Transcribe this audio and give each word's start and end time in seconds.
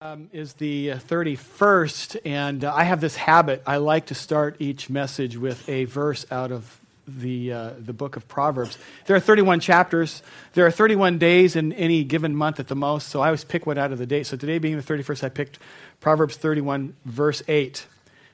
Um, 0.00 0.30
is 0.32 0.52
the 0.52 0.90
31st, 0.90 2.18
and 2.24 2.62
uh, 2.62 2.72
I 2.72 2.84
have 2.84 3.00
this 3.00 3.16
habit. 3.16 3.64
I 3.66 3.78
like 3.78 4.06
to 4.06 4.14
start 4.14 4.54
each 4.60 4.88
message 4.88 5.36
with 5.36 5.68
a 5.68 5.86
verse 5.86 6.24
out 6.30 6.52
of 6.52 6.78
the, 7.08 7.52
uh, 7.52 7.70
the 7.80 7.92
book 7.92 8.14
of 8.14 8.28
Proverbs. 8.28 8.78
There 9.06 9.16
are 9.16 9.20
31 9.20 9.58
chapters. 9.58 10.22
There 10.52 10.64
are 10.64 10.70
31 10.70 11.18
days 11.18 11.56
in 11.56 11.72
any 11.72 12.04
given 12.04 12.36
month 12.36 12.60
at 12.60 12.68
the 12.68 12.76
most, 12.76 13.08
so 13.08 13.22
I 13.22 13.26
always 13.26 13.42
pick 13.42 13.66
one 13.66 13.76
out 13.76 13.90
of 13.90 13.98
the 13.98 14.06
date. 14.06 14.28
So 14.28 14.36
today 14.36 14.58
being 14.58 14.76
the 14.76 14.84
31st, 14.84 15.24
I 15.24 15.30
picked 15.30 15.58
Proverbs 15.98 16.36
31, 16.36 16.94
verse 17.04 17.42
8. 17.48 17.84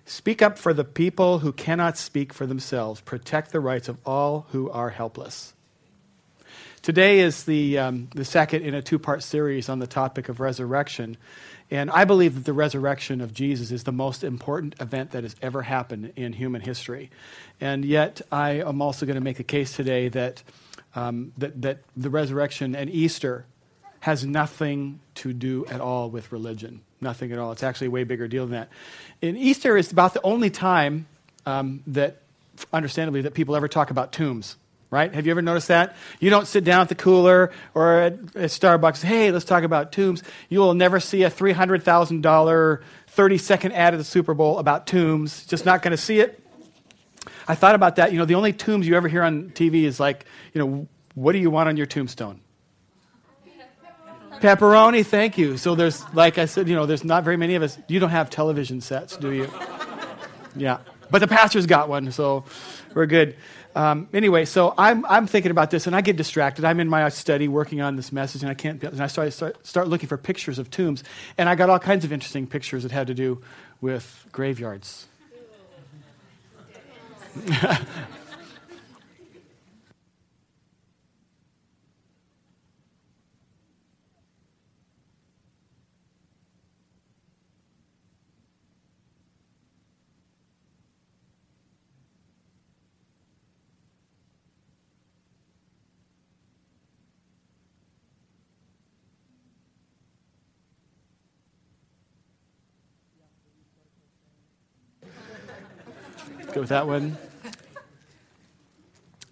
Speak 0.04 0.42
up 0.42 0.58
for 0.58 0.74
the 0.74 0.84
people 0.84 1.38
who 1.38 1.50
cannot 1.50 1.96
speak 1.96 2.34
for 2.34 2.44
themselves, 2.44 3.00
protect 3.00 3.52
the 3.52 3.60
rights 3.60 3.88
of 3.88 3.96
all 4.04 4.44
who 4.50 4.70
are 4.70 4.90
helpless. 4.90 5.54
Today 6.84 7.20
is 7.20 7.44
the, 7.44 7.78
um, 7.78 8.08
the 8.14 8.26
second 8.26 8.62
in 8.62 8.74
a 8.74 8.82
two 8.82 8.98
part 8.98 9.22
series 9.22 9.70
on 9.70 9.78
the 9.78 9.86
topic 9.86 10.28
of 10.28 10.38
resurrection. 10.38 11.16
And 11.74 11.90
I 11.90 12.04
believe 12.04 12.36
that 12.36 12.44
the 12.44 12.52
resurrection 12.52 13.20
of 13.20 13.34
Jesus 13.34 13.72
is 13.72 13.82
the 13.82 13.90
most 13.90 14.22
important 14.22 14.76
event 14.80 15.10
that 15.10 15.24
has 15.24 15.34
ever 15.42 15.62
happened 15.62 16.12
in 16.14 16.32
human 16.32 16.60
history. 16.60 17.10
And 17.60 17.84
yet, 17.84 18.20
I 18.30 18.60
am 18.60 18.80
also 18.80 19.06
going 19.06 19.16
to 19.16 19.20
make 19.20 19.40
a 19.40 19.44
case 19.44 19.74
today 19.74 20.08
that, 20.10 20.44
um, 20.94 21.32
that, 21.36 21.60
that 21.62 21.78
the 21.96 22.10
resurrection 22.10 22.76
and 22.76 22.88
Easter 22.88 23.44
has 23.98 24.24
nothing 24.24 25.00
to 25.16 25.32
do 25.32 25.66
at 25.66 25.80
all 25.80 26.10
with 26.10 26.30
religion. 26.30 26.80
Nothing 27.00 27.32
at 27.32 27.40
all. 27.40 27.50
It's 27.50 27.64
actually 27.64 27.88
a 27.88 27.90
way 27.90 28.04
bigger 28.04 28.28
deal 28.28 28.44
than 28.46 28.52
that. 28.52 28.68
And 29.20 29.36
Easter 29.36 29.76
is 29.76 29.90
about 29.90 30.14
the 30.14 30.22
only 30.22 30.50
time 30.50 31.06
um, 31.44 31.82
that, 31.88 32.20
understandably, 32.72 33.22
that 33.22 33.34
people 33.34 33.56
ever 33.56 33.66
talk 33.66 33.90
about 33.90 34.12
tombs 34.12 34.54
right? 34.90 35.12
Have 35.12 35.26
you 35.26 35.32
ever 35.32 35.42
noticed 35.42 35.68
that? 35.68 35.96
You 36.20 36.30
don't 36.30 36.46
sit 36.46 36.64
down 36.64 36.82
at 36.82 36.88
the 36.88 36.94
cooler 36.94 37.50
or 37.74 38.00
at, 38.00 38.12
at 38.12 38.50
Starbucks, 38.50 39.02
hey, 39.02 39.30
let's 39.30 39.44
talk 39.44 39.64
about 39.64 39.92
tombs. 39.92 40.22
You 40.48 40.60
will 40.60 40.74
never 40.74 41.00
see 41.00 41.22
a 41.22 41.30
$300,000 41.30 42.82
30 43.08 43.38
second 43.38 43.72
ad 43.72 43.94
at 43.94 43.96
the 43.96 44.04
Super 44.04 44.34
Bowl 44.34 44.58
about 44.58 44.86
tombs. 44.86 45.46
Just 45.46 45.64
not 45.64 45.82
going 45.82 45.92
to 45.92 45.96
see 45.96 46.20
it. 46.20 46.40
I 47.46 47.54
thought 47.54 47.74
about 47.74 47.96
that. 47.96 48.12
You 48.12 48.18
know, 48.18 48.24
the 48.24 48.34
only 48.34 48.52
tombs 48.52 48.88
you 48.88 48.96
ever 48.96 49.08
hear 49.08 49.22
on 49.22 49.50
TV 49.50 49.84
is 49.84 50.00
like, 50.00 50.24
you 50.52 50.60
know, 50.60 50.88
what 51.14 51.32
do 51.32 51.38
you 51.38 51.50
want 51.50 51.68
on 51.68 51.76
your 51.76 51.86
tombstone? 51.86 52.40
Pepperoni, 54.40 55.06
thank 55.06 55.38
you. 55.38 55.56
So 55.56 55.74
there's, 55.74 56.04
like 56.12 56.38
I 56.38 56.46
said, 56.46 56.68
you 56.68 56.74
know, 56.74 56.86
there's 56.86 57.04
not 57.04 57.24
very 57.24 57.36
many 57.36 57.54
of 57.54 57.62
us. 57.62 57.78
You 57.88 58.00
don't 58.00 58.10
have 58.10 58.30
television 58.30 58.80
sets, 58.80 59.16
do 59.16 59.32
you? 59.32 59.48
Yeah. 60.56 60.78
But 61.10 61.20
the 61.20 61.28
pastor's 61.28 61.66
got 61.66 61.88
one, 61.88 62.10
so 62.12 62.44
we're 62.94 63.06
good. 63.06 63.36
Um, 63.76 64.08
anyway, 64.12 64.44
so 64.44 64.72
I'm, 64.78 65.04
I'm 65.06 65.26
thinking 65.26 65.50
about 65.50 65.70
this, 65.70 65.86
and 65.86 65.96
I 65.96 66.00
get 66.00 66.16
distracted. 66.16 66.64
I'm 66.64 66.78
in 66.80 66.88
my 66.88 67.08
study 67.08 67.48
working 67.48 67.80
on 67.80 67.96
this 67.96 68.12
message, 68.12 68.42
and 68.42 68.50
I 68.50 68.54
can't. 68.54 68.82
And 68.82 69.00
I 69.00 69.08
start, 69.08 69.32
start, 69.32 69.66
start 69.66 69.88
looking 69.88 70.08
for 70.08 70.16
pictures 70.16 70.58
of 70.58 70.70
tombs, 70.70 71.02
and 71.36 71.48
I 71.48 71.54
got 71.54 71.70
all 71.70 71.78
kinds 71.78 72.04
of 72.04 72.12
interesting 72.12 72.46
pictures 72.46 72.84
that 72.84 72.92
had 72.92 73.08
to 73.08 73.14
do 73.14 73.42
with 73.80 74.26
graveyards. 74.32 75.06
Go 106.54 106.60
with 106.60 106.68
that 106.68 106.86
one. 106.86 107.18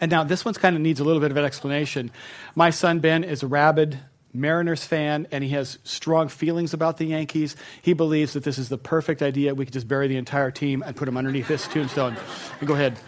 And 0.01 0.11
now 0.11 0.25
this 0.25 0.45
one's 0.45 0.59
kind 0.59 0.75
of 0.75 0.83
needs 0.83 0.99
a 0.99 1.05
little 1.05 1.21
bit 1.21 1.31
of 1.31 1.37
an 1.37 1.45
explanation. 1.45 2.11
My 2.57 2.71
son 2.71 2.99
Ben 2.99 3.23
is 3.23 3.45
a 3.45 3.47
rabid 3.47 4.01
Mariners 4.35 4.85
fan, 4.85 5.29
and 5.31 5.45
he 5.45 5.51
has 5.51 5.79
strong 5.85 6.27
feelings 6.27 6.75
about 6.75 6.97
the 6.97 7.05
Yankees. 7.05 7.55
He 7.81 7.93
believes 7.93 8.33
that 8.33 8.43
this 8.43 8.59
is 8.59 8.69
the 8.69 8.79
perfect 8.79 9.23
idea. 9.23 9.55
We 9.55 9.65
could 9.65 9.75
just 9.75 9.87
bury 9.87 10.09
the 10.09 10.17
entire 10.17 10.51
team 10.51 10.83
and 10.85 10.97
put 10.97 11.05
them 11.05 11.17
underneath 11.17 11.47
this 11.47 11.69
tombstone. 11.69 12.17
And 12.59 12.67
go 12.67 12.75
ahead 12.75 12.99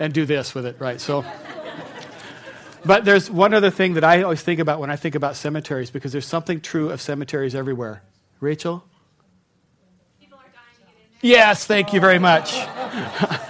and 0.00 0.14
do 0.14 0.24
this 0.24 0.54
with 0.54 0.64
it, 0.64 0.76
right? 0.80 0.98
So, 0.98 1.22
but 2.86 3.04
there's 3.04 3.30
one 3.30 3.52
other 3.52 3.70
thing 3.70 3.94
that 3.94 4.04
I 4.04 4.22
always 4.22 4.40
think 4.40 4.60
about 4.60 4.80
when 4.80 4.90
I 4.90 4.96
think 4.96 5.14
about 5.14 5.36
cemeteries, 5.36 5.90
because 5.90 6.12
there's 6.12 6.26
something 6.26 6.62
true 6.62 6.88
of 6.88 7.02
cemeteries 7.02 7.54
everywhere. 7.54 8.02
Rachel? 8.40 8.84
Yes, 11.20 11.66
thank 11.66 11.92
you 11.92 12.00
very 12.00 12.18
much. 12.18 12.54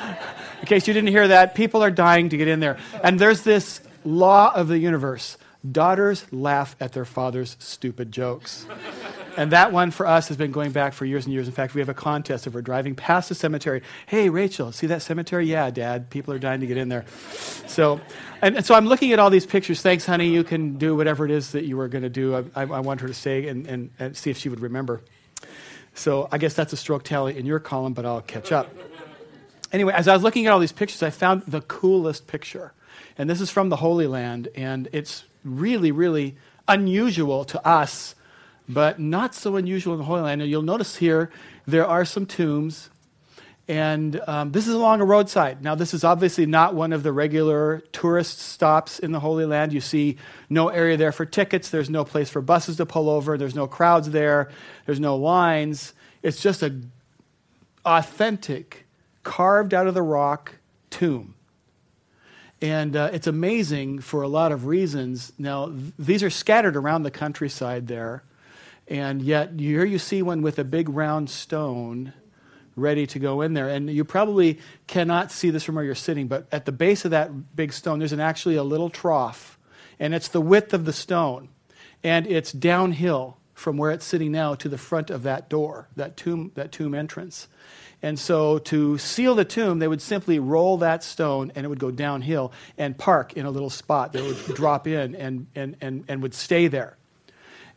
In 0.69 0.77
case 0.77 0.87
you 0.87 0.93
didn't 0.93 1.09
hear 1.09 1.29
that, 1.29 1.55
people 1.55 1.83
are 1.83 1.91
dying 1.91 2.29
to 2.29 2.37
get 2.37 2.47
in 2.47 2.61
there. 2.61 2.77
And 3.03 3.19
there's 3.19 3.41
this 3.41 3.81
law 4.05 4.53
of 4.55 4.69
the 4.69 4.79
universe 4.79 5.39
daughters 5.73 6.31
laugh 6.31 6.77
at 6.79 6.93
their 6.93 7.07
father's 7.07 7.57
stupid 7.59 8.13
jokes. 8.13 8.67
And 9.39 9.53
that 9.53 9.73
one 9.73 9.91
for 9.91 10.07
us 10.07 10.29
has 10.29 10.37
been 10.37 10.53
going 10.53 10.73
back 10.73 10.93
for 10.93 11.07
years 11.07 11.25
and 11.25 11.33
years. 11.33 11.49
In 11.49 11.55
fact, 11.55 11.75
we 11.75 11.81
have 11.81 11.89
a 11.89 11.95
contest 11.95 12.47
if 12.47 12.53
we're 12.53 12.61
driving 12.61 12.95
past 12.95 13.31
the 13.31 13.35
cemetery. 13.35 13.81
Hey, 14.05 14.29
Rachel, 14.29 14.71
see 14.71 14.87
that 14.89 15.01
cemetery? 15.01 15.47
Yeah, 15.47 15.71
Dad. 15.71 16.11
People 16.11 16.35
are 16.35 16.39
dying 16.39 16.61
to 16.61 16.67
get 16.67 16.77
in 16.77 16.91
there. 16.91 17.07
So, 17.67 17.99
and, 18.43 18.59
and 18.59 18.67
so 18.67 18.75
I'm 18.75 18.85
looking 18.85 19.13
at 19.13 19.19
all 19.19 19.31
these 19.31 19.47
pictures. 19.47 19.81
Thanks, 19.81 20.05
honey. 20.05 20.29
You 20.29 20.45
can 20.45 20.77
do 20.77 20.95
whatever 20.95 21.25
it 21.25 21.31
is 21.31 21.53
that 21.53 21.65
you 21.65 21.79
were 21.79 21.89
going 21.89 22.05
to 22.05 22.11
do. 22.11 22.37
I, 22.37 22.45
I, 22.55 22.63
I, 22.65 22.81
want 22.81 23.01
her 23.01 23.09
to 23.09 23.15
say 23.15 23.49
and, 23.49 23.67
and, 23.67 23.91
and 23.99 24.15
see 24.15 24.29
if 24.29 24.37
she 24.37 24.51
would 24.51 24.61
remember. 24.61 25.01
So 25.95 26.29
I 26.31 26.37
guess 26.37 26.53
that's 26.53 26.75
a 26.75 26.77
stroke 26.77 27.05
tally 27.05 27.39
in 27.39 27.47
your 27.47 27.59
column, 27.59 27.95
but 27.95 28.05
I'll 28.05 28.21
catch 28.21 28.53
up 28.53 28.69
anyway, 29.73 29.93
as 29.95 30.09
I 30.09 30.15
was 30.15 30.23
looking 30.23 30.47
at 30.47 30.53
all 30.53 30.59
these 30.59 30.73
pictures, 30.73 31.03
I 31.03 31.11
found 31.11 31.43
the 31.47 31.61
coolest 31.63 32.27
picture. 32.27 32.73
And 33.17 33.29
this 33.29 33.41
is 33.41 33.51
from 33.51 33.69
the 33.69 33.77
Holy 33.77 34.07
Land, 34.07 34.49
and 34.55 34.89
it's 34.93 35.25
really, 35.45 35.91
really 35.91 36.37
unusual 36.67 37.45
to 37.47 37.67
us, 37.67 38.15
but 38.69 39.01
not 39.01 39.35
so 39.35 39.57
unusual 39.57 39.95
in 39.95 39.99
the 39.99 40.05
Holy 40.05 40.21
Land. 40.21 40.43
And 40.43 40.51
you'll 40.51 40.63
notice 40.63 40.97
here 40.97 41.31
there 41.67 41.87
are 41.87 42.05
some 42.05 42.27
tombs, 42.27 42.91
and 43.67 44.21
um, 44.27 44.53
this 44.53 44.67
is 44.67 44.75
along 44.75 45.01
a 45.01 45.05
roadside. 45.05 45.63
Now, 45.63 45.75
this 45.75 45.93
is 45.93 46.05
obviously 46.05 46.47
not 46.47 46.75
one 46.75 46.93
of 46.93 47.03
the 47.03 47.13
regular 47.13 47.83
tourist 47.93 48.39
stops 48.39 48.99
in 48.99 49.13
the 49.13 49.21
Holy 49.21 49.45
Land. 49.45 49.73
You 49.73 49.81
see 49.81 50.17
no 50.49 50.69
area 50.69 50.97
there 50.97 51.13
for 51.13 51.27
tickets, 51.27 51.71
there's 51.71 51.91
no 51.91 52.05
place 52.05 52.31
for 52.31 52.41
buses 52.41 52.77
to 52.77 52.87
pull 52.87 53.11
over, 53.11 53.37
there's 53.37 53.55
no 53.55 53.67
crowds 53.67 54.11
there, 54.11 54.51
there's 54.87 55.01
no 55.01 55.17
lines. 55.17 55.93
It's 56.23 56.41
just 56.41 56.63
a 56.63 56.81
authentic 57.85 58.88
carved 59.29 59.75
out 59.75 59.87
of 59.87 59.93
the 59.93 60.03
rock 60.03 60.55
tomb. 60.89 61.35
And 62.63 62.97
uh, 62.97 63.11
it's 63.13 63.27
amazing 63.27 63.99
for 63.99 64.23
a 64.23 64.29
lot 64.29 64.53
of 64.53 64.65
reasons. 64.65 65.35
Now, 65.39 65.67
th- 65.67 65.93
these 65.99 66.23
are 66.23 66.31
scattered 66.31 66.77
around 66.77 67.03
the 67.03 67.11
countryside 67.11 67.89
there, 67.89 68.25
and 68.89 69.21
yet 69.21 69.53
here 69.59 69.85
you 69.85 69.99
see 69.99 70.23
one 70.23 70.41
with 70.41 70.59
a 70.59 70.65
big 70.65 70.89
round 70.89 71.29
stone 71.29 72.15
ready 72.75 73.07
to 73.07 73.19
go 73.19 73.43
in 73.43 73.53
there. 73.53 73.69
And 73.69 73.91
you 73.91 74.03
probably 74.03 74.61
cannot 74.87 75.31
see 75.31 75.51
this 75.51 75.63
from 75.63 75.75
where 75.75 75.85
you're 75.85 75.95
sitting, 75.95 76.27
but 76.27 76.47
at 76.51 76.65
the 76.65 76.73
base 76.73 77.05
of 77.05 77.11
that 77.11 77.55
big 77.55 77.75
stone, 77.75 77.99
there's 77.99 78.15
an, 78.15 78.21
actually 78.21 78.57
a 78.57 78.63
little 78.63 78.89
trough, 78.89 79.59
and 80.01 80.15
it's 80.15 80.29
the 80.29 80.41
width 80.41 80.73
of 80.73 80.87
the 80.87 80.93
stone, 80.95 81.51
and 82.03 82.27
it's 82.27 82.51
downhill 82.51 83.37
from 83.53 83.77
where 83.77 83.91
it's 83.91 84.07
sitting 84.07 84.33
now 84.33 84.55
to 84.55 84.71
the 84.71 84.79
front 84.79 85.11
of 85.11 85.23
that 85.25 85.51
door, 85.51 85.89
that 85.97 86.17
tomb, 86.17 86.51
that 86.55 86.73
tomb 86.73 86.95
entrance. 86.95 87.47
And 88.03 88.19
so 88.19 88.59
to 88.59 88.97
seal 88.99 89.35
the 89.35 89.45
tomb, 89.45 89.81
they 89.81 89.89
would 89.89 90.03
simply 90.03 90.39
roll 90.39 90.79
that 90.79 91.03
stone 91.03 91.51
and 91.55 91.65
it 91.65 91.69
would 91.69 91.81
go 91.81 91.91
downhill 91.91 92.53
and 92.77 92.97
park 92.97 93.33
in 93.33 93.45
a 93.45 93.51
little 93.51 93.71
spot 93.71 94.13
that 94.13 94.23
would 94.23 94.55
drop 94.55 94.87
in 94.87 95.17
and, 95.17 95.47
and, 95.55 95.77
and, 95.81 96.05
and 96.07 96.23
would 96.23 96.35
stay 96.35 96.69
there. 96.69 96.97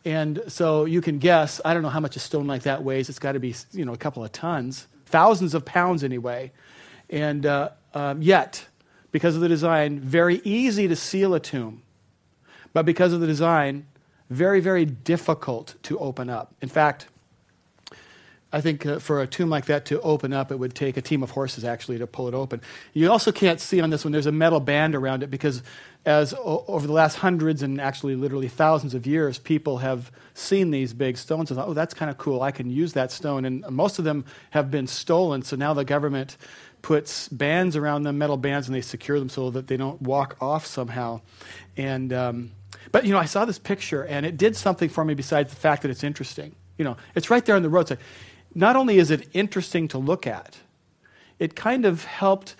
And 0.05 0.43
so 0.47 0.85
you 0.85 1.01
can 1.01 1.19
guess, 1.19 1.61
I 1.65 1.73
don't 1.73 1.83
know 1.83 1.89
how 1.89 1.99
much 1.99 2.15
a 2.15 2.19
stone 2.19 2.47
like 2.47 2.63
that 2.63 2.83
weighs. 2.83 3.09
It's 3.09 3.19
got 3.19 3.33
to 3.33 3.39
be, 3.39 3.55
you 3.71 3.85
know, 3.85 3.93
a 3.93 3.97
couple 3.97 4.23
of 4.23 4.31
tons, 4.31 4.87
thousands 5.05 5.53
of 5.53 5.65
pounds 5.65 6.03
anyway. 6.03 6.51
And 7.09 7.45
uh, 7.45 7.69
um, 7.93 8.21
yet, 8.21 8.65
because 9.11 9.35
of 9.35 9.41
the 9.41 9.47
design, 9.47 9.99
very 9.99 10.41
easy 10.43 10.87
to 10.87 10.95
seal 10.95 11.33
a 11.33 11.39
tomb. 11.39 11.81
But 12.73 12.85
because 12.85 13.11
of 13.11 13.19
the 13.19 13.27
design, 13.27 13.85
very, 14.29 14.59
very 14.59 14.85
difficult 14.85 15.75
to 15.83 15.99
open 15.99 16.29
up. 16.29 16.55
In 16.61 16.69
fact, 16.69 17.07
I 18.53 18.61
think 18.61 18.85
uh, 18.85 18.99
for 18.99 19.21
a 19.21 19.27
tomb 19.27 19.49
like 19.49 19.65
that 19.65 19.85
to 19.85 20.01
open 20.01 20.33
up, 20.33 20.51
it 20.51 20.57
would 20.57 20.75
take 20.75 20.97
a 20.97 21.01
team 21.01 21.23
of 21.23 21.31
horses 21.31 21.63
actually 21.63 21.99
to 21.99 22.07
pull 22.07 22.27
it 22.27 22.33
open. 22.33 22.61
You 22.93 23.09
also 23.09 23.31
can't 23.31 23.59
see 23.59 23.79
on 23.79 23.89
this 23.89 24.03
one, 24.03 24.11
there's 24.11 24.25
a 24.25 24.31
metal 24.31 24.59
band 24.59 24.93
around 24.93 25.23
it 25.23 25.31
because 25.31 25.63
as 26.05 26.33
o- 26.33 26.65
over 26.67 26.85
the 26.85 26.93
last 26.93 27.15
hundreds 27.15 27.61
and 27.61 27.79
actually 27.79 28.15
literally 28.15 28.49
thousands 28.49 28.93
of 28.93 29.07
years, 29.07 29.37
people 29.39 29.77
have 29.77 30.11
seen 30.33 30.71
these 30.71 30.93
big 30.93 31.17
stones 31.17 31.49
and 31.49 31.57
thought, 31.57 31.69
oh, 31.69 31.73
that's 31.73 31.93
kind 31.93 32.11
of 32.11 32.17
cool. 32.17 32.41
I 32.41 32.51
can 32.51 32.69
use 32.69 32.93
that 32.93 33.11
stone. 33.11 33.45
And 33.45 33.63
most 33.69 33.99
of 33.99 34.05
them 34.05 34.25
have 34.49 34.69
been 34.69 34.87
stolen, 34.87 35.43
so 35.43 35.55
now 35.55 35.73
the 35.73 35.85
government 35.85 36.35
puts 36.81 37.29
bands 37.29 37.75
around 37.75 38.03
them, 38.03 38.17
metal 38.17 38.37
bands, 38.37 38.67
and 38.67 38.75
they 38.75 38.81
secure 38.81 39.19
them 39.19 39.29
so 39.29 39.51
that 39.51 39.67
they 39.67 39.77
don't 39.77 40.01
walk 40.01 40.35
off 40.41 40.65
somehow. 40.65 41.21
And, 41.77 42.11
um, 42.11 42.51
but, 42.91 43.05
you 43.05 43.13
know, 43.13 43.19
I 43.19 43.25
saw 43.25 43.45
this 43.45 43.59
picture 43.59 44.03
and 44.03 44.25
it 44.25 44.35
did 44.35 44.55
something 44.55 44.89
for 44.89 45.05
me 45.05 45.13
besides 45.13 45.51
the 45.51 45.55
fact 45.55 45.83
that 45.83 45.91
it's 45.91 46.03
interesting 46.03 46.55
You 46.77 46.85
know, 46.85 46.97
it's 47.13 47.29
right 47.29 47.45
there 47.45 47.55
on 47.55 47.61
the 47.61 47.69
roadside. 47.69 47.99
Not 48.53 48.75
only 48.75 48.97
is 48.97 49.11
it 49.11 49.29
interesting 49.33 49.87
to 49.89 49.97
look 49.97 50.27
at, 50.27 50.57
it 51.39 51.55
kind 51.55 51.85
of 51.85 52.03
helped. 52.03 52.55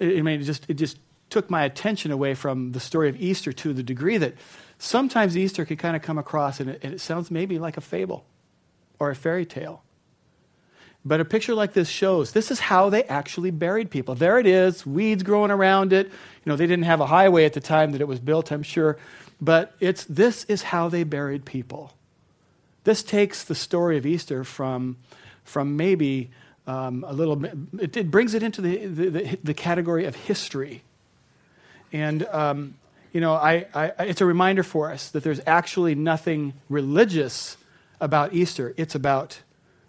I 0.00 0.22
mean, 0.22 0.40
it 0.40 0.44
just 0.44 0.64
it 0.68 0.74
just 0.74 0.98
took 1.30 1.50
my 1.50 1.64
attention 1.64 2.10
away 2.10 2.34
from 2.34 2.72
the 2.72 2.80
story 2.80 3.08
of 3.08 3.20
Easter 3.20 3.52
to 3.52 3.72
the 3.72 3.82
degree 3.82 4.16
that 4.18 4.34
sometimes 4.78 5.36
Easter 5.36 5.64
could 5.64 5.78
kind 5.78 5.96
of 5.96 6.02
come 6.02 6.18
across 6.18 6.60
and 6.60 6.70
it, 6.70 6.80
and 6.82 6.94
it 6.94 7.00
sounds 7.00 7.30
maybe 7.30 7.58
like 7.58 7.76
a 7.76 7.80
fable 7.80 8.24
or 8.98 9.10
a 9.10 9.14
fairy 9.16 9.44
tale. 9.44 9.82
But 11.04 11.20
a 11.20 11.24
picture 11.24 11.54
like 11.54 11.72
this 11.72 11.88
shows 11.88 12.32
this 12.32 12.50
is 12.50 12.58
how 12.58 12.90
they 12.90 13.04
actually 13.04 13.52
buried 13.52 13.90
people. 13.90 14.14
There 14.14 14.38
it 14.38 14.46
is, 14.46 14.84
weeds 14.84 15.22
growing 15.22 15.50
around 15.50 15.92
it. 15.92 16.06
You 16.06 16.12
know, 16.46 16.56
they 16.56 16.66
didn't 16.66 16.84
have 16.84 17.00
a 17.00 17.06
highway 17.06 17.44
at 17.44 17.52
the 17.52 17.60
time 17.60 17.92
that 17.92 18.00
it 18.00 18.08
was 18.08 18.18
built, 18.18 18.50
I'm 18.50 18.64
sure. 18.64 18.98
But 19.40 19.74
it's, 19.78 20.04
this 20.04 20.44
is 20.44 20.62
how 20.62 20.88
they 20.88 21.04
buried 21.04 21.44
people. 21.44 21.92
This 22.86 23.02
takes 23.02 23.42
the 23.42 23.56
story 23.56 23.98
of 23.98 24.06
Easter 24.06 24.44
from, 24.44 24.96
from 25.42 25.76
maybe 25.76 26.30
um, 26.68 27.04
a 27.04 27.12
little 27.12 27.34
bit, 27.34 27.52
it, 27.80 27.96
it, 27.96 28.10
brings 28.12 28.32
it 28.32 28.44
into 28.44 28.60
the, 28.60 28.86
the, 28.86 29.08
the, 29.10 29.38
the 29.42 29.54
category 29.54 30.04
of 30.04 30.14
history. 30.14 30.84
And, 31.92 32.24
um, 32.26 32.76
you 33.12 33.20
know, 33.20 33.34
I, 33.34 33.66
I, 33.74 33.86
it's 34.04 34.20
a 34.20 34.24
reminder 34.24 34.62
for 34.62 34.92
us 34.92 35.08
that 35.10 35.24
there's 35.24 35.40
actually 35.48 35.96
nothing 35.96 36.54
religious 36.68 37.56
about 38.00 38.32
Easter. 38.32 38.72
It's 38.76 38.94
about 38.94 39.40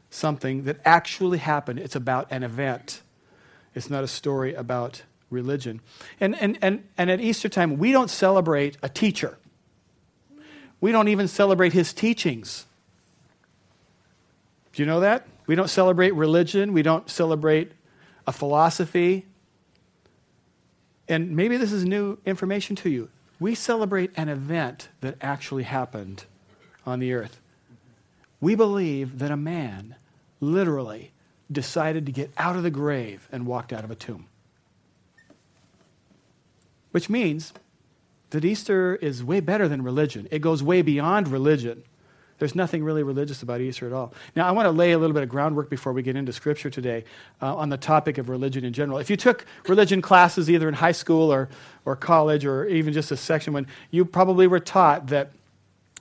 something 0.10 0.64
that 0.64 0.78
actually 0.84 1.38
happened, 1.38 1.78
it's 1.78 1.96
about 1.96 2.26
an 2.32 2.42
event. 2.42 3.04
It's 3.76 3.92
not 3.92 4.04
a 4.04 4.08
story 4.08 4.56
about 4.56 5.04
religion. 5.30 5.82
And, 6.20 6.36
and, 6.42 6.58
and, 6.64 6.84
and 6.98 7.12
at 7.12 7.22
Easter 7.22 7.48
time, 7.48 7.78
we 7.78 7.92
don't 7.92 8.10
celebrate 8.10 8.76
a 8.82 8.90
teacher, 8.90 9.38
we 10.82 10.92
don't 10.92 11.10
even 11.10 11.28
celebrate 11.28 11.74
his 11.74 11.94
teachings. 11.94 12.66
Do 14.78 14.84
you 14.84 14.86
know 14.86 15.00
that? 15.00 15.26
We 15.48 15.56
don't 15.56 15.72
celebrate 15.72 16.14
religion, 16.14 16.72
we 16.72 16.84
don't 16.84 17.10
celebrate 17.10 17.72
a 18.28 18.32
philosophy. 18.32 19.26
And 21.08 21.36
maybe 21.36 21.58
this 21.58 21.72
is 21.72 21.84
new 21.84 22.20
information 22.28 22.76
to 22.76 22.90
you. 22.92 23.10
We 23.40 23.56
celebrate 23.56 24.12
an 24.16 24.30
event 24.30 24.90
that 25.02 25.16
actually 25.20 25.64
happened 25.64 26.26
on 26.86 27.00
the 27.00 27.12
earth. 27.14 27.42
We 28.40 28.54
believe 28.54 29.18
that 29.18 29.32
a 29.32 29.36
man 29.36 29.96
literally 30.40 31.12
decided 31.52 32.06
to 32.06 32.12
get 32.12 32.30
out 32.38 32.56
of 32.56 32.62
the 32.62 32.70
grave 32.70 33.28
and 33.32 33.48
walked 33.48 33.74
out 33.74 33.84
of 33.84 33.90
a 33.90 33.96
tomb. 33.96 34.28
Which 36.92 37.10
means 37.10 37.52
that 38.30 38.46
Easter 38.46 38.96
is 38.98 39.24
way 39.24 39.40
better 39.40 39.68
than 39.68 39.82
religion. 39.82 40.28
It 40.30 40.44
goes 40.44 40.62
way 40.62 40.84
beyond 40.84 41.30
religion. 41.30 41.82
There's 42.40 42.54
nothing 42.54 42.84
really 42.84 43.02
religious 43.02 43.42
about 43.42 43.62
Easter 43.62 43.88
at 43.88 43.94
all. 43.94 44.14
Now, 44.36 44.48
I 44.48 44.52
want 44.52 44.68
to 44.68 44.72
lay 44.72 44.92
a 44.92 44.98
little 45.00 45.14
bit 45.14 45.24
of 45.24 45.30
groundwork 45.30 45.70
before 45.70 45.92
we 45.92 46.04
get 46.04 46.16
into 46.16 46.32
Scripture 46.32 46.70
today 46.70 47.04
uh, 47.42 47.56
on 47.56 47.70
the 47.70 47.78
topic 47.78 48.20
of 48.20 48.30
religion 48.30 48.64
in 48.64 48.74
general. 48.74 49.00
If 49.00 49.10
you 49.10 49.18
took 49.18 49.46
religion 49.68 50.02
classes 50.02 50.50
either 50.50 50.68
in 50.68 50.76
high 50.76 50.92
school 50.92 51.34
or, 51.34 51.50
or 51.84 51.96
college 51.96 52.46
or 52.46 52.68
even 52.68 52.94
just 52.94 53.12
a 53.12 53.18
section 53.18 53.54
when 53.54 53.66
you 53.90 54.06
probably 54.06 54.46
were 54.46 54.60
taught 54.60 55.08
that, 55.08 55.32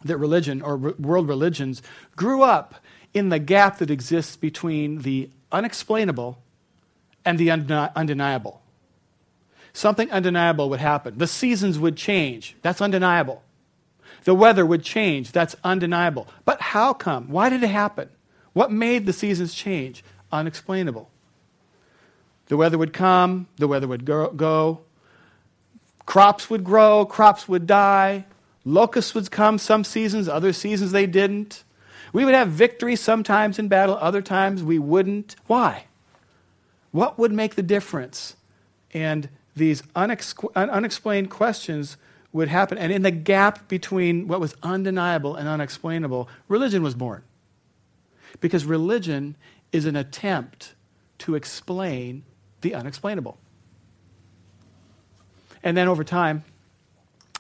that 0.05 0.19
religion 0.19 0.61
or 0.61 0.77
world 0.77 1.27
religions 1.27 1.81
grew 2.17 2.43
up 2.43 2.75
in 3.15 3.31
the 3.31 3.39
gap 3.39 3.79
that 3.79 3.91
exists 3.91 4.37
between 4.37 5.01
the 5.03 5.31
unexplainable 5.51 6.39
and 7.25 7.39
the 7.39 7.51
undeniable. 7.51 8.61
Something 9.73 10.11
undeniable 10.11 10.69
would 10.69 10.81
happen. 10.81 11.17
The 11.17 11.27
seasons 11.27 11.79
would 11.79 11.97
change. 11.97 12.57
That's 12.61 12.83
undeniable. 12.83 13.43
The 14.27 14.35
weather 14.35 14.67
would 14.67 14.83
change. 14.83 15.31
That's 15.31 15.55
undeniable. 15.63 16.27
But 16.45 16.61
how 16.61 16.93
come? 16.93 17.29
Why 17.29 17.49
did 17.49 17.63
it 17.63 17.71
happen? 17.71 18.09
What 18.55 18.73
made 18.73 19.07
the 19.07 19.13
seasons 19.13 19.55
change? 19.55 20.03
Unexplainable. 20.33 21.09
The 22.49 22.57
weather 22.57 22.77
would 22.77 22.93
come, 22.93 23.47
the 23.57 23.69
weather 23.69 23.87
would 23.87 24.05
go. 24.05 24.81
Crops 26.07 26.51
would 26.51 26.65
grow, 26.65 27.07
crops 27.07 27.49
would 27.49 27.69
die. 27.69 28.25
Locusts 28.65 29.15
would 29.15 29.31
come 29.31 29.59
some 29.59 29.85
seasons, 29.85 30.29
other 30.29 30.53
seasons 30.53 30.91
they 30.91 31.07
didn't. 31.07 31.63
We 32.13 32.25
would 32.25 32.35
have 32.35 32.49
victory 32.49 32.97
sometimes 32.97 33.61
in 33.61 33.69
battle, 33.69 33.97
other 34.01 34.23
times 34.23 34.61
we 34.61 34.81
wouldn't. 34.81 35.37
Why? 35.47 35.85
What 36.91 37.17
would 37.17 37.31
make 37.31 37.55
the 37.55 37.63
difference? 37.63 38.35
And 38.93 39.29
these 39.55 39.83
unex- 39.95 40.53
unexplained 40.57 41.31
questions 41.31 41.97
would 42.37 42.49
happen. 42.49 42.79
And 42.79 42.93
in 42.93 43.03
the 43.03 43.11
gap 43.11 43.67
between 43.69 44.29
what 44.29 44.41
was 44.41 44.55
undeniable 44.63 45.35
and 45.35 45.49
unexplainable, 45.49 46.29
religion 46.49 46.83
was 46.83 46.95
born. 46.95 47.23
Because 48.41 48.65
religion 48.65 49.37
is 49.73 49.87
an 49.87 49.97
attempt 49.97 50.75
to 51.19 51.35
explain 51.35 52.25
the 52.61 52.75
unexplainable. 52.75 53.39
And 55.63 55.77
then 55.77 55.89
over 55.89 56.05
time, 56.05 56.45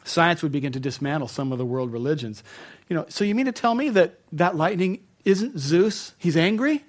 science 0.02 0.42
would 0.42 0.52
begin 0.52 0.72
to 0.72 0.80
dismantle 0.80 1.28
some 1.28 1.52
of 1.52 1.58
the 1.58 1.66
world 1.66 1.92
religions. 1.92 2.42
You 2.88 2.96
know, 2.96 3.04
so 3.08 3.22
you 3.24 3.34
mean 3.34 3.46
to 3.46 3.52
tell 3.52 3.74
me 3.74 3.90
that 3.90 4.18
that 4.32 4.56
lightning 4.56 5.04
isn't 5.24 5.58
Zeus? 5.58 6.14
He's 6.18 6.36
angry? 6.36 6.84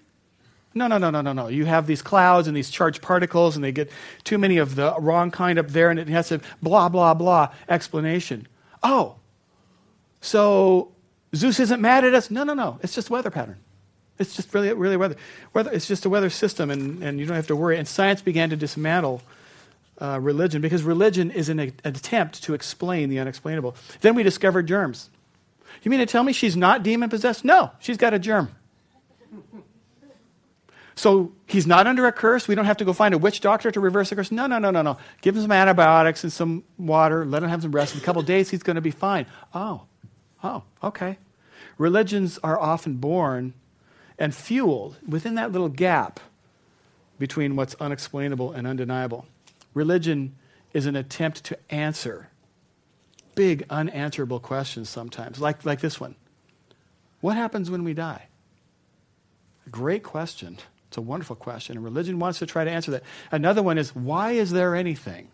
No, 0.78 0.88
no, 0.88 0.98
no, 0.98 1.10
no, 1.10 1.22
no, 1.22 1.34
no. 1.34 1.48
You 1.48 1.66
have 1.66 1.88
these 1.88 2.02
clouds 2.02 2.48
and 2.48 2.56
these 2.56 2.70
charged 2.70 3.02
particles, 3.02 3.56
and 3.56 3.64
they 3.64 3.72
get 3.72 3.92
too 4.24 4.38
many 4.38 4.58
of 4.58 4.76
the 4.76 4.94
wrong 5.00 5.32
kind 5.32 5.58
up 5.58 5.70
there, 5.70 5.90
and 5.90 6.00
it 6.00 6.08
has 6.08 6.32
a 6.32 6.40
blah, 6.62 6.88
blah, 6.88 7.14
blah 7.14 7.52
explanation. 7.68 8.48
Oh, 8.84 9.16
so 10.22 10.92
Zeus 11.36 11.60
isn't 11.60 11.82
mad 11.82 12.06
at 12.06 12.14
us? 12.14 12.30
No, 12.30 12.44
no, 12.44 12.54
no. 12.54 12.80
It's 12.84 12.94
just 12.94 13.10
weather 13.10 13.30
pattern. 13.32 13.58
It's 14.20 14.36
just 14.36 14.54
really, 14.54 14.74
really 14.74 14.98
weather. 14.98 15.16
weather 15.54 15.72
it's 15.72 15.88
just 15.88 16.06
a 16.06 16.10
weather 16.10 16.30
system, 16.30 16.70
and, 16.70 17.04
and 17.04 17.20
you 17.20 17.26
don't 17.26 17.36
have 17.36 17.48
to 17.48 17.56
worry. 17.56 17.78
And 17.78 17.88
science 17.88 18.22
began 18.22 18.50
to 18.50 18.56
dismantle 18.56 19.22
uh, 20.00 20.20
religion 20.22 20.62
because 20.62 20.84
religion 20.84 21.32
is 21.32 21.50
an, 21.50 21.60
an 21.60 21.74
attempt 21.84 22.44
to 22.44 22.54
explain 22.54 23.10
the 23.10 23.20
unexplainable. 23.20 23.76
Then 24.02 24.16
we 24.16 24.24
discovered 24.24 24.68
germs. 24.68 25.10
You 25.84 25.92
mean 25.92 26.00
to 26.00 26.06
tell 26.06 26.24
me 26.24 26.34
she's 26.34 26.58
not 26.58 26.84
demon 26.84 27.10
possessed? 27.10 27.46
No, 27.46 27.72
she's 27.80 27.98
got 27.98 28.14
a 28.14 28.20
germ. 28.20 28.50
So 30.98 31.32
he's 31.46 31.68
not 31.68 31.86
under 31.86 32.08
a 32.08 32.12
curse. 32.12 32.48
We 32.48 32.56
don't 32.56 32.66
have 32.66 32.78
to 32.78 32.86
go 32.86 32.92
find 32.92 33.14
a 33.14 33.20
witch 33.20 33.40
doctor 33.40 33.70
to 33.70 33.80
reverse 33.80 34.10
the 34.10 34.16
curse. 34.16 34.32
No, 34.32 34.48
no, 34.48 34.58
no, 34.58 34.72
no, 34.72 34.82
no. 34.82 34.98
Give 35.22 35.36
him 35.36 35.44
some 35.44 35.52
antibiotics 35.52 36.24
and 36.24 36.34
some 36.34 36.64
water. 36.76 37.24
Let 37.24 37.44
him 37.44 37.50
have 37.50 37.62
some 37.62 37.72
rest. 37.72 37.94
In 37.94 38.02
a 38.02 38.04
couple 38.04 38.24
days, 38.24 38.50
he's 38.50 38.64
going 38.64 38.78
to 38.78 38.82
be 38.82 38.90
fine. 38.90 39.28
Oh, 39.54 39.84
oh, 40.44 40.64
okay. 40.84 41.20
Religions 41.78 42.40
are 42.44 42.60
often 42.60 42.96
born 42.96 43.54
and 44.18 44.34
fueled 44.34 44.98
within 45.08 45.36
that 45.36 45.52
little 45.52 45.70
gap 45.70 46.20
between 47.20 47.56
what's 47.56 47.76
unexplainable 47.76 48.52
and 48.52 48.66
undeniable. 48.66 49.28
Religion 49.76 50.36
is 50.74 50.88
an 50.88 50.96
attempt 50.96 51.44
to 51.44 51.60
answer 51.70 52.30
big, 53.36 53.64
unanswerable 53.70 54.40
questions 54.40 54.90
sometimes, 54.90 55.40
like, 55.40 55.64
like 55.64 55.80
this 55.80 56.00
one 56.00 56.16
What 57.22 57.38
happens 57.38 57.70
when 57.70 57.84
we 57.84 57.94
die? 57.94 58.30
Great 59.70 60.02
question. 60.02 60.58
A 60.98 61.02
wonderful 61.02 61.36
question, 61.36 61.78
and 61.78 61.84
religion 61.86 62.20
wants 62.20 62.40
to 62.40 62.46
try 62.46 62.64
to 62.64 62.72
answer 62.72 62.92
that. 62.92 63.04
Another 63.32 63.62
one 63.62 63.78
is 63.78 63.96
why 63.96 64.32
is 64.32 64.52
there 64.52 64.76
anything? 64.76 65.30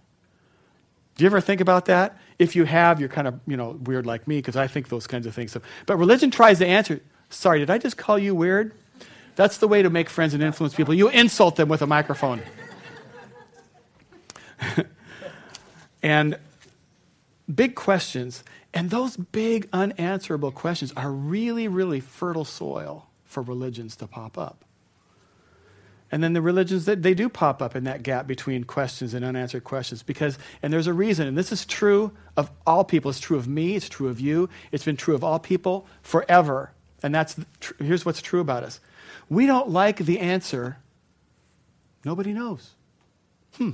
Do 1.15 1.23
you 1.23 1.27
ever 1.27 1.41
think 1.41 1.61
about 1.61 1.85
that? 1.85 2.17
If 2.39 2.55
you 2.55 2.65
have, 2.65 2.99
you're 2.99 3.09
kind 3.09 3.27
of 3.27 3.39
you 3.47 3.55
know 3.55 3.79
weird 3.83 4.05
like 4.05 4.27
me 4.27 4.37
because 4.37 4.55
I 4.55 4.67
think 4.67 4.89
those 4.89 5.07
kinds 5.07 5.25
of 5.25 5.33
things. 5.33 5.55
But 5.85 5.97
religion 5.97 6.31
tries 6.31 6.59
to 6.59 6.67
answer. 6.67 7.01
Sorry, 7.29 7.59
did 7.59 7.69
I 7.69 7.77
just 7.77 7.97
call 7.97 8.19
you 8.19 8.35
weird? 8.35 8.73
That's 9.35 9.57
the 9.57 9.67
way 9.67 9.81
to 9.81 9.89
make 9.89 10.09
friends 10.09 10.33
and 10.33 10.43
influence 10.43 10.75
people. 10.75 10.93
You 10.93 11.09
insult 11.09 11.55
them 11.55 11.69
with 11.69 11.81
a 11.81 11.87
microphone. 11.87 12.41
and 16.03 16.37
big 17.53 17.75
questions. 17.75 18.43
And 18.73 18.89
those 18.89 19.17
big, 19.17 19.69
unanswerable 19.71 20.51
questions 20.51 20.93
are 20.95 21.11
really, 21.11 21.67
really 21.67 21.99
fertile 21.99 22.45
soil 22.45 23.07
for 23.25 23.43
religions 23.43 23.95
to 23.97 24.07
pop 24.07 24.37
up. 24.37 24.65
And 26.13 26.23
then 26.23 26.33
the 26.33 26.43
religions 26.43 26.85
that 26.85 27.01
they 27.01 27.15
do 27.15 27.27
pop 27.27 27.59
up 27.59 27.75
in 27.75 27.85
that 27.85 28.03
gap 28.03 28.27
between 28.27 28.65
questions 28.65 29.15
and 29.15 29.25
unanswered 29.25 29.63
questions 29.63 30.03
because, 30.03 30.37
and 30.61 30.71
there's 30.71 30.85
a 30.85 30.93
reason, 30.93 31.27
and 31.27 31.35
this 31.35 31.51
is 31.51 31.65
true 31.65 32.11
of 32.37 32.51
all 32.67 32.83
people. 32.83 33.09
It's 33.09 33.19
true 33.19 33.35
of 33.35 33.47
me, 33.47 33.75
it's 33.75 33.89
true 33.89 34.09
of 34.09 34.19
you, 34.19 34.47
it's 34.71 34.85
been 34.85 34.95
true 34.95 35.15
of 35.15 35.23
all 35.23 35.39
people 35.39 35.87
forever. 36.03 36.71
And 37.01 37.15
that's, 37.15 37.35
here's 37.79 38.05
what's 38.05 38.21
true 38.21 38.41
about 38.41 38.61
us 38.61 38.79
we 39.27 39.47
don't 39.47 39.69
like 39.69 39.97
the 39.97 40.19
answer, 40.19 40.77
nobody 42.05 42.31
knows. 42.31 42.69
Hmm, 43.57 43.71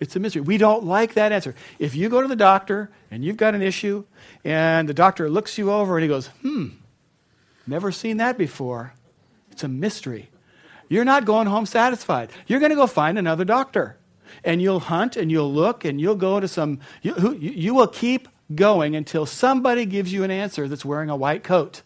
it's 0.00 0.16
a 0.16 0.18
mystery. 0.18 0.40
We 0.40 0.56
don't 0.56 0.84
like 0.84 1.12
that 1.12 1.30
answer. 1.30 1.54
If 1.78 1.94
you 1.94 2.08
go 2.08 2.22
to 2.22 2.28
the 2.28 2.36
doctor 2.36 2.90
and 3.10 3.22
you've 3.22 3.36
got 3.36 3.54
an 3.54 3.60
issue, 3.60 4.04
and 4.46 4.88
the 4.88 4.94
doctor 4.94 5.28
looks 5.28 5.58
you 5.58 5.70
over 5.70 5.98
and 5.98 6.02
he 6.02 6.08
goes, 6.08 6.28
hmm, 6.40 6.68
never 7.66 7.92
seen 7.92 8.16
that 8.16 8.38
before, 8.38 8.94
it's 9.50 9.62
a 9.62 9.68
mystery. 9.68 10.30
You're 10.92 11.06
not 11.06 11.24
going 11.24 11.46
home 11.46 11.64
satisfied. 11.64 12.28
You're 12.46 12.60
going 12.60 12.68
to 12.68 12.76
go 12.76 12.86
find 12.86 13.18
another 13.18 13.46
doctor. 13.46 13.96
And 14.44 14.60
you'll 14.60 14.78
hunt 14.78 15.16
and 15.16 15.30
you'll 15.30 15.50
look 15.50 15.86
and 15.86 15.98
you'll 15.98 16.16
go 16.16 16.38
to 16.38 16.46
some, 16.46 16.80
you, 17.00 17.34
you, 17.40 17.72
will 17.72 17.86
keep 17.86 18.28
going 18.54 18.94
until 18.94 19.24
somebody 19.24 19.86
gives 19.86 20.12
you 20.12 20.22
an 20.22 20.30
answer 20.30 20.68
that's 20.68 20.84
wearing 20.84 21.08
a 21.08 21.16
white 21.16 21.44
coat. 21.44 21.80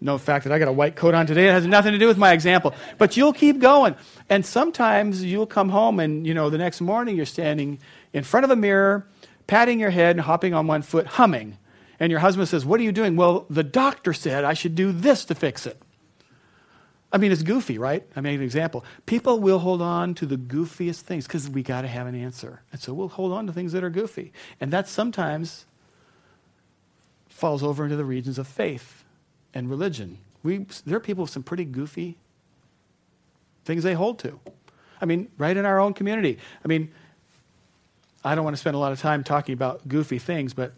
No 0.00 0.18
fact 0.18 0.42
that 0.42 0.52
I 0.52 0.58
got 0.58 0.66
a 0.66 0.72
white 0.72 0.96
coat 0.96 1.14
on 1.14 1.28
today. 1.28 1.46
It 1.46 1.52
has 1.52 1.64
nothing 1.64 1.92
to 1.92 1.98
do 1.98 2.08
with 2.08 2.18
my 2.18 2.32
example. 2.32 2.74
But 2.98 3.16
you'll 3.16 3.32
keep 3.32 3.60
going. 3.60 3.94
And 4.28 4.44
sometimes 4.44 5.22
you'll 5.22 5.46
come 5.46 5.68
home 5.68 6.00
and, 6.00 6.26
you 6.26 6.34
know, 6.34 6.50
the 6.50 6.58
next 6.58 6.80
morning 6.80 7.16
you're 7.16 7.24
standing 7.24 7.78
in 8.12 8.24
front 8.24 8.42
of 8.42 8.50
a 8.50 8.56
mirror, 8.56 9.06
patting 9.46 9.78
your 9.78 9.90
head 9.90 10.16
and 10.16 10.22
hopping 10.22 10.54
on 10.54 10.66
one 10.66 10.82
foot, 10.82 11.06
humming. 11.06 11.56
And 12.00 12.10
your 12.10 12.18
husband 12.18 12.48
says, 12.48 12.66
What 12.66 12.80
are 12.80 12.82
you 12.82 12.90
doing? 12.90 13.14
Well, 13.14 13.46
the 13.48 13.62
doctor 13.62 14.12
said 14.12 14.42
I 14.42 14.54
should 14.54 14.74
do 14.74 14.90
this 14.90 15.24
to 15.26 15.36
fix 15.36 15.68
it. 15.68 15.80
I 17.12 17.18
mean, 17.18 17.30
it's 17.30 17.42
goofy, 17.42 17.76
right? 17.78 18.04
I 18.16 18.20
made 18.22 18.36
an 18.36 18.42
example. 18.42 18.84
People 19.04 19.38
will 19.38 19.58
hold 19.58 19.82
on 19.82 20.14
to 20.14 20.26
the 20.26 20.38
goofiest 20.38 21.00
things 21.00 21.26
because 21.26 21.48
we 21.48 21.62
got 21.62 21.82
to 21.82 21.88
have 21.88 22.06
an 22.06 22.14
answer. 22.14 22.62
And 22.72 22.80
so 22.80 22.94
we'll 22.94 23.08
hold 23.08 23.32
on 23.32 23.46
to 23.46 23.52
things 23.52 23.72
that 23.72 23.84
are 23.84 23.90
goofy. 23.90 24.32
And 24.60 24.72
that 24.72 24.88
sometimes 24.88 25.66
falls 27.28 27.62
over 27.62 27.84
into 27.84 27.96
the 27.96 28.04
regions 28.04 28.38
of 28.38 28.46
faith 28.46 29.04
and 29.52 29.68
religion. 29.68 30.18
We, 30.42 30.66
there 30.86 30.96
are 30.96 31.00
people 31.00 31.22
with 31.22 31.30
some 31.30 31.42
pretty 31.42 31.66
goofy 31.66 32.16
things 33.64 33.82
they 33.82 33.94
hold 33.94 34.18
to. 34.20 34.40
I 35.00 35.04
mean, 35.04 35.28
right 35.36 35.56
in 35.56 35.66
our 35.66 35.78
own 35.78 35.92
community. 35.92 36.38
I 36.64 36.68
mean, 36.68 36.90
I 38.24 38.34
don't 38.34 38.44
want 38.44 38.56
to 38.56 38.60
spend 38.60 38.76
a 38.76 38.78
lot 38.78 38.92
of 38.92 39.00
time 39.00 39.22
talking 39.24 39.52
about 39.52 39.86
goofy 39.86 40.18
things, 40.18 40.54
but 40.54 40.72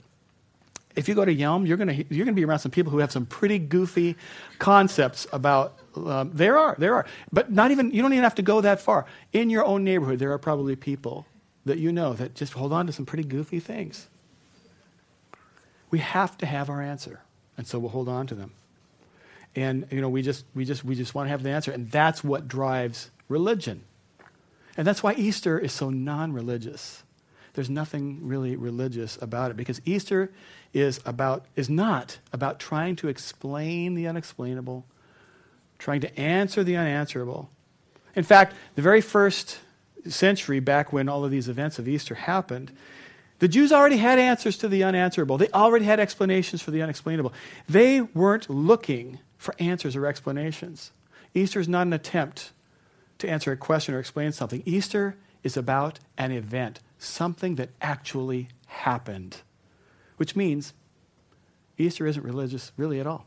if 0.97 1.09
you 1.09 1.15
go 1.15 1.25
to 1.25 1.35
Yelm, 1.35 1.67
you're 1.67 1.77
going 1.77 1.89
to 1.89 2.15
you're 2.15 2.25
going 2.25 2.35
to 2.35 2.41
be 2.41 2.45
around 2.45 2.61
some 2.61 2.71
people 2.71 2.93
who 2.93 2.99
have 2.99 3.11
some 3.11 3.27
pretty 3.27 3.59
goofy 3.59 4.17
concepts 4.59 5.27
about. 5.33 5.79
Um, 5.97 6.31
there 6.35 6.59
are, 6.59 6.75
there 6.79 6.95
are, 6.95 7.07
but 7.33 7.53
not 7.53 7.71
even. 7.71 7.91
You 7.93 8.03
don't 8.03 8.13
even 8.13 8.25
have 8.25 8.35
to 8.37 8.43
go 8.43 8.61
that 8.61 8.81
far. 8.81 9.07
In 9.33 9.51
your 9.51 9.65
own 9.65 9.85
neighborhood, 9.85 10.19
there 10.19 10.33
are 10.33 10.39
probably 10.39 10.77
people 10.77 11.27
that 11.65 11.79
you 11.79 11.93
know 11.93 12.13
that 12.15 12.35
just 12.35 12.55
hold 12.55 12.73
on 12.73 12.87
to 12.87 12.93
some 12.93 13.07
pretty 13.07 13.25
goofy 13.25 13.61
things. 13.61 14.09
We 15.91 15.99
have 16.01 16.37
to 16.39 16.47
have 16.47 16.69
our 16.69 16.83
answer, 16.83 17.21
and 17.57 17.67
so 17.67 17.79
we'll 17.79 17.91
hold 17.91 18.09
on 18.09 18.27
to 18.29 18.35
them. 18.35 18.53
And 19.55 19.87
you 19.91 20.01
know, 20.01 20.09
we 20.09 20.23
just 20.23 20.45
we 20.55 20.65
just 20.65 20.85
we 20.85 20.95
just 20.95 21.15
want 21.15 21.27
to 21.27 21.31
have 21.31 21.43
the 21.43 21.51
answer, 21.51 21.71
and 21.71 21.91
that's 21.91 22.25
what 22.25 22.49
drives 22.49 23.11
religion. 23.29 23.85
And 24.77 24.85
that's 24.85 25.03
why 25.05 25.15
Easter 25.15 25.57
is 25.57 25.73
so 25.73 25.91
non-religious. 25.91 27.04
There's 27.55 27.71
nothing 27.71 28.19
really 28.27 28.57
religious 28.57 29.17
about 29.23 29.51
it 29.51 29.57
because 29.57 29.81
Easter 29.85 30.31
is 30.73 31.01
about 31.07 31.47
is 31.57 31.71
not 31.71 32.19
about 32.33 32.59
trying 32.59 32.97
to 32.97 33.09
explain 33.09 33.95
the 33.95 34.07
unexplainable, 34.07 34.85
trying 35.79 36.01
to 36.03 36.19
answer 36.19 36.63
the 36.63 36.77
unanswerable. 36.77 37.49
In 38.17 38.25
fact, 38.25 38.55
the 38.75 38.83
very 38.83 39.01
first 39.01 39.59
century 40.09 40.61
back 40.61 40.93
when 40.93 41.09
all 41.09 41.25
of 41.25 41.31
these 41.31 41.49
events 41.49 41.79
of 41.79 41.89
Easter 41.89 42.15
happened, 42.15 42.73
the 43.39 43.49
Jews 43.49 43.73
already 43.73 43.97
had 43.97 44.19
answers 44.19 44.59
to 44.59 44.69
the 44.69 44.85
unanswerable. 44.85 45.39
They 45.39 45.49
already 45.49 45.85
had 45.85 46.01
explanations 46.01 46.63
for 46.63 46.71
the 46.71 46.83
unexplainable. 46.83 47.33
They 47.69 48.01
weren't 48.01 48.51
looking 48.51 49.21
for 49.39 49.55
answers 49.59 49.97
or 49.97 50.07
explanations. 50.07 50.93
Easter 51.35 51.61
is 51.61 51.69
not 51.69 51.87
an 51.87 51.93
attempt 51.93 52.53
to 53.19 53.29
answer 53.29 53.53
a 53.53 53.57
question 53.57 53.95
or 53.95 53.99
explain 53.99 54.33
something. 54.33 54.63
Easter 54.65 55.17
is 55.43 55.57
about 55.57 55.99
an 56.17 56.33
event, 56.33 56.81
something 57.05 57.57
that 57.57 57.71
actually 57.81 58.49
happened, 58.67 59.39
which 60.17 60.35
means 60.35 60.73
Easter 61.79 62.07
isn't 62.07 62.23
religious 62.23 62.73
really 62.77 63.01
at 63.01 63.07
all. 63.07 63.27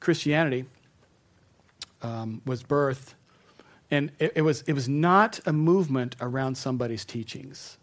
Christianity 0.00 0.66
um, 2.02 2.42
was 2.44 2.62
birthed, 2.62 3.14
and 3.90 4.10
it, 4.18 4.32
it, 4.36 4.42
was, 4.42 4.62
it 4.62 4.72
was 4.72 4.88
not 4.88 5.40
a 5.46 5.52
movement 5.52 6.16
around 6.20 6.56
somebody's 6.56 7.04
teachings. 7.04 7.78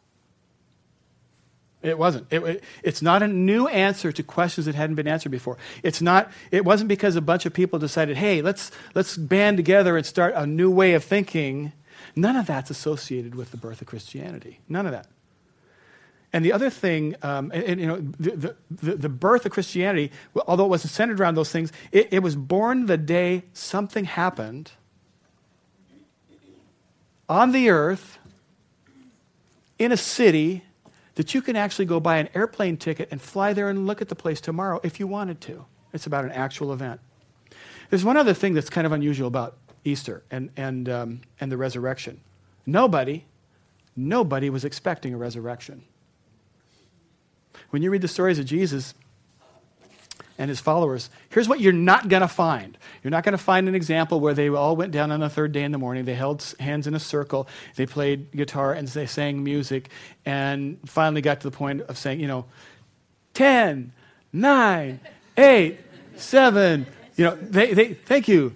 It 1.81 1.97
wasn't. 1.97 2.27
It, 2.29 2.43
it, 2.43 2.63
it's 2.83 3.01
not 3.01 3.23
a 3.23 3.27
new 3.27 3.67
answer 3.67 4.11
to 4.11 4.21
questions 4.21 4.67
that 4.67 4.75
hadn't 4.75 4.95
been 4.95 5.07
answered 5.07 5.31
before. 5.31 5.57
It's 5.81 5.99
not. 5.99 6.31
It 6.51 6.63
wasn't 6.63 6.89
because 6.89 7.15
a 7.15 7.21
bunch 7.21 7.47
of 7.47 7.53
people 7.53 7.79
decided, 7.79 8.17
"Hey, 8.17 8.43
let's 8.43 8.69
let's 8.93 9.17
band 9.17 9.57
together 9.57 9.97
and 9.97 10.05
start 10.05 10.33
a 10.35 10.45
new 10.45 10.69
way 10.69 10.93
of 10.93 11.03
thinking." 11.03 11.73
None 12.15 12.35
of 12.35 12.47
that's 12.47 12.69
associated 12.69 13.35
with 13.35 13.51
the 13.51 13.57
birth 13.57 13.81
of 13.81 13.87
Christianity. 13.87 14.59
None 14.67 14.85
of 14.85 14.91
that. 14.91 15.07
And 16.33 16.45
the 16.45 16.53
other 16.53 16.69
thing, 16.69 17.15
um, 17.23 17.51
and, 17.53 17.63
and, 17.63 17.81
you 17.81 17.87
know, 17.87 17.97
the, 17.97 18.55
the, 18.69 18.95
the, 18.95 19.09
birth 19.09 19.45
of 19.45 19.51
Christianity, 19.51 20.11
although 20.47 20.65
it 20.65 20.69
wasn't 20.69 20.91
centered 20.91 21.19
around 21.19 21.35
those 21.35 21.51
things, 21.51 21.73
it, 21.91 22.07
it 22.11 22.19
was 22.19 22.37
born 22.37 22.85
the 22.85 22.97
day 22.97 23.43
something 23.51 24.05
happened 24.05 24.71
on 27.27 27.51
the 27.51 27.69
earth 27.69 28.17
in 29.77 29.91
a 29.91 29.97
city 29.97 30.63
that 31.15 31.33
you 31.33 31.41
can 31.41 31.55
actually 31.55 31.85
go 31.85 31.99
buy 31.99 32.17
an 32.17 32.29
airplane 32.33 32.77
ticket 32.77 33.09
and 33.11 33.21
fly 33.21 33.51
there 33.51 33.69
and 33.69 33.85
look 33.85 34.01
at 34.01 34.07
the 34.07 34.15
place 34.15 34.39
tomorrow 34.39 34.79
if 34.83 34.99
you 34.99 35.07
wanted 35.07 35.41
to. 35.41 35.65
It's 35.91 36.05
about 36.05 36.23
an 36.23 36.31
actual 36.31 36.71
event. 36.71 37.01
There's 37.89 38.05
one 38.05 38.15
other 38.15 38.33
thing 38.33 38.53
that's 38.53 38.69
kind 38.69 38.87
of 38.87 38.93
unusual 38.93 39.27
about 39.27 39.57
Easter 39.83 40.23
and, 40.31 40.49
and, 40.55 40.87
um, 40.89 41.21
and 41.39 41.51
the 41.51 41.57
resurrection. 41.57 42.19
Nobody, 42.65 43.25
nobody 43.95 44.49
was 44.49 44.63
expecting 44.63 45.13
a 45.13 45.17
resurrection. 45.17 45.83
When 47.71 47.81
you 47.81 47.89
read 47.89 48.01
the 48.01 48.07
stories 48.07 48.37
of 48.37 48.45
Jesus 48.45 48.93
and 50.37 50.49
his 50.49 50.59
followers, 50.59 51.09
here's 51.29 51.47
what 51.47 51.59
you're 51.59 51.73
not 51.73 52.09
going 52.09 52.21
to 52.21 52.27
find. 52.27 52.77
You're 53.03 53.11
not 53.11 53.23
going 53.23 53.33
to 53.33 53.43
find 53.43 53.67
an 53.67 53.75
example 53.75 54.19
where 54.19 54.33
they 54.33 54.49
all 54.49 54.75
went 54.75 54.91
down 54.91 55.11
on 55.11 55.19
the 55.19 55.29
third 55.29 55.51
day 55.51 55.63
in 55.63 55.71
the 55.71 55.77
morning. 55.77 56.05
They 56.05 56.13
held 56.13 56.53
hands 56.59 56.87
in 56.87 56.93
a 56.93 56.99
circle, 56.99 57.47
they 57.75 57.85
played 57.85 58.31
guitar, 58.31 58.73
and 58.73 58.87
they 58.87 59.05
sang 59.05 59.43
music, 59.43 59.89
and 60.25 60.77
finally 60.85 61.21
got 61.21 61.41
to 61.41 61.49
the 61.49 61.55
point 61.55 61.81
of 61.81 61.97
saying, 61.97 62.19
you 62.19 62.27
know, 62.27 62.45
10, 63.33 63.93
9, 64.33 64.99
8, 65.37 65.79
7, 66.17 66.85
you 67.15 67.25
know, 67.25 67.35
they, 67.35 67.73
they, 67.73 67.93
thank 67.93 68.27
you 68.27 68.53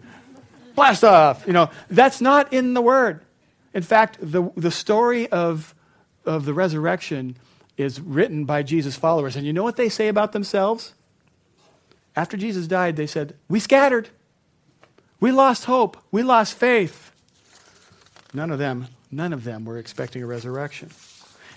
blast 0.76 1.04
off. 1.04 1.46
You 1.48 1.54
know, 1.54 1.70
that's 1.90 2.22
not 2.22 2.54
in 2.54 2.74
the 2.74 2.82
Word. 2.82 3.22
In 3.74 3.84
fact, 3.84 4.18
the, 4.22 4.52
the 4.56 4.72
story 4.72 5.28
of, 5.30 5.76
of 6.26 6.46
the 6.46 6.54
resurrection 6.54 7.38
is 7.78 8.00
written 8.00 8.46
by 8.46 8.64
Jesus' 8.64 8.96
followers. 8.96 9.36
And 9.36 9.46
you 9.46 9.54
know 9.54 9.64
what 9.64 9.76
they 9.76 9.90
say 9.90 10.08
about 10.08 10.32
themselves? 10.32 10.94
After 12.16 12.38
Jesus 12.38 12.68
died, 12.68 12.96
they 12.96 13.08
said, 13.08 13.36
We 13.50 13.60
scattered. 13.60 14.10
We 15.20 15.32
lost 15.32 15.66
hope. 15.66 15.98
We 16.12 16.24
lost 16.24 16.54
faith. 16.54 17.12
None 18.34 18.52
of 18.52 18.60
them, 18.60 18.88
none 19.12 19.34
of 19.34 19.44
them 19.44 19.66
were 19.66 19.78
expecting 19.78 20.24
a 20.24 20.26
resurrection. 20.26 20.90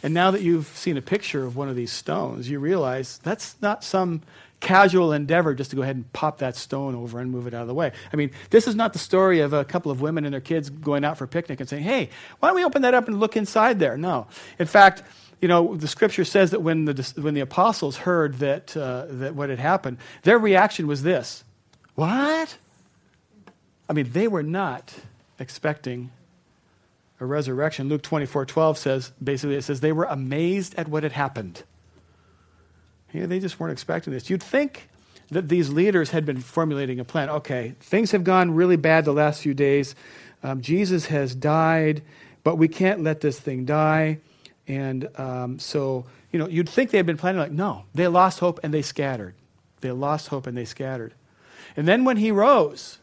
And 0.03 0.15
now 0.15 0.31
that 0.31 0.43
you've 0.43 0.67
seen 0.69 0.97
a 0.97 1.03
picture 1.03 1.45
of 1.45 1.57
one 1.57 1.69
of 1.69 1.77
these 1.77 1.93
stones, 1.93 2.49
you 2.49 2.59
realize 2.59 3.19
that's 3.23 3.57
not 3.61 3.83
some 3.83 4.23
casual 4.61 5.13
endeavor 5.13 5.55
just 5.55 5.71
to 5.71 5.77
go 5.77 5.83
ahead 5.83 5.97
and 5.97 6.13
pop 6.13 6.39
that 6.39 6.57
stone 6.57 6.95
over 6.95 7.21
and 7.21 7.31
move 7.31 7.47
it 7.47 7.55
out 7.55 7.63
of 7.63 7.69
the 7.69 7.75
way. 7.75 7.93
I 8.13 8.17
mean, 8.17 8.31
this 8.51 8.67
is 8.67 8.75
not 8.75 8.93
the 8.93 8.99
story 8.99 9.41
of 9.41 9.53
a 9.53 9.65
couple 9.65 9.93
of 9.93 10.01
women 10.01 10.25
and 10.25 10.33
their 10.33 10.41
kids 10.41 10.69
going 10.69 11.05
out 11.05 11.17
for 11.17 11.25
a 11.25 11.29
picnic 11.29 11.61
and 11.61 11.69
saying, 11.69 11.85
hey, 11.85 12.11
why 12.41 12.49
don't 12.49 12.57
we 12.57 12.65
open 12.65 12.83
that 12.83 12.95
up 12.95 13.09
and 13.09 13.21
look 13.21 13.37
inside 13.37 13.79
there? 13.79 13.97
No. 13.97 14.27
In 14.59 14.67
fact, 14.67 15.03
you 15.41 15.47
know, 15.47 15.77
the 15.77 15.87
scripture 15.87 16.25
says 16.25 16.51
that 16.51 16.61
when 16.61 16.85
the, 16.85 17.13
when 17.21 17.35
the 17.35 17.41
apostles 17.41 17.99
heard 17.99 18.35
that, 18.39 18.77
uh, 18.77 19.07
that 19.09 19.35
what 19.35 19.51
had 19.51 19.61
happened, 19.61 19.99
their 20.23 20.39
reaction 20.39 20.87
was 20.87 21.03
this 21.03 21.45
What? 21.95 22.59
I 23.89 23.93
mean, 23.93 24.11
they 24.13 24.29
were 24.29 24.43
not 24.43 24.95
expecting 25.39 26.11
a 27.21 27.27
resurrection. 27.27 27.89
Luke 27.89 28.03
24 28.03 28.47
12 28.47 28.79
says, 28.79 29.13
basically, 29.23 29.57
it 29.57 29.63
says, 29.63 29.81
they 29.81 29.93
were 29.93 30.05
amazed 30.05 30.75
at 30.77 30.89
what 30.89 31.03
had 31.03 31.13
happened. 31.13 31.63
You 33.13 33.21
know, 33.21 33.27
they 33.27 33.41
just 33.41 33.59
weren't 33.59 33.73
expecting 33.73 34.13
this. 34.13 34.29
You'd 34.29 34.43
think 34.43 34.89
that 35.31 35.49
these 35.49 35.71
leaders 35.71 36.11
had 36.11 36.25
been 36.25 36.41
formulating 36.41 37.01
a 37.01 37.05
plan. 37.05 37.29
Okay, 37.31 37.75
things 37.81 38.13
have 38.13 38.25
gone 38.25 38.53
really 38.53 38.77
bad 38.77 39.05
the 39.05 39.13
last 39.13 39.43
few 39.43 39.55
days. 39.55 39.95
Um, 40.43 40.61
Jesus 40.61 41.07
has 41.07 41.35
died, 41.35 42.03
but 42.45 42.57
we 42.57 42.69
can't 42.69 43.03
let 43.03 43.21
this 43.21 43.39
thing 43.39 43.65
die. 43.65 44.19
And 44.67 45.09
um, 45.19 45.59
so, 45.59 46.07
you 46.31 46.39
know, 46.39 46.47
you'd 46.47 46.69
think 46.69 46.91
they 46.91 46.99
had 46.99 47.07
been 47.07 47.17
planning, 47.17 47.41
like, 47.41 47.51
no, 47.53 47.85
they 47.95 48.07
lost 48.07 48.39
hope 48.39 48.61
and 48.63 48.73
they 48.73 48.83
scattered. 48.83 49.35
They 49.81 49.91
lost 49.91 50.29
hope 50.29 50.47
and 50.47 50.57
they 50.57 50.65
scattered. 50.65 51.15
And 51.77 51.89
then 51.89 52.05
when 52.05 52.19
he 52.19 52.31
rose, 52.31 52.99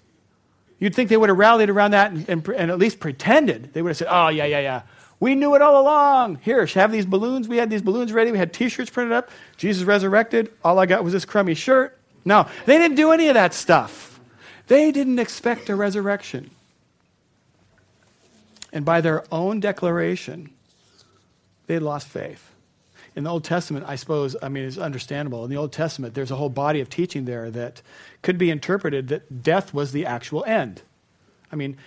you'd 0.85 0.93
think 0.93 1.09
they 1.09 1.17
would 1.17 1.29
have 1.29 1.37
rallied 1.39 1.71
around 1.71 1.91
that 1.91 2.11
and, 2.11 2.29
and, 2.29 2.47
and 2.47 2.69
at 2.69 2.77
least 2.77 2.99
pretended. 2.99 3.73
They 3.73 3.81
would 3.81 3.89
have 3.89 3.97
said, 3.97 4.07
oh, 4.07 4.27
yeah, 4.27 4.45
yeah, 4.45 4.59
yeah. 4.59 4.81
We 5.19 5.33
knew 5.33 5.55
it 5.55 5.61
all 5.63 5.81
along. 5.81 6.35
Here, 6.43 6.63
have 6.67 6.91
these 6.91 7.07
balloons. 7.07 7.47
We 7.47 7.57
had 7.57 7.71
these 7.71 7.81
balloons 7.81 8.13
ready. 8.13 8.31
We 8.31 8.37
had 8.37 8.53
t 8.53 8.69
shirts 8.69 8.91
printed 8.91 9.11
up. 9.11 9.31
Jesus 9.57 9.83
resurrected. 9.83 10.53
All 10.63 10.77
I 10.77 10.85
got 10.85 11.03
was 11.03 11.11
this 11.11 11.25
crummy 11.25 11.55
shirt. 11.55 11.97
No, 12.23 12.47
they 12.67 12.77
didn't 12.77 12.97
do 12.97 13.11
any 13.11 13.29
of 13.29 13.33
that 13.33 13.55
stuff. 13.55 14.19
They 14.67 14.91
didn't 14.91 15.17
expect 15.17 15.69
a 15.69 15.75
resurrection. 15.75 16.51
And 18.71 18.85
by 18.85 19.01
their 19.01 19.23
own 19.31 19.59
declaration, 19.59 20.51
they 21.65 21.79
lost 21.79 22.07
faith. 22.07 22.51
In 23.15 23.23
the 23.23 23.29
Old 23.29 23.45
Testament, 23.45 23.85
I 23.87 23.95
suppose, 23.95 24.35
I 24.41 24.49
mean, 24.49 24.65
it's 24.65 24.77
understandable. 24.77 25.43
In 25.45 25.49
the 25.49 25.55
Old 25.55 25.71
Testament, 25.71 26.13
there's 26.13 26.31
a 26.31 26.35
whole 26.35 26.49
body 26.49 26.81
of 26.81 26.89
teaching 26.89 27.25
there 27.25 27.49
that 27.51 27.81
could 28.21 28.37
be 28.37 28.49
interpreted 28.49 29.07
that 29.07 29.41
death 29.41 29.73
was 29.73 29.93
the 29.93 30.05
actual 30.05 30.43
end. 30.43 30.81
I 31.51 31.55
mean, 31.55 31.77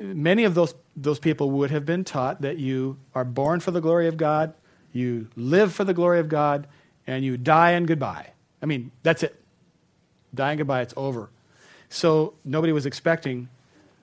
many 0.00 0.44
of 0.44 0.54
those, 0.54 0.74
those 0.96 1.18
people 1.18 1.50
would 1.50 1.70
have 1.70 1.84
been 1.84 2.04
taught 2.04 2.40
that 2.40 2.58
you 2.58 2.98
are 3.14 3.24
born 3.24 3.60
for 3.60 3.70
the 3.70 3.82
glory 3.82 4.08
of 4.08 4.16
God, 4.16 4.54
you 4.92 5.28
live 5.36 5.74
for 5.74 5.84
the 5.84 5.92
glory 5.92 6.20
of 6.20 6.28
God, 6.28 6.66
and 7.06 7.22
you 7.22 7.36
die 7.36 7.72
and 7.72 7.86
goodbye. 7.86 8.30
I 8.62 8.66
mean, 8.66 8.90
that's 9.02 9.22
it. 9.22 9.38
dying 10.34 10.58
goodbye, 10.58 10.82
it's 10.82 10.94
over. 10.96 11.28
So 11.90 12.34
nobody 12.44 12.72
was 12.72 12.86
expecting 12.86 13.48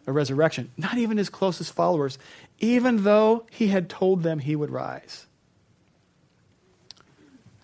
a 0.07 0.11
resurrection, 0.11 0.71
not 0.77 0.97
even 0.97 1.17
his 1.17 1.29
closest 1.29 1.73
followers, 1.73 2.19
even 2.59 3.03
though 3.03 3.45
he 3.49 3.69
had 3.69 3.89
told 3.89 4.23
them 4.23 4.39
he 4.39 4.55
would 4.55 4.69
rise. 4.69 5.25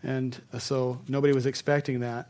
And 0.04 0.42
so 0.58 1.00
nobody 1.08 1.34
was 1.34 1.46
expecting 1.46 2.00
that. 2.00 2.30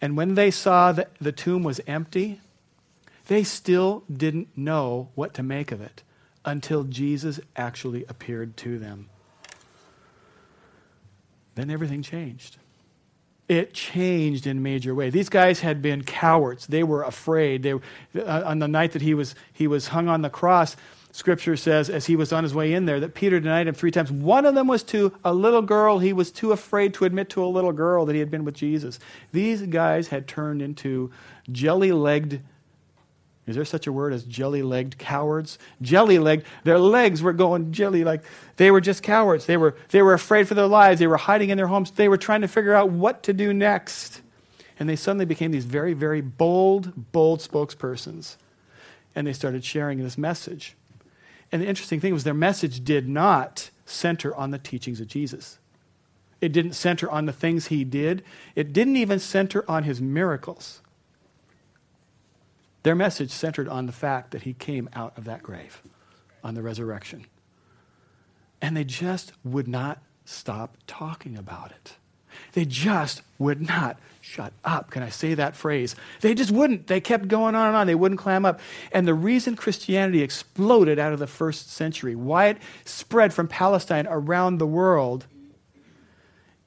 And 0.00 0.16
when 0.16 0.34
they 0.34 0.50
saw 0.50 0.92
that 0.92 1.10
the 1.20 1.32
tomb 1.32 1.62
was 1.62 1.80
empty, 1.86 2.40
they 3.28 3.42
still 3.42 4.04
didn't 4.14 4.48
know 4.56 5.08
what 5.14 5.34
to 5.34 5.42
make 5.42 5.72
of 5.72 5.80
it 5.80 6.02
until 6.44 6.84
Jesus 6.84 7.40
actually 7.56 8.04
appeared 8.08 8.56
to 8.58 8.78
them. 8.78 9.08
Then 11.54 11.70
everything 11.70 12.02
changed. 12.02 12.58
It 13.48 13.72
changed 13.72 14.46
in 14.46 14.62
major 14.62 14.94
way. 14.94 15.10
These 15.10 15.28
guys 15.28 15.60
had 15.60 15.80
been 15.80 16.02
cowards. 16.02 16.66
They 16.66 16.82
were 16.82 17.02
afraid. 17.02 17.62
They, 17.62 17.72
uh, 17.72 18.42
on 18.44 18.58
the 18.58 18.68
night 18.68 18.92
that 18.92 19.02
he 19.02 19.14
was, 19.14 19.34
he 19.52 19.66
was 19.66 19.88
hung 19.88 20.08
on 20.08 20.22
the 20.22 20.30
cross, 20.30 20.76
Scripture 21.16 21.56
says, 21.56 21.88
as 21.88 22.04
he 22.04 22.14
was 22.14 22.30
on 22.30 22.42
his 22.42 22.54
way 22.54 22.74
in 22.74 22.84
there, 22.84 23.00
that 23.00 23.14
Peter 23.14 23.40
denied 23.40 23.66
him 23.66 23.74
three 23.74 23.90
times. 23.90 24.12
One 24.12 24.44
of 24.44 24.54
them 24.54 24.66
was 24.66 24.82
to 24.82 25.14
a 25.24 25.32
little 25.32 25.62
girl. 25.62 25.98
He 25.98 26.12
was 26.12 26.30
too 26.30 26.52
afraid 26.52 26.92
to 26.92 27.06
admit 27.06 27.30
to 27.30 27.42
a 27.42 27.46
little 27.46 27.72
girl 27.72 28.04
that 28.04 28.12
he 28.12 28.20
had 28.20 28.30
been 28.30 28.44
with 28.44 28.54
Jesus. 28.54 28.98
These 29.32 29.62
guys 29.62 30.08
had 30.08 30.28
turned 30.28 30.60
into 30.60 31.10
jelly 31.50 31.90
legged 31.90 32.42
is 33.46 33.54
there 33.54 33.64
such 33.64 33.86
a 33.86 33.92
word 33.92 34.12
as 34.12 34.24
jelly 34.24 34.62
legged 34.62 34.98
cowards? 34.98 35.58
Jelly 35.80 36.18
legged. 36.18 36.44
Their 36.64 36.80
legs 36.80 37.22
were 37.22 37.32
going 37.32 37.72
jelly 37.72 38.04
like 38.04 38.22
they 38.56 38.70
were 38.70 38.80
just 38.80 39.02
cowards. 39.02 39.46
They 39.46 39.56
were, 39.56 39.74
they 39.90 40.02
were 40.02 40.14
afraid 40.14 40.48
for 40.48 40.54
their 40.54 40.66
lives. 40.66 40.98
They 40.98 41.06
were 41.06 41.16
hiding 41.16 41.48
in 41.48 41.56
their 41.56 41.68
homes. 41.68 41.92
They 41.92 42.08
were 42.08 42.18
trying 42.18 42.40
to 42.42 42.48
figure 42.48 42.74
out 42.74 42.90
what 42.90 43.22
to 43.22 43.32
do 43.32 43.54
next. 43.54 44.20
And 44.80 44.88
they 44.88 44.96
suddenly 44.96 45.24
became 45.24 45.52
these 45.52 45.64
very, 45.64 45.94
very 45.94 46.20
bold, 46.20 47.12
bold 47.12 47.38
spokespersons. 47.38 48.36
And 49.14 49.26
they 49.26 49.32
started 49.32 49.64
sharing 49.64 50.02
this 50.02 50.18
message. 50.18 50.76
And 51.52 51.62
the 51.62 51.66
interesting 51.66 52.00
thing 52.00 52.12
was 52.12 52.24
their 52.24 52.34
message 52.34 52.84
did 52.84 53.08
not 53.08 53.70
center 53.84 54.34
on 54.34 54.50
the 54.50 54.58
teachings 54.58 55.00
of 55.00 55.06
Jesus. 55.06 55.58
It 56.40 56.52
didn't 56.52 56.74
center 56.74 57.10
on 57.10 57.26
the 57.26 57.32
things 57.32 57.66
he 57.66 57.84
did. 57.84 58.22
It 58.54 58.72
didn't 58.72 58.96
even 58.96 59.18
center 59.18 59.64
on 59.70 59.84
his 59.84 60.00
miracles. 60.00 60.82
Their 62.82 62.94
message 62.94 63.30
centered 63.30 63.68
on 63.68 63.86
the 63.86 63.92
fact 63.92 64.30
that 64.30 64.42
he 64.42 64.52
came 64.52 64.88
out 64.92 65.16
of 65.16 65.24
that 65.24 65.42
grave 65.42 65.82
on 66.44 66.54
the 66.54 66.62
resurrection. 66.62 67.26
And 68.60 68.76
they 68.76 68.84
just 68.84 69.32
would 69.44 69.66
not 69.66 70.02
stop 70.24 70.76
talking 70.86 71.36
about 71.36 71.72
it. 71.72 71.96
They 72.52 72.64
just 72.64 73.22
would 73.38 73.60
not 73.60 73.98
shut 74.20 74.52
up. 74.64 74.90
Can 74.90 75.02
I 75.02 75.08
say 75.08 75.34
that 75.34 75.56
phrase? 75.56 75.94
They 76.20 76.34
just 76.34 76.50
wouldn't. 76.50 76.86
They 76.86 77.00
kept 77.00 77.28
going 77.28 77.54
on 77.54 77.68
and 77.68 77.76
on. 77.76 77.86
They 77.86 77.94
wouldn't 77.94 78.20
clam 78.20 78.44
up. 78.44 78.60
And 78.92 79.06
the 79.06 79.14
reason 79.14 79.56
Christianity 79.56 80.22
exploded 80.22 80.98
out 80.98 81.12
of 81.12 81.18
the 81.18 81.26
first 81.26 81.70
century, 81.70 82.14
why 82.14 82.46
it 82.48 82.58
spread 82.84 83.32
from 83.32 83.48
Palestine 83.48 84.06
around 84.08 84.58
the 84.58 84.66
world, 84.66 85.26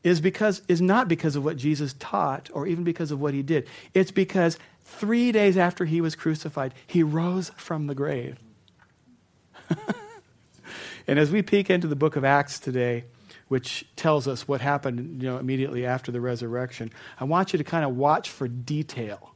is 0.03 0.21
because 0.21 0.61
is 0.67 0.81
not 0.81 1.07
because 1.07 1.35
of 1.35 1.43
what 1.43 1.57
Jesus 1.57 1.93
taught 1.99 2.49
or 2.53 2.65
even 2.65 2.83
because 2.83 3.11
of 3.11 3.19
what 3.19 3.33
he 3.33 3.41
did. 3.41 3.67
It's 3.93 4.11
because 4.11 4.57
Three 4.89 5.31
days 5.31 5.55
after 5.55 5.85
he 5.85 6.01
was 6.01 6.15
crucified, 6.15 6.73
he 6.85 7.03
rose 7.03 7.51
from 7.55 7.85
the 7.85 7.93
grave. 7.95 8.37
and 11.07 11.19
as 11.19 11.31
we 11.31 11.43
peek 11.43 11.69
into 11.69 11.87
the 11.87 11.95
book 11.95 12.15
of 12.15 12.25
Acts 12.25 12.59
today, 12.59 13.05
which 13.49 13.85
tells 13.95 14.27
us 14.27 14.47
what 14.47 14.61
happened 14.61 15.21
you 15.21 15.27
know, 15.27 15.37
immediately 15.37 15.85
after 15.85 16.11
the 16.11 16.21
resurrection, 16.21 16.91
I 17.19 17.25
want 17.25 17.51
you 17.51 17.57
to 17.57 17.63
kind 17.63 17.83
of 17.83 17.95
watch 17.95 18.29
for 18.29 18.47
detail. 18.47 19.33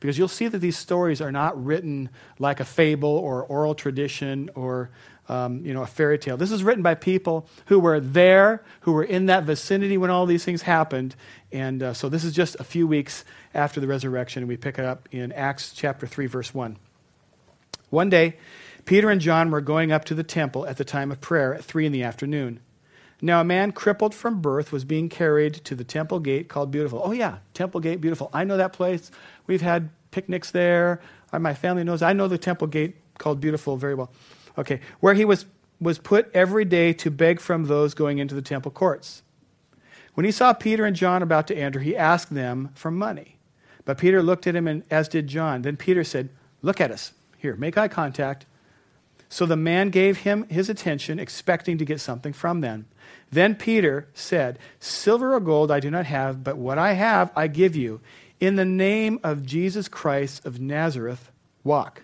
Because 0.00 0.18
you'll 0.18 0.26
see 0.26 0.48
that 0.48 0.58
these 0.58 0.76
stories 0.76 1.20
are 1.20 1.30
not 1.30 1.64
written 1.64 2.10
like 2.40 2.58
a 2.58 2.64
fable 2.64 3.08
or 3.08 3.44
oral 3.44 3.76
tradition 3.76 4.50
or 4.56 4.90
um, 5.28 5.64
you 5.64 5.72
know, 5.72 5.82
a 5.82 5.86
fairy 5.86 6.18
tale. 6.18 6.36
This 6.36 6.50
is 6.50 6.64
written 6.64 6.82
by 6.82 6.94
people 6.94 7.46
who 7.66 7.78
were 7.78 8.00
there, 8.00 8.64
who 8.80 8.92
were 8.92 9.04
in 9.04 9.26
that 9.26 9.44
vicinity 9.44 9.96
when 9.96 10.10
all 10.10 10.26
these 10.26 10.44
things 10.44 10.62
happened. 10.62 11.14
And 11.52 11.82
uh, 11.82 11.94
so 11.94 12.08
this 12.08 12.24
is 12.24 12.32
just 12.32 12.56
a 12.58 12.64
few 12.64 12.86
weeks 12.86 13.24
after 13.54 13.80
the 13.80 13.86
resurrection, 13.86 14.42
and 14.42 14.48
we 14.48 14.56
pick 14.56 14.78
it 14.78 14.84
up 14.84 15.08
in 15.12 15.30
Acts 15.32 15.72
chapter 15.72 16.06
3, 16.06 16.26
verse 16.26 16.52
1. 16.52 16.76
One 17.90 18.10
day, 18.10 18.36
Peter 18.84 19.10
and 19.10 19.20
John 19.20 19.50
were 19.50 19.60
going 19.60 19.92
up 19.92 20.04
to 20.06 20.14
the 20.14 20.24
temple 20.24 20.66
at 20.66 20.76
the 20.76 20.84
time 20.84 21.12
of 21.12 21.20
prayer 21.20 21.54
at 21.54 21.62
3 21.62 21.86
in 21.86 21.92
the 21.92 22.02
afternoon. 22.02 22.60
Now, 23.24 23.40
a 23.40 23.44
man 23.44 23.70
crippled 23.70 24.16
from 24.16 24.42
birth 24.42 24.72
was 24.72 24.84
being 24.84 25.08
carried 25.08 25.54
to 25.64 25.76
the 25.76 25.84
temple 25.84 26.18
gate 26.18 26.48
called 26.48 26.72
Beautiful. 26.72 27.00
Oh, 27.04 27.12
yeah, 27.12 27.38
Temple 27.54 27.80
Gate 27.80 28.00
Beautiful. 28.00 28.28
I 28.32 28.42
know 28.42 28.56
that 28.56 28.72
place. 28.72 29.12
We've 29.46 29.62
had 29.62 29.90
picnics 30.10 30.50
there. 30.50 31.00
Uh, 31.32 31.38
my 31.38 31.54
family 31.54 31.84
knows. 31.84 32.02
I 32.02 32.12
know 32.12 32.26
the 32.26 32.36
Temple 32.36 32.66
Gate 32.66 32.96
called 33.18 33.40
Beautiful 33.40 33.76
very 33.76 33.94
well. 33.94 34.10
Okay, 34.58 34.80
where 34.98 35.14
he 35.14 35.24
was, 35.24 35.46
was 35.80 35.98
put 35.98 36.30
every 36.34 36.64
day 36.64 36.92
to 36.94 37.12
beg 37.12 37.40
from 37.40 37.66
those 37.66 37.94
going 37.94 38.18
into 38.18 38.34
the 38.34 38.42
temple 38.42 38.72
courts. 38.72 39.22
When 40.14 40.26
he 40.26 40.32
saw 40.32 40.52
Peter 40.52 40.84
and 40.84 40.94
John 40.94 41.22
about 41.22 41.46
to 41.46 41.56
enter, 41.56 41.78
he 41.78 41.96
asked 41.96 42.34
them 42.34 42.70
for 42.74 42.90
money. 42.90 43.38
But 43.84 43.98
Peter 43.98 44.22
looked 44.22 44.46
at 44.46 44.56
him, 44.56 44.66
and, 44.66 44.82
as 44.90 45.08
did 45.08 45.28
John. 45.28 45.62
Then 45.62 45.76
Peter 45.76 46.04
said, 46.04 46.28
Look 46.60 46.80
at 46.80 46.90
us. 46.90 47.12
Here, 47.38 47.56
make 47.56 47.78
eye 47.78 47.88
contact. 47.88 48.46
So 49.28 49.46
the 49.46 49.56
man 49.56 49.90
gave 49.90 50.18
him 50.18 50.46
his 50.48 50.68
attention, 50.68 51.18
expecting 51.18 51.78
to 51.78 51.84
get 51.84 52.00
something 52.00 52.32
from 52.32 52.60
them. 52.60 52.86
Then 53.32 53.54
Peter 53.54 54.08
said, 54.12 54.58
Silver 54.78 55.34
or 55.34 55.40
gold 55.40 55.70
I 55.70 55.80
do 55.80 55.90
not 55.90 56.04
have, 56.06 56.44
but 56.44 56.58
what 56.58 56.78
I 56.78 56.92
have 56.92 57.32
I 57.34 57.46
give 57.48 57.74
you. 57.74 58.00
In 58.38 58.56
the 58.56 58.64
name 58.64 59.18
of 59.22 59.46
Jesus 59.46 59.88
Christ 59.88 60.44
of 60.44 60.60
Nazareth, 60.60 61.30
walk. 61.64 62.02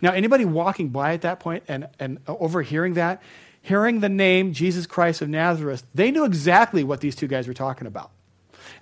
Now, 0.00 0.12
anybody 0.12 0.44
walking 0.44 0.90
by 0.90 1.14
at 1.14 1.22
that 1.22 1.40
point 1.40 1.64
and, 1.66 1.88
and 1.98 2.18
overhearing 2.28 2.94
that, 2.94 3.22
hearing 3.60 4.00
the 4.00 4.08
name 4.08 4.52
Jesus 4.52 4.86
Christ 4.86 5.20
of 5.20 5.28
Nazareth, 5.28 5.84
they 5.94 6.10
knew 6.10 6.24
exactly 6.24 6.84
what 6.84 7.00
these 7.00 7.16
two 7.16 7.26
guys 7.26 7.48
were 7.48 7.54
talking 7.54 7.86
about. 7.86 8.10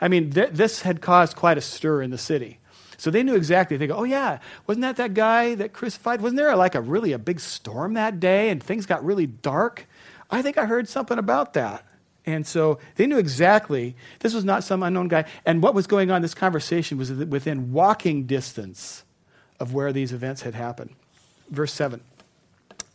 I 0.00 0.08
mean, 0.08 0.30
th- 0.30 0.50
this 0.50 0.82
had 0.82 1.00
caused 1.00 1.37
quite 1.37 1.56
a 1.56 1.62
stir 1.62 2.02
in 2.02 2.11
the 2.11 2.18
city. 2.18 2.58
So 2.98 3.11
they 3.11 3.22
knew 3.22 3.37
exactly. 3.37 3.76
They 3.76 3.87
go, 3.87 3.96
oh, 3.96 4.04
yeah, 4.04 4.40
wasn't 4.66 4.82
that 4.82 4.96
that 4.96 5.14
guy 5.14 5.54
that 5.54 5.72
crucified? 5.72 6.20
Wasn't 6.20 6.37
there 6.37 6.54
like 6.56 6.74
a 6.74 6.80
really 6.80 7.12
a 7.12 7.18
big 7.18 7.40
storm 7.40 7.94
that 7.94 8.20
day 8.20 8.50
and 8.50 8.62
things 8.62 8.87
got 8.87 9.04
really 9.04 9.26
dark? 9.26 9.87
I 10.30 10.42
think 10.42 10.58
I 10.58 10.66
heard 10.66 10.88
something 10.88 11.18
about 11.18 11.54
that. 11.54 11.84
And 12.26 12.46
so 12.46 12.78
they 12.96 13.06
knew 13.06 13.18
exactly 13.18 13.96
this 14.20 14.34
was 14.34 14.44
not 14.44 14.62
some 14.62 14.82
unknown 14.82 15.08
guy. 15.08 15.24
And 15.46 15.62
what 15.62 15.74
was 15.74 15.86
going 15.86 16.10
on, 16.10 16.20
this 16.20 16.34
conversation 16.34 16.98
was 16.98 17.10
within 17.10 17.72
walking 17.72 18.26
distance 18.26 19.04
of 19.58 19.72
where 19.72 19.92
these 19.92 20.12
events 20.12 20.42
had 20.42 20.54
happened. 20.54 20.90
Verse 21.48 21.72
7 21.72 22.00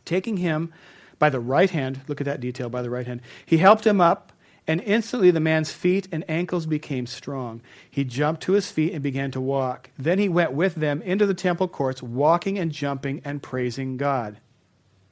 Taking 0.06 0.38
him 0.38 0.72
by 1.17 1.30
the 1.30 1.39
right 1.39 1.69
hand, 1.69 2.02
look 2.08 2.22
at 2.22 2.26
that 2.26 2.41
detail, 2.41 2.69
by 2.69 2.82
the 2.82 2.89
right 2.89 3.08
hand, 3.08 3.22
he 3.46 3.58
helped 3.58 3.88
him 3.88 4.00
up, 4.02 4.34
and 4.67 4.82
instantly 4.82 5.32
the 5.32 5.39
man's 5.39 5.72
feet 5.72 6.08
and 6.12 6.24
ankles 6.30 6.65
became 6.65 7.06
strong. 7.06 7.62
He 7.89 8.04
jumped 8.04 8.43
to 8.43 8.54
his 8.54 8.72
feet 8.72 8.93
and 8.93 9.02
began 9.02 9.32
to 9.32 9.41
walk. 9.41 9.89
Then 9.98 10.19
he 10.19 10.30
went 10.30 10.54
with 10.54 10.76
them 10.76 11.02
into 11.02 11.26
the 11.26 11.34
temple 11.34 11.67
courts, 11.67 12.04
walking 12.04 12.60
and 12.60 12.72
jumping 12.72 13.22
and 13.26 13.41
praising 13.41 13.98
God. 13.98 14.38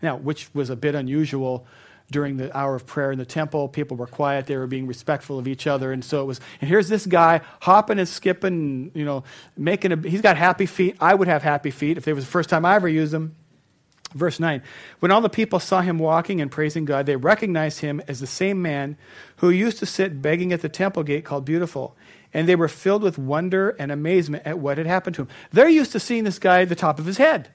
Now, 0.02 0.16
which 0.16 0.54
was 0.54 0.70
a 0.70 0.76
bit 0.76 0.96
unusual 0.96 1.66
during 2.12 2.38
the 2.38 2.56
hour 2.56 2.76
of 2.76 2.86
prayer 2.86 3.12
in 3.12 3.18
the 3.18 3.26
temple. 3.26 3.68
People 3.68 3.98
were 3.98 4.08
quiet, 4.08 4.46
they 4.46 4.58
were 4.58 4.68
being 4.68 4.86
respectful 4.86 5.40
of 5.40 5.48
each 5.48 5.66
other. 5.66 5.92
And 5.92 6.04
so 6.04 6.22
it 6.22 6.26
was, 6.26 6.40
and 6.60 6.70
here's 6.70 6.90
this 6.90 7.06
guy 7.06 7.42
hopping 7.62 7.98
and 7.98 8.08
skipping, 8.08 8.92
you 8.94 9.06
know, 9.06 9.24
making 9.58 9.92
a, 9.92 9.98
he's 9.98 10.22
got 10.22 10.38
happy 10.38 10.66
feet. 10.66 10.98
I 11.00 11.16
would 11.16 11.28
have 11.28 11.42
happy 11.42 11.72
feet 11.72 11.98
if 11.98 12.08
it 12.08 12.14
was 12.14 12.26
the 12.26 12.32
first 12.32 12.50
time 12.50 12.66
I 12.66 12.76
ever 12.76 12.88
used 12.88 13.12
them. 13.12 13.36
Verse 14.14 14.40
9 14.40 14.62
When 15.00 15.12
all 15.12 15.22
the 15.22 15.30
people 15.30 15.60
saw 15.60 15.82
him 15.82 15.98
walking 15.98 16.42
and 16.42 16.52
praising 16.52 16.86
God, 16.86 17.06
they 17.06 17.16
recognized 17.16 17.80
him 17.80 18.02
as 18.08 18.20
the 18.20 18.28
same 18.28 18.62
man 18.62 18.98
who 19.38 19.50
used 19.50 19.80
to 19.80 19.86
sit 19.86 20.22
begging 20.22 20.52
at 20.54 20.62
the 20.62 20.70
temple 20.70 21.04
gate 21.04 21.26
called 21.26 21.46
Beautiful. 21.46 21.96
And 22.34 22.48
they 22.48 22.56
were 22.56 22.70
filled 22.70 23.04
with 23.04 23.18
wonder 23.18 23.72
and 23.72 23.92
amazement 23.92 24.46
at 24.46 24.58
what 24.58 24.78
had 24.78 24.88
happened 24.88 25.16
to 25.18 25.24
him. 25.24 25.28
They're 25.52 25.68
used 25.68 25.92
to 25.92 26.00
seeing 26.00 26.24
this 26.24 26.40
guy 26.40 26.62
at 26.62 26.70
the 26.70 26.76
top 26.76 26.98
of 26.98 27.06
his 27.06 27.18
head. 27.18 27.50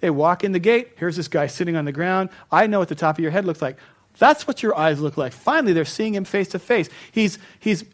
They 0.00 0.10
walk 0.10 0.44
in 0.44 0.52
the 0.52 0.58
gate. 0.58 0.92
Here's 0.96 1.16
this 1.16 1.28
guy 1.28 1.46
sitting 1.46 1.76
on 1.76 1.84
the 1.84 1.92
ground. 1.92 2.30
I 2.50 2.66
know 2.66 2.78
what 2.78 2.88
the 2.88 2.94
top 2.94 3.16
of 3.16 3.22
your 3.22 3.30
head 3.30 3.44
looks 3.44 3.62
like. 3.62 3.78
That's 4.18 4.46
what 4.46 4.62
your 4.62 4.76
eyes 4.76 5.00
look 5.00 5.16
like. 5.16 5.32
Finally, 5.32 5.72
they're 5.72 5.84
seeing 5.84 6.14
him 6.14 6.24
face 6.24 6.48
to 6.48 6.58
face. 6.58 6.88
He's, 7.12 7.38
he's, 7.60 7.84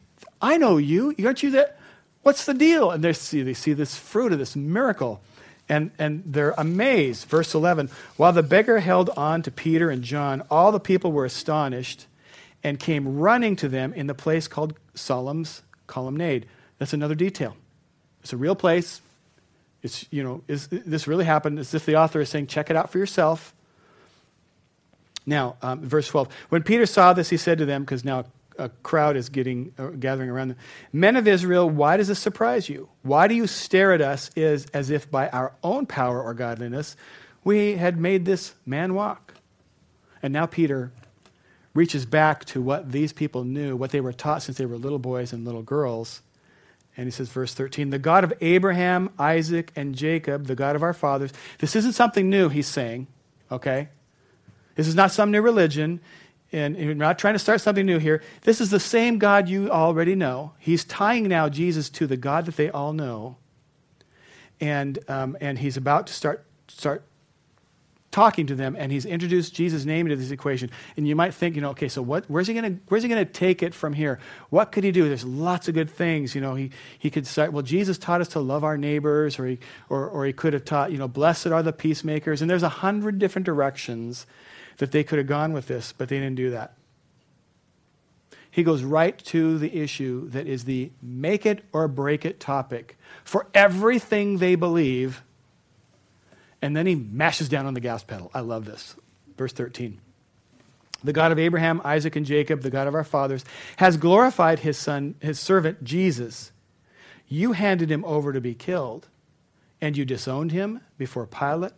I 0.40 0.56
know 0.56 0.76
you. 0.76 1.14
Aren't 1.24 1.42
you 1.42 1.50
that? 1.52 1.78
What's 2.22 2.44
the 2.44 2.54
deal? 2.54 2.90
And 2.90 3.02
they 3.02 3.12
see, 3.12 3.42
they 3.42 3.54
see 3.54 3.72
this 3.72 3.96
fruit 3.96 4.32
of 4.32 4.38
this 4.38 4.54
miracle. 4.54 5.20
And, 5.68 5.90
and 5.98 6.22
they're 6.26 6.54
amazed. 6.58 7.28
Verse 7.28 7.54
11 7.54 7.90
While 8.16 8.32
the 8.32 8.42
beggar 8.42 8.80
held 8.80 9.10
on 9.10 9.42
to 9.42 9.50
Peter 9.50 9.90
and 9.90 10.02
John, 10.02 10.42
all 10.50 10.72
the 10.72 10.80
people 10.80 11.12
were 11.12 11.24
astonished 11.24 12.06
and 12.62 12.78
came 12.78 13.18
running 13.18 13.56
to 13.56 13.68
them 13.68 13.92
in 13.92 14.06
the 14.06 14.14
place 14.14 14.46
called 14.46 14.74
Solomon's 14.94 15.62
Colonnade. 15.86 16.46
That's 16.78 16.92
another 16.92 17.14
detail. 17.14 17.56
It's 18.22 18.32
a 18.32 18.36
real 18.36 18.54
place. 18.54 19.00
It's, 19.82 20.06
you 20.10 20.22
know, 20.22 20.42
is 20.46 20.68
this 20.68 21.06
really 21.08 21.24
happened? 21.24 21.58
As 21.58 21.74
if 21.74 21.84
the 21.84 21.96
author 21.96 22.20
is 22.20 22.28
saying, 22.28 22.46
check 22.46 22.70
it 22.70 22.76
out 22.76 22.90
for 22.90 22.98
yourself. 22.98 23.54
Now, 25.26 25.56
um, 25.62 25.80
verse 25.80 26.08
12. 26.08 26.28
When 26.48 26.62
Peter 26.62 26.86
saw 26.86 27.12
this, 27.12 27.30
he 27.30 27.36
said 27.36 27.58
to 27.58 27.64
them, 27.64 27.82
because 27.82 28.04
now 28.04 28.24
a 28.58 28.68
crowd 28.82 29.16
is 29.16 29.28
getting 29.28 29.72
uh, 29.78 29.88
gathering 29.88 30.30
around 30.30 30.48
them. 30.48 30.56
Men 30.92 31.16
of 31.16 31.26
Israel, 31.26 31.68
why 31.68 31.96
does 31.96 32.08
this 32.08 32.18
surprise 32.18 32.68
you? 32.68 32.88
Why 33.02 33.28
do 33.28 33.34
you 33.34 33.46
stare 33.46 33.92
at 33.92 34.00
us 34.00 34.30
as, 34.36 34.66
as 34.74 34.90
if 34.90 35.10
by 35.10 35.28
our 35.30 35.52
own 35.62 35.86
power 35.86 36.22
or 36.22 36.34
godliness 36.34 36.96
we 37.44 37.76
had 37.76 37.98
made 37.98 38.24
this 38.24 38.54
man 38.66 38.94
walk? 38.94 39.34
And 40.22 40.32
now 40.32 40.46
Peter 40.46 40.92
reaches 41.74 42.04
back 42.04 42.44
to 42.44 42.60
what 42.60 42.92
these 42.92 43.12
people 43.12 43.44
knew, 43.44 43.76
what 43.76 43.90
they 43.90 44.00
were 44.00 44.12
taught 44.12 44.42
since 44.42 44.58
they 44.58 44.66
were 44.66 44.76
little 44.76 44.98
boys 44.98 45.32
and 45.32 45.44
little 45.44 45.62
girls. 45.62 46.22
And 46.96 47.06
he 47.06 47.10
says, 47.10 47.30
verse 47.30 47.54
13, 47.54 47.90
the 47.90 47.98
God 47.98 48.22
of 48.22 48.34
Abraham, 48.40 49.10
Isaac, 49.18 49.72
and 49.74 49.94
Jacob, 49.94 50.46
the 50.46 50.54
God 50.54 50.76
of 50.76 50.82
our 50.82 50.92
fathers. 50.92 51.32
This 51.58 51.74
isn't 51.74 51.92
something 51.92 52.28
new, 52.28 52.48
he's 52.48 52.66
saying, 52.66 53.06
okay? 53.50 53.88
This 54.74 54.86
is 54.86 54.94
not 54.94 55.10
some 55.10 55.30
new 55.30 55.40
religion 55.40 56.00
and 56.52 56.76
we're 56.76 56.94
not 56.94 57.18
trying 57.18 57.34
to 57.34 57.38
start 57.38 57.60
something 57.60 57.86
new 57.86 57.98
here. 57.98 58.22
This 58.42 58.60
is 58.60 58.70
the 58.70 58.80
same 58.80 59.18
God 59.18 59.48
you 59.48 59.70
already 59.70 60.14
know. 60.14 60.52
He's 60.58 60.84
tying 60.84 61.28
now 61.28 61.48
Jesus 61.48 61.88
to 61.90 62.06
the 62.06 62.16
God 62.16 62.46
that 62.46 62.56
they 62.56 62.70
all 62.70 62.92
know, 62.92 63.36
and 64.60 64.98
um, 65.08 65.36
and 65.40 65.58
he's 65.58 65.76
about 65.76 66.06
to 66.08 66.12
start 66.12 66.44
start 66.68 67.04
talking 68.12 68.46
to 68.46 68.54
them, 68.54 68.76
and 68.78 68.92
he's 68.92 69.04
introduced 69.04 69.54
Jesus' 69.54 69.84
name 69.84 70.06
into 70.06 70.16
this 70.16 70.30
equation. 70.30 70.70
And 70.96 71.08
you 71.08 71.16
might 71.16 71.34
think, 71.34 71.56
you 71.56 71.62
know, 71.62 71.70
okay, 71.70 71.88
so 71.88 72.02
what? 72.02 72.26
Where's 72.28 72.46
he 72.46 72.54
going 72.54 72.78
to 72.78 73.24
take 73.24 73.62
it 73.62 73.74
from 73.74 73.94
here? 73.94 74.20
What 74.50 74.70
could 74.70 74.84
he 74.84 74.92
do? 74.92 75.08
There's 75.08 75.24
lots 75.24 75.66
of 75.66 75.74
good 75.74 75.90
things. 75.90 76.34
You 76.34 76.40
know, 76.40 76.54
he 76.54 76.70
he 76.98 77.10
could 77.10 77.26
say, 77.26 77.48
Well, 77.48 77.62
Jesus 77.62 77.98
taught 77.98 78.20
us 78.20 78.28
to 78.28 78.40
love 78.40 78.62
our 78.62 78.78
neighbors, 78.78 79.38
or 79.38 79.46
he 79.46 79.58
or 79.88 80.08
or 80.08 80.24
he 80.26 80.32
could 80.32 80.52
have 80.52 80.64
taught, 80.64 80.92
you 80.92 80.98
know, 80.98 81.08
blessed 81.08 81.48
are 81.48 81.62
the 81.62 81.72
peacemakers. 81.72 82.40
And 82.40 82.48
there's 82.50 82.62
a 82.62 82.68
hundred 82.68 83.18
different 83.18 83.46
directions 83.46 84.26
that 84.76 84.92
they 84.92 85.02
could 85.02 85.18
have 85.18 85.26
gone 85.26 85.52
with 85.52 85.66
this, 85.66 85.92
but 85.92 86.08
they 86.08 86.18
didn't 86.18 86.36
do 86.36 86.50
that. 86.50 86.74
He 88.50 88.62
goes 88.62 88.82
right 88.82 89.18
to 89.26 89.58
the 89.58 89.74
issue 89.74 90.28
that 90.28 90.46
is 90.46 90.64
the 90.64 90.92
make 91.00 91.46
it 91.46 91.64
or 91.72 91.88
break 91.88 92.26
it 92.26 92.38
topic 92.38 92.98
for 93.24 93.46
everything 93.54 94.38
they 94.38 94.56
believe. 94.56 95.22
And 96.62 96.76
then 96.76 96.86
he 96.86 96.94
mashes 96.94 97.48
down 97.48 97.66
on 97.66 97.74
the 97.74 97.80
gas 97.80 98.04
pedal. 98.04 98.30
I 98.32 98.40
love 98.40 98.64
this. 98.64 98.94
Verse 99.36 99.52
13. 99.52 100.00
The 101.04 101.12
God 101.12 101.32
of 101.32 101.38
Abraham, 101.38 101.82
Isaac, 101.84 102.14
and 102.14 102.24
Jacob, 102.24 102.62
the 102.62 102.70
God 102.70 102.86
of 102.86 102.94
our 102.94 103.02
fathers, 103.02 103.44
has 103.78 103.96
glorified 103.96 104.60
his 104.60 104.78
son, 104.78 105.16
his 105.20 105.40
servant 105.40 105.82
Jesus. 105.82 106.52
You 107.26 107.52
handed 107.52 107.90
him 107.90 108.04
over 108.04 108.32
to 108.32 108.40
be 108.40 108.54
killed, 108.54 109.08
and 109.80 109.96
you 109.96 110.04
disowned 110.04 110.52
him 110.52 110.80
before 110.98 111.26
Pilate, 111.26 111.72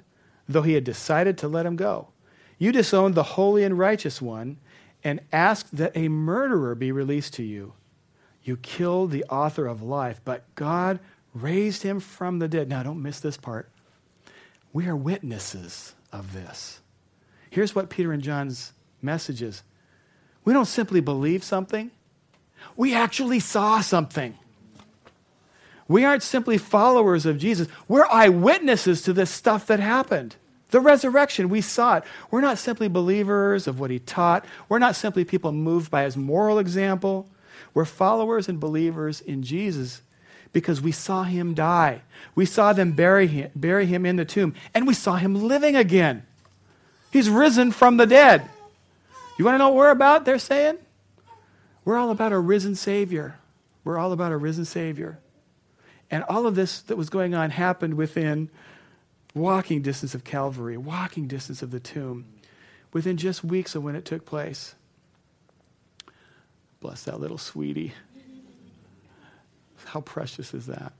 though 0.46 0.62
he 0.62 0.74
had 0.74 0.84
decided 0.84 1.38
to 1.38 1.48
let 1.48 1.64
him 1.64 1.76
go. 1.76 2.08
You 2.58 2.70
disowned 2.70 3.14
the 3.14 3.22
holy 3.22 3.64
and 3.64 3.78
righteous 3.78 4.20
one 4.20 4.58
and 5.02 5.20
asked 5.32 5.76
that 5.76 5.96
a 5.96 6.08
murderer 6.08 6.74
be 6.74 6.92
released 6.92 7.34
to 7.34 7.42
you. 7.42 7.72
You 8.42 8.58
killed 8.58 9.10
the 9.10 9.24
author 9.24 9.66
of 9.66 9.82
life, 9.82 10.20
but 10.24 10.54
God 10.54 11.00
raised 11.32 11.82
him 11.82 11.98
from 11.98 12.38
the 12.38 12.48
dead. 12.48 12.68
Now, 12.68 12.82
don't 12.82 13.02
miss 13.02 13.20
this 13.20 13.38
part. 13.38 13.70
We 14.74 14.88
are 14.88 14.96
witnesses 14.96 15.94
of 16.12 16.34
this. 16.34 16.80
Here's 17.48 17.74
what 17.74 17.88
Peter 17.88 18.12
and 18.12 18.22
John's 18.22 18.72
message 19.00 19.40
is 19.40 19.62
we 20.44 20.52
don't 20.52 20.66
simply 20.66 21.00
believe 21.00 21.42
something, 21.42 21.90
we 22.76 22.94
actually 22.94 23.40
saw 23.40 23.80
something. 23.80 24.36
We 25.86 26.04
aren't 26.04 26.22
simply 26.22 26.56
followers 26.58 27.24
of 27.24 27.38
Jesus, 27.38 27.68
we're 27.88 28.06
eyewitnesses 28.06 29.02
to 29.02 29.12
this 29.12 29.30
stuff 29.30 29.66
that 29.68 29.80
happened. 29.80 30.36
The 30.70 30.80
resurrection, 30.80 31.50
we 31.50 31.60
saw 31.60 31.98
it. 31.98 32.04
We're 32.32 32.40
not 32.40 32.58
simply 32.58 32.88
believers 32.88 33.68
of 33.68 33.78
what 33.78 33.92
he 33.92 34.00
taught. 34.00 34.44
We're 34.68 34.80
not 34.80 34.96
simply 34.96 35.24
people 35.24 35.52
moved 35.52 35.88
by 35.88 36.02
his 36.02 36.16
moral 36.16 36.58
example. 36.58 37.28
We're 37.74 37.84
followers 37.84 38.48
and 38.48 38.58
believers 38.58 39.20
in 39.20 39.44
Jesus 39.44 40.02
because 40.54 40.80
we 40.80 40.92
saw 40.92 41.24
him 41.24 41.52
die. 41.52 42.00
We 42.34 42.46
saw 42.46 42.72
them 42.72 42.92
bury 42.92 43.26
him, 43.26 43.50
bury 43.54 43.84
him 43.84 44.06
in 44.06 44.16
the 44.16 44.24
tomb, 44.24 44.54
and 44.72 44.86
we 44.86 44.94
saw 44.94 45.16
him 45.16 45.34
living 45.34 45.76
again. 45.76 46.24
He's 47.10 47.28
risen 47.28 47.72
from 47.72 47.98
the 47.98 48.06
dead. 48.06 48.48
You 49.36 49.44
want 49.44 49.54
to 49.54 49.58
know 49.58 49.68
what 49.68 49.76
we're 49.76 49.90
about? 49.90 50.24
They're 50.24 50.38
saying? 50.38 50.78
We're 51.84 51.98
all 51.98 52.10
about 52.10 52.32
a 52.32 52.38
risen 52.38 52.76
Savior. 52.76 53.38
We're 53.82 53.98
all 53.98 54.12
about 54.12 54.32
a 54.32 54.36
risen 54.36 54.64
Savior. 54.64 55.18
And 56.10 56.24
all 56.24 56.46
of 56.46 56.54
this 56.54 56.80
that 56.82 56.96
was 56.96 57.10
going 57.10 57.34
on 57.34 57.50
happened 57.50 57.94
within 57.94 58.48
walking 59.34 59.82
distance 59.82 60.14
of 60.14 60.22
Calvary, 60.22 60.76
walking 60.76 61.26
distance 61.26 61.62
of 61.62 61.72
the 61.72 61.80
tomb, 61.80 62.26
within 62.92 63.16
just 63.16 63.42
weeks 63.42 63.74
of 63.74 63.82
when 63.82 63.96
it 63.96 64.04
took 64.04 64.24
place. 64.24 64.76
Bless 66.80 67.02
that 67.04 67.18
little 67.18 67.38
sweetie. 67.38 67.92
How 69.84 70.00
precious 70.00 70.54
is 70.54 70.66
that? 70.66 70.92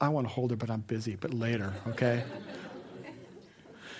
I 0.00 0.08
want 0.08 0.26
to 0.26 0.32
hold 0.32 0.50
her, 0.50 0.56
but 0.56 0.70
I'm 0.70 0.80
busy, 0.80 1.16
but 1.16 1.34
later, 1.34 1.74
okay? 1.88 2.24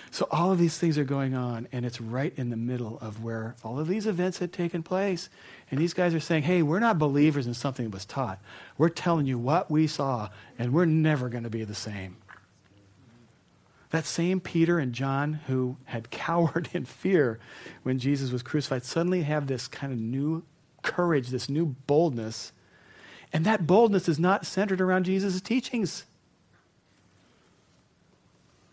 so 0.09 0.27
all 0.31 0.51
of 0.51 0.57
these 0.57 0.77
things 0.77 0.97
are 0.97 1.03
going 1.03 1.35
on, 1.35 1.67
and 1.71 1.85
it's 1.85 2.01
right 2.01 2.33
in 2.35 2.49
the 2.49 2.57
middle 2.57 2.97
of 2.99 3.23
where 3.23 3.55
all 3.63 3.79
of 3.79 3.87
these 3.87 4.07
events 4.07 4.39
had 4.39 4.51
taken 4.51 4.81
place. 4.81 5.29
And 5.69 5.79
these 5.79 5.93
guys 5.93 6.15
are 6.15 6.19
saying, 6.19 6.43
hey, 6.43 6.63
we're 6.63 6.79
not 6.79 6.97
believers 6.97 7.45
in 7.45 7.53
something 7.53 7.85
that 7.85 7.93
was 7.93 8.05
taught. 8.05 8.41
We're 8.77 8.89
telling 8.89 9.27
you 9.27 9.37
what 9.37 9.69
we 9.69 9.85
saw, 9.85 10.29
and 10.57 10.73
we're 10.73 10.85
never 10.85 11.29
going 11.29 11.43
to 11.43 11.49
be 11.49 11.63
the 11.63 11.75
same. 11.75 12.17
That 13.91 14.05
same 14.05 14.39
Peter 14.39 14.79
and 14.79 14.93
John 14.93 15.33
who 15.47 15.77
had 15.85 16.09
cowered 16.11 16.69
in 16.73 16.85
fear 16.85 17.39
when 17.83 17.99
Jesus 17.99 18.31
was 18.31 18.41
crucified 18.41 18.83
suddenly 18.83 19.21
have 19.21 19.47
this 19.47 19.67
kind 19.67 19.93
of 19.93 19.99
new 19.99 20.43
courage, 20.81 21.29
this 21.29 21.49
new 21.49 21.65
boldness. 21.65 22.53
And 23.33 23.45
that 23.45 23.65
boldness 23.65 24.09
is 24.09 24.19
not 24.19 24.45
centered 24.45 24.81
around 24.81 25.05
Jesus' 25.05 25.41
teachings. 25.41 26.05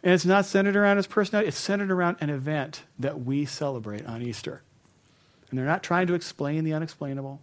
And 0.02 0.12
it's 0.14 0.24
not 0.24 0.44
centered 0.44 0.76
around 0.76 0.96
his 0.96 1.06
personality, 1.06 1.48
it's 1.48 1.58
centered 1.58 1.90
around 1.90 2.18
an 2.20 2.30
event 2.30 2.82
that 2.98 3.20
we 3.20 3.44
celebrate 3.44 4.06
on 4.06 4.22
Easter. 4.22 4.62
And 5.50 5.58
they're 5.58 5.66
not 5.66 5.82
trying 5.82 6.06
to 6.06 6.14
explain 6.14 6.64
the 6.64 6.72
unexplainable, 6.72 7.40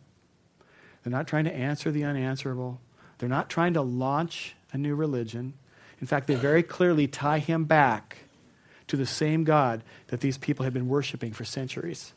they're 1.04 1.12
not 1.12 1.28
trying 1.28 1.46
to 1.46 1.54
answer 1.54 1.92
the 1.92 2.04
unanswerable, 2.04 2.80
they're 3.18 3.30
not 3.30 3.50
trying 3.50 3.74
to 3.74 3.82
launch 3.82 4.56
a 4.72 4.78
new 4.78 4.96
religion. 4.96 5.54
In 6.02 6.08
fact, 6.08 6.28
they 6.28 6.36
very 6.36 6.64
clearly 6.64 7.08
tie 7.08 7.40
him 7.40 7.64
back 7.64 8.18
to 8.88 8.98
the 8.98 9.06
same 9.06 9.44
God 9.44 9.82
that 10.08 10.20
these 10.20 10.38
people 10.38 10.64
had 10.64 10.74
been 10.74 10.88
worshiping 10.88 11.34
for 11.34 11.46
centuries 11.46 12.14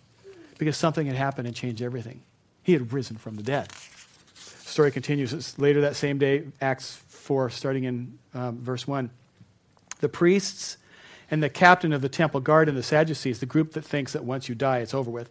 because 0.58 0.76
something 0.76 1.06
had 1.06 1.16
happened 1.16 1.46
and 1.46 1.56
changed 1.56 1.80
everything. 1.80 2.22
He 2.62 2.72
had 2.72 2.92
risen 2.92 3.16
from 3.16 3.36
the 3.36 3.42
dead. 3.42 3.72
Story 4.68 4.90
continues. 4.90 5.32
It's 5.32 5.58
later 5.58 5.80
that 5.80 5.96
same 5.96 6.18
day, 6.18 6.44
Acts 6.60 6.96
4, 7.08 7.50
starting 7.50 7.84
in 7.84 8.18
um, 8.34 8.58
verse 8.58 8.86
1. 8.86 9.10
The 10.00 10.08
priests 10.08 10.76
and 11.30 11.42
the 11.42 11.48
captain 11.48 11.92
of 11.92 12.02
the 12.02 12.08
temple 12.08 12.40
guard 12.40 12.68
and 12.68 12.76
the 12.76 12.82
Sadducees, 12.82 13.40
the 13.40 13.46
group 13.46 13.72
that 13.72 13.84
thinks 13.84 14.12
that 14.12 14.24
once 14.24 14.48
you 14.48 14.54
die, 14.54 14.78
it's 14.78 14.94
over 14.94 15.10
with, 15.10 15.30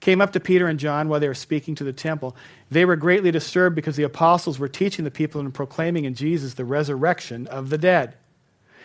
came 0.00 0.20
up 0.20 0.32
to 0.32 0.40
Peter 0.40 0.68
and 0.68 0.78
John 0.78 1.08
while 1.08 1.18
they 1.18 1.28
were 1.28 1.34
speaking 1.34 1.74
to 1.76 1.84
the 1.84 1.92
temple. 1.92 2.36
They 2.70 2.84
were 2.84 2.94
greatly 2.94 3.30
disturbed 3.30 3.74
because 3.74 3.96
the 3.96 4.04
apostles 4.04 4.58
were 4.58 4.68
teaching 4.68 5.04
the 5.04 5.10
people 5.10 5.40
and 5.40 5.52
proclaiming 5.52 6.04
in 6.04 6.14
Jesus 6.14 6.54
the 6.54 6.64
resurrection 6.64 7.46
of 7.48 7.70
the 7.70 7.78
dead. 7.78 8.16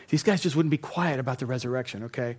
These 0.10 0.24
guys 0.24 0.42
just 0.42 0.56
wouldn't 0.56 0.72
be 0.72 0.78
quiet 0.78 1.20
about 1.20 1.40
the 1.40 1.46
resurrection, 1.46 2.04
okay? 2.06 2.38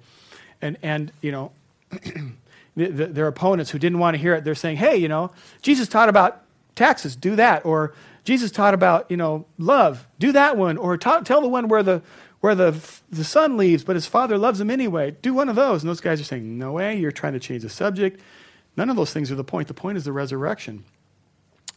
And, 0.60 0.76
and 0.82 1.12
you 1.20 1.30
know, 1.30 1.52
the, 1.90 2.86
the, 2.86 3.06
their 3.06 3.26
opponents 3.26 3.70
who 3.70 3.78
didn't 3.78 3.98
want 3.98 4.14
to 4.14 4.18
hear 4.18 4.34
it, 4.34 4.44
they're 4.44 4.54
saying, 4.54 4.76
hey, 4.76 4.96
you 4.96 5.08
know, 5.08 5.30
Jesus 5.62 5.88
taught 5.88 6.08
about 6.08 6.43
taxes, 6.74 7.16
do 7.16 7.36
that. 7.36 7.64
Or 7.64 7.94
Jesus 8.24 8.50
taught 8.50 8.74
about, 8.74 9.10
you 9.10 9.16
know, 9.16 9.46
love, 9.58 10.06
do 10.18 10.32
that 10.32 10.56
one. 10.56 10.76
Or 10.76 10.96
tell 10.96 11.22
the 11.22 11.48
one 11.48 11.68
where 11.68 11.82
the, 11.82 12.02
where 12.40 12.54
the, 12.54 12.78
the 13.10 13.24
son 13.24 13.56
leaves, 13.56 13.84
but 13.84 13.96
his 13.96 14.06
father 14.06 14.38
loves 14.38 14.60
him 14.60 14.70
anyway. 14.70 15.16
Do 15.22 15.34
one 15.34 15.48
of 15.48 15.56
those. 15.56 15.82
And 15.82 15.88
those 15.88 16.00
guys 16.00 16.20
are 16.20 16.24
saying, 16.24 16.58
no 16.58 16.72
way, 16.72 16.96
you're 16.96 17.12
trying 17.12 17.34
to 17.34 17.40
change 17.40 17.62
the 17.62 17.68
subject. 17.68 18.20
None 18.76 18.90
of 18.90 18.96
those 18.96 19.12
things 19.12 19.30
are 19.30 19.36
the 19.36 19.44
point. 19.44 19.68
The 19.68 19.74
point 19.74 19.98
is 19.98 20.04
the 20.04 20.12
resurrection. 20.12 20.84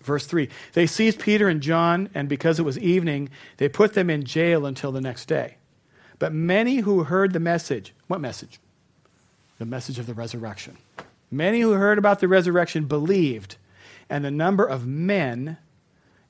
Verse 0.02 0.26
3 0.26 0.50
They 0.74 0.88
seized 0.88 1.20
Peter 1.20 1.48
and 1.48 1.62
John, 1.62 2.10
and 2.14 2.30
because 2.30 2.60
it 2.60 2.64
was 2.64 2.80
evening, 2.80 3.30
they 3.58 3.70
put 3.70 3.94
them 3.94 4.10
in 4.10 4.24
jail 4.24 4.66
until 4.66 4.92
the 4.92 5.02
next 5.02 5.26
day. 5.26 5.58
But 6.20 6.34
many 6.34 6.78
who 6.78 7.04
heard 7.04 7.34
the 7.34 7.40
message, 7.40 7.94
what 8.08 8.22
message? 8.22 8.60
The 9.60 9.66
message 9.66 10.00
of 10.00 10.08
the 10.08 10.14
resurrection. 10.14 10.78
Many 11.30 11.62
who 11.62 11.72
heard 11.72 11.98
about 11.98 12.20
the 12.20 12.28
resurrection 12.28 12.86
believed, 12.86 13.58
and 14.10 14.24
the 14.24 14.32
number 14.32 14.66
of 14.66 14.86
men, 14.86 15.58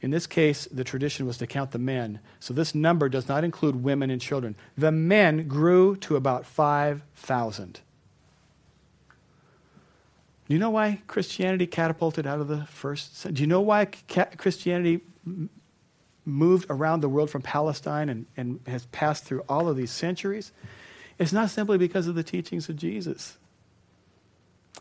in 0.01 0.11
this 0.11 0.27
case, 0.27 0.67
the 0.71 0.83
tradition 0.83 1.25
was 1.25 1.37
to 1.37 1.47
count 1.47 1.71
the 1.71 1.79
men, 1.79 2.19
so 2.39 2.53
this 2.53 2.75
number 2.75 3.09
does 3.09 3.27
not 3.27 3.43
include 3.43 3.83
women 3.83 4.09
and 4.09 4.21
children. 4.21 4.55
The 4.77 4.91
men 4.91 5.47
grew 5.47 5.95
to 5.97 6.15
about 6.15 6.45
5,000. 6.45 7.81
Do 10.47 10.53
you 10.53 10.59
know 10.59 10.69
why 10.69 11.01
Christianity 11.07 11.67
catapulted 11.67 12.25
out 12.25 12.39
of 12.39 12.47
the 12.47 12.65
first? 12.67 13.33
Do 13.33 13.41
you 13.41 13.47
know 13.47 13.59
why 13.59 13.85
Christianity 13.85 15.01
moved 16.23 16.67
around 16.69 17.01
the 17.01 17.09
world 17.09 17.29
from 17.29 17.41
Palestine 17.41 18.07
and, 18.07 18.25
and 18.37 18.61
has 18.65 18.85
passed 18.87 19.25
through 19.25 19.43
all 19.49 19.67
of 19.67 19.75
these 19.75 19.91
centuries? 19.91 20.53
It's 21.19 21.33
not 21.33 21.49
simply 21.49 21.77
because 21.77 22.07
of 22.07 22.15
the 22.15 22.23
teachings 22.23 22.69
of 22.69 22.77
Jesus. 22.77 23.37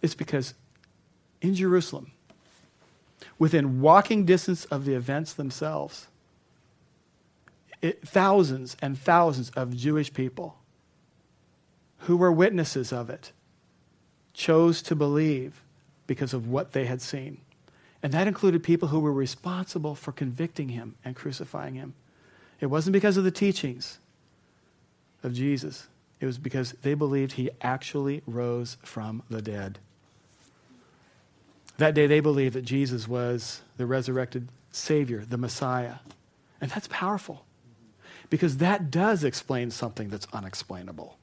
It's 0.02 0.14
because 0.14 0.54
in 1.40 1.54
Jerusalem, 1.54 2.12
within 3.38 3.80
walking 3.80 4.24
distance 4.24 4.64
of 4.66 4.84
the 4.84 4.94
events 4.94 5.32
themselves, 5.32 6.08
it, 7.82 8.06
thousands 8.06 8.76
and 8.80 8.98
thousands 8.98 9.50
of 9.50 9.76
Jewish 9.76 10.12
people 10.12 10.56
who 12.00 12.16
were 12.16 12.32
witnesses 12.32 12.92
of 12.92 13.10
it 13.10 13.32
chose 14.32 14.82
to 14.82 14.94
believe 14.94 15.62
because 16.06 16.32
of 16.32 16.48
what 16.48 16.72
they 16.72 16.84
had 16.84 17.02
seen. 17.02 17.38
And 18.02 18.12
that 18.12 18.28
included 18.28 18.62
people 18.62 18.88
who 18.88 19.00
were 19.00 19.12
responsible 19.12 19.94
for 19.94 20.12
convicting 20.12 20.68
him 20.68 20.94
and 21.04 21.16
crucifying 21.16 21.74
him. 21.74 21.94
It 22.60 22.66
wasn't 22.66 22.92
because 22.92 23.16
of 23.16 23.24
the 23.24 23.30
teachings 23.30 23.98
of 25.22 25.34
Jesus, 25.34 25.88
it 26.20 26.26
was 26.26 26.38
because 26.38 26.72
they 26.82 26.94
believed 26.94 27.32
he 27.32 27.50
actually 27.60 28.22
rose 28.26 28.76
from 28.82 29.22
the 29.28 29.42
dead. 29.42 29.78
That 31.78 31.94
day, 31.94 32.06
they 32.06 32.20
believed 32.20 32.54
that 32.54 32.64
Jesus 32.64 33.06
was 33.06 33.62
the 33.76 33.86
resurrected 33.86 34.48
Savior, 34.70 35.24
the 35.24 35.36
Messiah. 35.36 35.96
And 36.60 36.70
that's 36.70 36.88
powerful 36.88 37.44
because 38.30 38.58
that 38.58 38.90
does 38.90 39.24
explain 39.24 39.70
something 39.70 40.08
that's 40.08 40.26
unexplainable. 40.32 41.18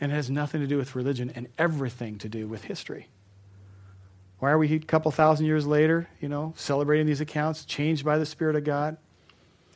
And 0.00 0.12
it 0.12 0.14
has 0.14 0.30
nothing 0.30 0.60
to 0.60 0.66
do 0.66 0.76
with 0.76 0.94
religion 0.94 1.32
and 1.34 1.48
everything 1.58 2.18
to 2.18 2.28
do 2.28 2.46
with 2.46 2.64
history. 2.64 3.08
Why 4.38 4.50
are 4.50 4.58
we 4.58 4.72
a 4.74 4.78
couple 4.78 5.10
thousand 5.10 5.46
years 5.46 5.66
later, 5.66 6.08
you 6.20 6.28
know, 6.28 6.52
celebrating 6.56 7.06
these 7.06 7.20
accounts, 7.20 7.64
changed 7.64 8.04
by 8.04 8.18
the 8.18 8.26
Spirit 8.26 8.56
of 8.56 8.64
God? 8.64 8.96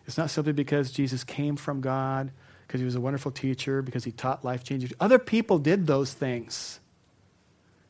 It's 0.06 0.18
not 0.18 0.30
simply 0.30 0.52
because 0.52 0.90
Jesus 0.90 1.24
came 1.24 1.56
from 1.56 1.80
God, 1.80 2.30
because 2.66 2.80
he 2.80 2.84
was 2.84 2.94
a 2.94 3.00
wonderful 3.00 3.30
teacher, 3.30 3.82
because 3.82 4.04
he 4.04 4.12
taught 4.12 4.44
life 4.44 4.64
changing. 4.64 4.90
Other 5.00 5.18
people 5.18 5.58
did 5.58 5.86
those 5.86 6.12
things. 6.12 6.80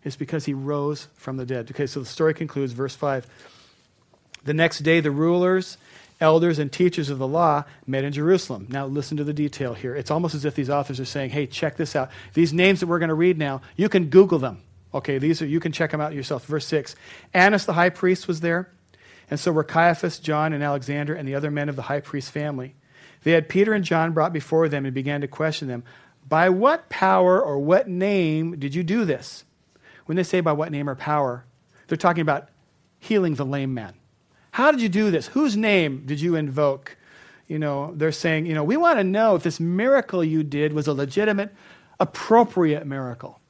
It's 0.04 0.16
because 0.16 0.44
he 0.44 0.54
rose 0.54 1.08
from 1.14 1.36
the 1.36 1.46
dead. 1.46 1.70
Okay, 1.70 1.86
so 1.86 2.00
the 2.00 2.06
story 2.06 2.34
concludes, 2.34 2.72
verse 2.72 2.94
5. 2.94 3.26
The 4.44 4.54
next 4.54 4.78
day, 4.80 5.00
the 5.00 5.10
rulers, 5.10 5.76
elders, 6.20 6.58
and 6.58 6.70
teachers 6.70 7.10
of 7.10 7.18
the 7.18 7.26
law 7.26 7.64
met 7.86 8.04
in 8.04 8.12
Jerusalem. 8.12 8.66
Now, 8.68 8.86
listen 8.86 9.16
to 9.16 9.24
the 9.24 9.32
detail 9.32 9.74
here. 9.74 9.94
It's 9.94 10.10
almost 10.10 10.34
as 10.34 10.44
if 10.44 10.54
these 10.54 10.70
authors 10.70 11.00
are 11.00 11.04
saying, 11.04 11.30
hey, 11.30 11.46
check 11.46 11.76
this 11.76 11.96
out. 11.96 12.10
These 12.34 12.52
names 12.52 12.80
that 12.80 12.86
we're 12.86 12.98
going 12.98 13.08
to 13.08 13.14
read 13.14 13.38
now, 13.38 13.60
you 13.76 13.88
can 13.88 14.06
Google 14.06 14.38
them. 14.38 14.62
Okay, 14.94 15.18
these 15.18 15.42
are, 15.42 15.46
you 15.46 15.60
can 15.60 15.72
check 15.72 15.90
them 15.90 16.00
out 16.00 16.14
yourself. 16.14 16.46
Verse 16.46 16.66
6 16.66 16.96
Annas 17.34 17.66
the 17.66 17.74
high 17.74 17.90
priest 17.90 18.26
was 18.26 18.40
there, 18.40 18.70
and 19.30 19.38
so 19.38 19.52
were 19.52 19.64
Caiaphas, 19.64 20.18
John, 20.18 20.52
and 20.52 20.62
Alexander, 20.62 21.14
and 21.14 21.28
the 21.28 21.34
other 21.34 21.50
men 21.50 21.68
of 21.68 21.76
the 21.76 21.82
high 21.82 22.00
priest's 22.00 22.30
family. 22.30 22.74
They 23.24 23.32
had 23.32 23.48
Peter 23.48 23.74
and 23.74 23.84
John 23.84 24.12
brought 24.12 24.32
before 24.32 24.68
them 24.68 24.86
and 24.86 24.94
began 24.94 25.20
to 25.20 25.28
question 25.28 25.68
them 25.68 25.84
By 26.26 26.48
what 26.48 26.88
power 26.88 27.42
or 27.42 27.58
what 27.58 27.88
name 27.88 28.58
did 28.58 28.74
you 28.74 28.82
do 28.82 29.04
this? 29.04 29.44
When 30.08 30.16
they 30.16 30.22
say 30.22 30.40
by 30.40 30.52
what 30.52 30.72
name 30.72 30.88
or 30.88 30.94
power, 30.94 31.44
they're 31.86 31.96
talking 31.96 32.22
about 32.22 32.48
healing 32.98 33.34
the 33.34 33.46
lame 33.46 33.74
man. 33.74 33.94
How 34.50 34.72
did 34.72 34.80
you 34.80 34.88
do 34.88 35.10
this? 35.10 35.28
Whose 35.28 35.56
name 35.56 36.04
did 36.06 36.20
you 36.20 36.34
invoke? 36.34 36.96
You 37.46 37.58
know, 37.58 37.92
they're 37.94 38.12
saying, 38.12 38.46
you 38.46 38.54
know, 38.54 38.64
we 38.64 38.76
want 38.76 38.98
to 38.98 39.04
know 39.04 39.36
if 39.36 39.42
this 39.42 39.60
miracle 39.60 40.24
you 40.24 40.42
did 40.42 40.72
was 40.72 40.86
a 40.86 40.92
legitimate, 40.92 41.54
appropriate 42.00 42.86
miracle 42.86 43.40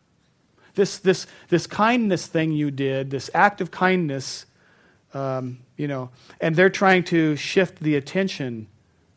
this, 0.79 0.99
this, 0.99 1.27
this 1.49 1.67
kindness 1.67 2.27
thing 2.27 2.53
you 2.53 2.71
did, 2.71 3.11
this 3.11 3.29
act 3.35 3.61
of 3.61 3.71
kindness, 3.71 4.47
um, 5.13 5.59
you 5.77 5.89
know, 5.89 6.09
and 6.41 6.57
they're 6.57 6.71
trying 6.71 7.05
to 7.05 7.37
shift 7.37 7.81
the 7.81 7.97
attention 7.97 8.69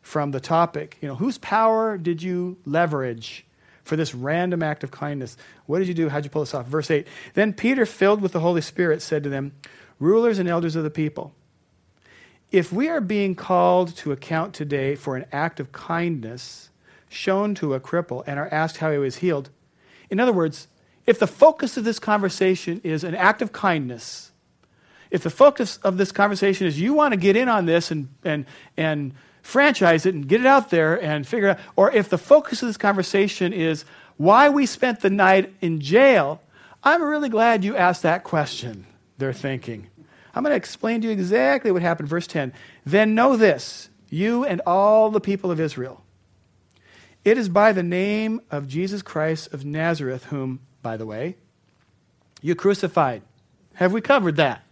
from 0.02 0.32
the 0.32 0.40
topic. 0.40 0.98
You 1.00 1.08
know, 1.08 1.14
whose 1.14 1.38
power 1.38 1.96
did 1.96 2.22
you 2.22 2.58
leverage 2.66 3.46
for 3.84 3.96
this 3.96 4.14
random 4.14 4.62
act 4.62 4.84
of 4.84 4.90
kindness? 4.90 5.36
What 5.66 5.78
did 5.78 5.88
you 5.88 5.94
do? 5.94 6.08
How'd 6.08 6.24
you 6.24 6.30
pull 6.30 6.42
this 6.42 6.54
off? 6.54 6.66
Verse 6.66 6.90
8 6.90 7.06
Then 7.34 7.52
Peter, 7.52 7.86
filled 7.86 8.20
with 8.20 8.32
the 8.32 8.40
Holy 8.40 8.60
Spirit, 8.60 9.02
said 9.02 9.22
to 9.24 9.28
them, 9.28 9.52
Rulers 9.98 10.38
and 10.38 10.48
elders 10.48 10.76
of 10.76 10.84
the 10.84 10.90
people, 10.90 11.32
if 12.50 12.72
we 12.72 12.88
are 12.88 13.00
being 13.00 13.34
called 13.34 13.96
to 13.96 14.12
account 14.12 14.52
today 14.52 14.94
for 14.94 15.16
an 15.16 15.24
act 15.32 15.58
of 15.58 15.72
kindness 15.72 16.68
shown 17.08 17.54
to 17.54 17.74
a 17.74 17.80
cripple 17.80 18.22
and 18.26 18.38
are 18.38 18.48
asked 18.52 18.78
how 18.78 18.90
he 18.92 18.98
was 18.98 19.16
healed, 19.16 19.50
in 20.10 20.20
other 20.20 20.32
words, 20.32 20.68
if 21.06 21.18
the 21.18 21.26
focus 21.26 21.76
of 21.76 21.84
this 21.84 21.98
conversation 21.98 22.80
is 22.84 23.04
an 23.04 23.14
act 23.14 23.42
of 23.42 23.52
kindness, 23.52 24.32
if 25.10 25.22
the 25.22 25.30
focus 25.30 25.78
of 25.78 25.96
this 25.96 26.12
conversation 26.12 26.66
is 26.66 26.80
you 26.80 26.94
want 26.94 27.12
to 27.12 27.18
get 27.18 27.36
in 27.36 27.48
on 27.48 27.66
this 27.66 27.90
and, 27.90 28.08
and, 28.24 28.46
and 28.76 29.14
franchise 29.42 30.06
it 30.06 30.14
and 30.14 30.26
get 30.26 30.40
it 30.40 30.46
out 30.46 30.70
there 30.70 31.00
and 31.02 31.26
figure 31.26 31.50
out, 31.50 31.58
or 31.76 31.90
if 31.92 32.08
the 32.08 32.18
focus 32.18 32.62
of 32.62 32.68
this 32.68 32.76
conversation 32.76 33.52
is 33.52 33.84
why 34.16 34.48
we 34.48 34.66
spent 34.66 35.00
the 35.00 35.10
night 35.10 35.52
in 35.60 35.80
jail, 35.80 36.40
I'm 36.82 37.02
really 37.02 37.28
glad 37.28 37.64
you 37.64 37.76
asked 37.76 38.02
that 38.02 38.24
question, 38.24 38.86
they're 39.18 39.32
thinking. 39.32 39.88
I'm 40.34 40.42
going 40.42 40.52
to 40.52 40.56
explain 40.56 41.00
to 41.02 41.08
you 41.08 41.12
exactly 41.12 41.70
what 41.70 41.82
happened. 41.82 42.08
Verse 42.08 42.26
10 42.26 42.52
Then 42.86 43.14
know 43.14 43.36
this, 43.36 43.90
you 44.08 44.44
and 44.44 44.60
all 44.66 45.10
the 45.10 45.20
people 45.20 45.50
of 45.50 45.60
Israel. 45.60 46.02
It 47.24 47.38
is 47.38 47.48
by 47.48 47.72
the 47.72 47.82
name 47.82 48.40
of 48.50 48.66
Jesus 48.66 49.02
Christ 49.02 49.52
of 49.52 49.64
Nazareth, 49.64 50.24
whom 50.24 50.60
by 50.82 50.96
the 50.96 51.06
way. 51.06 51.36
You 52.40 52.54
crucified. 52.56 53.22
Have 53.74 53.92
we 53.92 54.00
covered 54.00 54.36
that? 54.36 54.64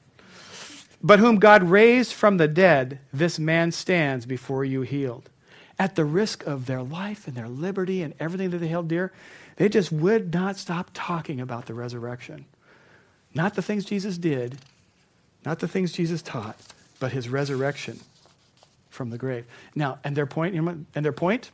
But 1.02 1.18
whom 1.18 1.36
God 1.36 1.62
raised 1.62 2.12
from 2.12 2.36
the 2.36 2.48
dead, 2.48 2.98
this 3.12 3.38
man 3.38 3.72
stands 3.72 4.26
before 4.26 4.64
you 4.64 4.82
healed. 4.82 5.30
At 5.78 5.94
the 5.94 6.04
risk 6.04 6.46
of 6.46 6.66
their 6.66 6.82
life 6.82 7.26
and 7.26 7.36
their 7.36 7.48
liberty 7.48 8.02
and 8.02 8.12
everything 8.20 8.50
that 8.50 8.58
they 8.58 8.68
held 8.68 8.88
dear, 8.88 9.12
they 9.56 9.68
just 9.68 9.90
would 9.90 10.32
not 10.32 10.56
stop 10.56 10.90
talking 10.92 11.40
about 11.40 11.66
the 11.66 11.74
resurrection. 11.74 12.44
Not 13.34 13.54
the 13.54 13.62
things 13.62 13.84
Jesus 13.84 14.18
did, 14.18 14.58
not 15.44 15.60
the 15.60 15.68
things 15.68 15.92
Jesus 15.92 16.20
taught, 16.20 16.58
but 16.98 17.12
his 17.12 17.28
resurrection 17.28 18.00
from 18.90 19.10
the 19.10 19.18
grave. 19.18 19.46
Now, 19.74 19.98
and 20.04 20.14
their 20.14 20.26
point, 20.26 20.54
and 20.54 21.04
their 21.04 21.12
point, 21.12 21.50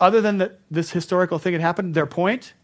other 0.00 0.20
than 0.20 0.38
that 0.38 0.58
this 0.70 0.90
historical 0.90 1.38
thing 1.38 1.52
had 1.52 1.62
happened, 1.62 1.94
their 1.94 2.06
point 2.06 2.54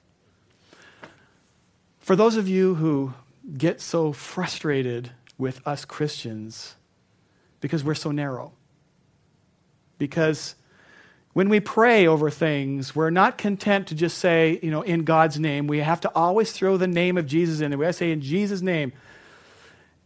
for 2.03 2.17
those 2.17 2.37
of 2.37 2.49
you 2.49 2.75
who 2.75 3.15
get 3.57 3.81
so 3.81 4.12
frustrated 4.12 5.12
with 5.38 5.66
us 5.66 5.85
Christians 5.85 6.77
because 7.61 7.85
we're 7.85 7.95
so 7.95 8.11
narrow, 8.11 8.53
because 9.99 10.55
when 11.33 11.49
we 11.49 11.61
pray 11.61 12.07
over 12.07 12.31
things, 12.31 12.95
we're 12.95 13.11
not 13.11 13.38
content 13.38 13.87
to 13.88 13.95
just 13.95 14.18
say, 14.18 14.59
you 14.62 14.71
know, 14.71 14.83
in 14.83 15.05
God's 15.05 15.38
name. 15.38 15.66
We 15.66 15.79
have 15.79 16.01
to 16.03 16.11
always 16.14 16.53
throw 16.53 16.77
the 16.77 16.87
name 16.87 17.16
of 17.16 17.27
Jesus 17.27 17.61
in 17.61 17.71
there. 17.71 17.79
We 17.79 17.87
have 17.87 17.95
to 17.95 17.99
say, 17.99 18.12
in 18.12 18.21
Jesus' 18.21 18.61
name. 18.61 18.92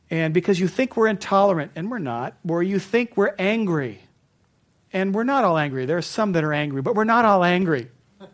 And 0.08 0.32
because 0.32 0.60
you 0.60 0.68
think 0.68 0.96
we're 0.96 1.08
intolerant, 1.08 1.72
and 1.74 1.90
we're 1.90 1.98
not, 1.98 2.34
or 2.48 2.62
you 2.62 2.78
think 2.78 3.16
we're 3.16 3.34
angry, 3.38 4.02
and 4.92 5.12
we're 5.12 5.24
not 5.24 5.42
all 5.42 5.58
angry. 5.58 5.84
There 5.84 5.96
are 5.96 6.02
some 6.02 6.32
that 6.32 6.44
are 6.44 6.52
angry, 6.52 6.80
but 6.80 6.94
we're 6.94 7.04
not 7.04 7.24
all 7.24 7.44
angry. 7.44 7.90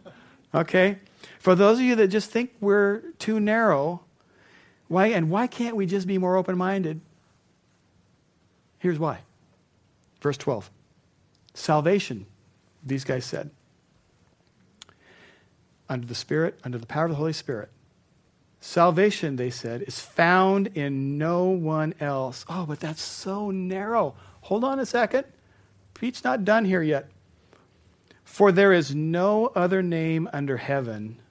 Okay? 0.55 0.98
For 1.38 1.55
those 1.55 1.78
of 1.78 1.85
you 1.85 1.96
that 1.96 2.09
just 2.09 2.31
think 2.31 2.52
we're 2.61 3.00
too 3.18 3.40
narrow, 3.40 4.02
why 4.92 5.07
and 5.07 5.31
why 5.31 5.46
can't 5.46 5.74
we 5.74 5.87
just 5.87 6.07
be 6.07 6.18
more 6.18 6.37
open-minded? 6.37 7.00
Here's 8.78 8.98
why. 8.98 9.20
Verse 10.20 10.37
12. 10.37 10.70
Salvation, 11.55 12.26
these 12.85 13.02
guys 13.02 13.24
said. 13.24 13.50
Under 15.88 16.07
the 16.07 16.14
Spirit, 16.14 16.61
under 16.62 16.76
the 16.76 16.87
power 16.87 17.07
of 17.07 17.11
the 17.11 17.16
Holy 17.16 17.33
Spirit. 17.33 17.70
Salvation, 18.61 19.37
they 19.37 19.48
said, 19.48 19.81
is 19.83 19.98
found 19.98 20.68
in 20.74 21.16
no 21.16 21.44
one 21.46 21.94
else. 21.98 22.44
Oh, 22.48 22.66
but 22.66 22.81
that's 22.81 23.02
so 23.02 23.50
narrow. 23.50 24.14
Hold 24.42 24.62
on 24.62 24.78
a 24.78 24.85
second. 24.85 25.24
Pete's 25.94 26.22
not 26.22 26.44
done 26.44 26.66
here 26.66 26.83
yet. 26.83 27.09
For 28.24 28.52
there 28.52 28.74
is 28.74 28.94
no 28.94 29.46
other 29.55 29.83
name 29.83 30.28
under 30.35 30.59
heaven 30.59 31.21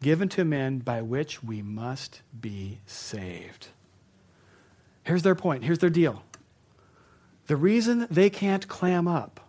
given 0.00 0.28
to 0.30 0.44
men 0.44 0.78
by 0.78 1.02
which 1.02 1.42
we 1.42 1.62
must 1.62 2.22
be 2.38 2.80
saved. 2.86 3.68
Here's 5.04 5.22
their 5.22 5.34
point. 5.34 5.64
Here's 5.64 5.78
their 5.78 5.90
deal. 5.90 6.22
The 7.46 7.56
reason 7.56 8.06
they 8.10 8.28
can't 8.28 8.68
clam 8.68 9.08
up, 9.08 9.40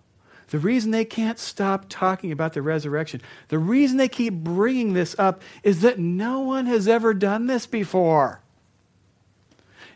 the 0.49 0.57
reason 0.57 0.91
they 0.91 1.05
can't 1.05 1.37
stop 1.37 1.85
talking 1.89 2.31
about 2.31 2.53
the 2.53 2.61
resurrection, 2.61 3.21
the 3.49 3.59
reason 3.59 3.97
they 3.97 4.07
keep 4.07 4.33
bringing 4.33 4.93
this 4.93 5.15
up 5.19 5.41
is 5.63 5.81
that 5.81 5.99
no 5.99 6.39
one 6.39 6.65
has 6.65 6.87
ever 6.87 7.13
done 7.13 7.47
this 7.47 7.67
before. 7.67 8.41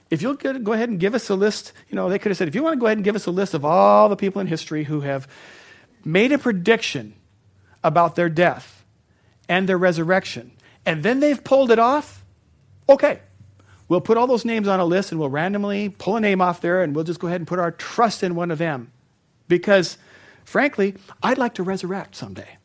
If 0.09 0.21
you'll 0.21 0.35
go 0.35 0.73
ahead 0.73 0.89
and 0.89 0.99
give 0.99 1.15
us 1.15 1.29
a 1.29 1.35
list, 1.35 1.73
you 1.89 1.95
know, 1.95 2.07
they 2.07 2.19
could 2.19 2.29
have 2.29 2.37
said, 2.37 2.47
if 2.47 2.53
you 2.53 2.61
want 2.61 2.75
to 2.75 2.79
go 2.79 2.85
ahead 2.85 2.99
and 2.99 3.05
give 3.05 3.15
us 3.15 3.25
a 3.25 3.31
list 3.31 3.55
of 3.55 3.65
all 3.65 4.09
the 4.09 4.15
people 4.15 4.41
in 4.41 4.47
history 4.47 4.83
who 4.83 5.01
have 5.01 5.27
made 6.05 6.31
a 6.31 6.37
prediction 6.37 7.15
about 7.83 8.15
their 8.15 8.29
death, 8.29 8.72
and 9.53 9.69
their 9.69 9.77
resurrection, 9.77 10.51
and 10.83 11.03
then 11.03 11.19
they've 11.19 11.43
pulled 11.43 11.69
it 11.69 11.77
off, 11.77 12.25
okay, 12.89 13.19
we'll 13.87 14.01
put 14.01 14.17
all 14.17 14.25
those 14.25 14.45
names 14.45 14.67
on 14.67 14.79
a 14.79 14.85
list 14.85 15.11
and 15.11 15.19
we'll 15.19 15.29
randomly 15.29 15.89
pull 15.89 16.15
a 16.15 16.19
name 16.19 16.41
off 16.41 16.59
there 16.59 16.81
and 16.81 16.95
we'll 16.95 17.03
just 17.03 17.19
go 17.19 17.27
ahead 17.27 17.39
and 17.39 17.47
put 17.47 17.59
our 17.59 17.69
trust 17.69 18.23
in 18.23 18.33
one 18.33 18.49
of 18.49 18.57
them. 18.57 18.91
Because, 19.47 19.99
frankly, 20.43 20.95
I'd 21.21 21.37
like 21.37 21.53
to 21.55 21.63
resurrect 21.63 22.15
someday. 22.15 22.57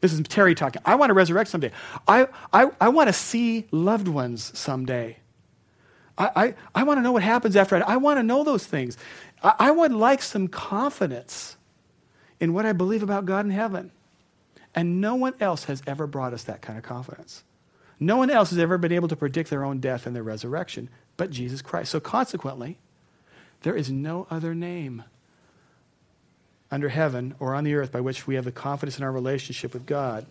This 0.00 0.12
is 0.12 0.20
Terry 0.28 0.54
talking. 0.54 0.80
I 0.84 0.94
want 0.94 1.10
to 1.10 1.14
resurrect 1.14 1.50
someday. 1.50 1.72
I, 2.06 2.28
I, 2.52 2.70
I 2.80 2.88
want 2.88 3.08
to 3.08 3.12
see 3.12 3.66
loved 3.72 4.06
ones 4.06 4.56
someday. 4.56 5.16
I, 6.16 6.30
I, 6.36 6.54
I 6.76 6.82
want 6.84 6.98
to 6.98 7.02
know 7.02 7.10
what 7.10 7.24
happens 7.24 7.56
after 7.56 7.74
I, 7.74 7.94
I 7.94 7.96
want 7.96 8.20
to 8.20 8.22
know 8.22 8.44
those 8.44 8.64
things. 8.64 8.96
I, 9.42 9.54
I 9.58 9.70
would 9.72 9.92
like 9.92 10.22
some 10.22 10.46
confidence 10.46 11.56
in 12.38 12.52
what 12.52 12.66
I 12.66 12.72
believe 12.72 13.02
about 13.02 13.24
God 13.24 13.44
in 13.46 13.50
heaven. 13.50 13.90
And 14.74 15.00
no 15.00 15.14
one 15.14 15.34
else 15.40 15.64
has 15.64 15.82
ever 15.86 16.06
brought 16.06 16.32
us 16.32 16.44
that 16.44 16.62
kind 16.62 16.78
of 16.78 16.84
confidence. 16.84 17.44
No 18.00 18.16
one 18.16 18.30
else 18.30 18.50
has 18.50 18.58
ever 18.58 18.78
been 18.78 18.92
able 18.92 19.08
to 19.08 19.16
predict 19.16 19.50
their 19.50 19.64
own 19.64 19.78
death 19.78 20.06
and 20.06 20.16
their 20.16 20.22
resurrection 20.22 20.88
but 21.16 21.30
Jesus 21.30 21.62
Christ. 21.62 21.90
So 21.90 22.00
consequently, 22.00 22.78
there 23.62 23.76
is 23.76 23.90
no 23.90 24.26
other 24.30 24.54
name 24.54 25.04
under 26.70 26.88
heaven 26.88 27.34
or 27.38 27.54
on 27.54 27.64
the 27.64 27.74
earth 27.74 27.92
by 27.92 28.00
which 28.00 28.26
we 28.26 28.34
have 28.34 28.44
the 28.44 28.52
confidence 28.52 28.98
in 28.98 29.04
our 29.04 29.12
relationship 29.12 29.74
with 29.74 29.86
God 29.86 30.26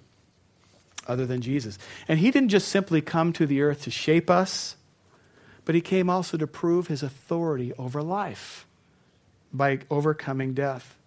other 1.07 1.25
than 1.25 1.41
Jesus. 1.41 1.77
And 2.07 2.19
he 2.19 2.31
didn't 2.31 2.49
just 2.49 2.67
simply 2.67 3.01
come 3.01 3.31
to 3.33 3.45
the 3.45 3.61
earth 3.61 3.83
to 3.83 3.91
shape 3.91 4.29
us, 4.29 4.75
but 5.65 5.75
he 5.75 5.81
came 5.81 6.09
also 6.09 6.37
to 6.37 6.47
prove 6.47 6.87
his 6.87 7.03
authority 7.03 7.73
over 7.77 8.01
life 8.01 8.65
by 9.53 9.79
overcoming 9.89 10.53
death. 10.53 10.97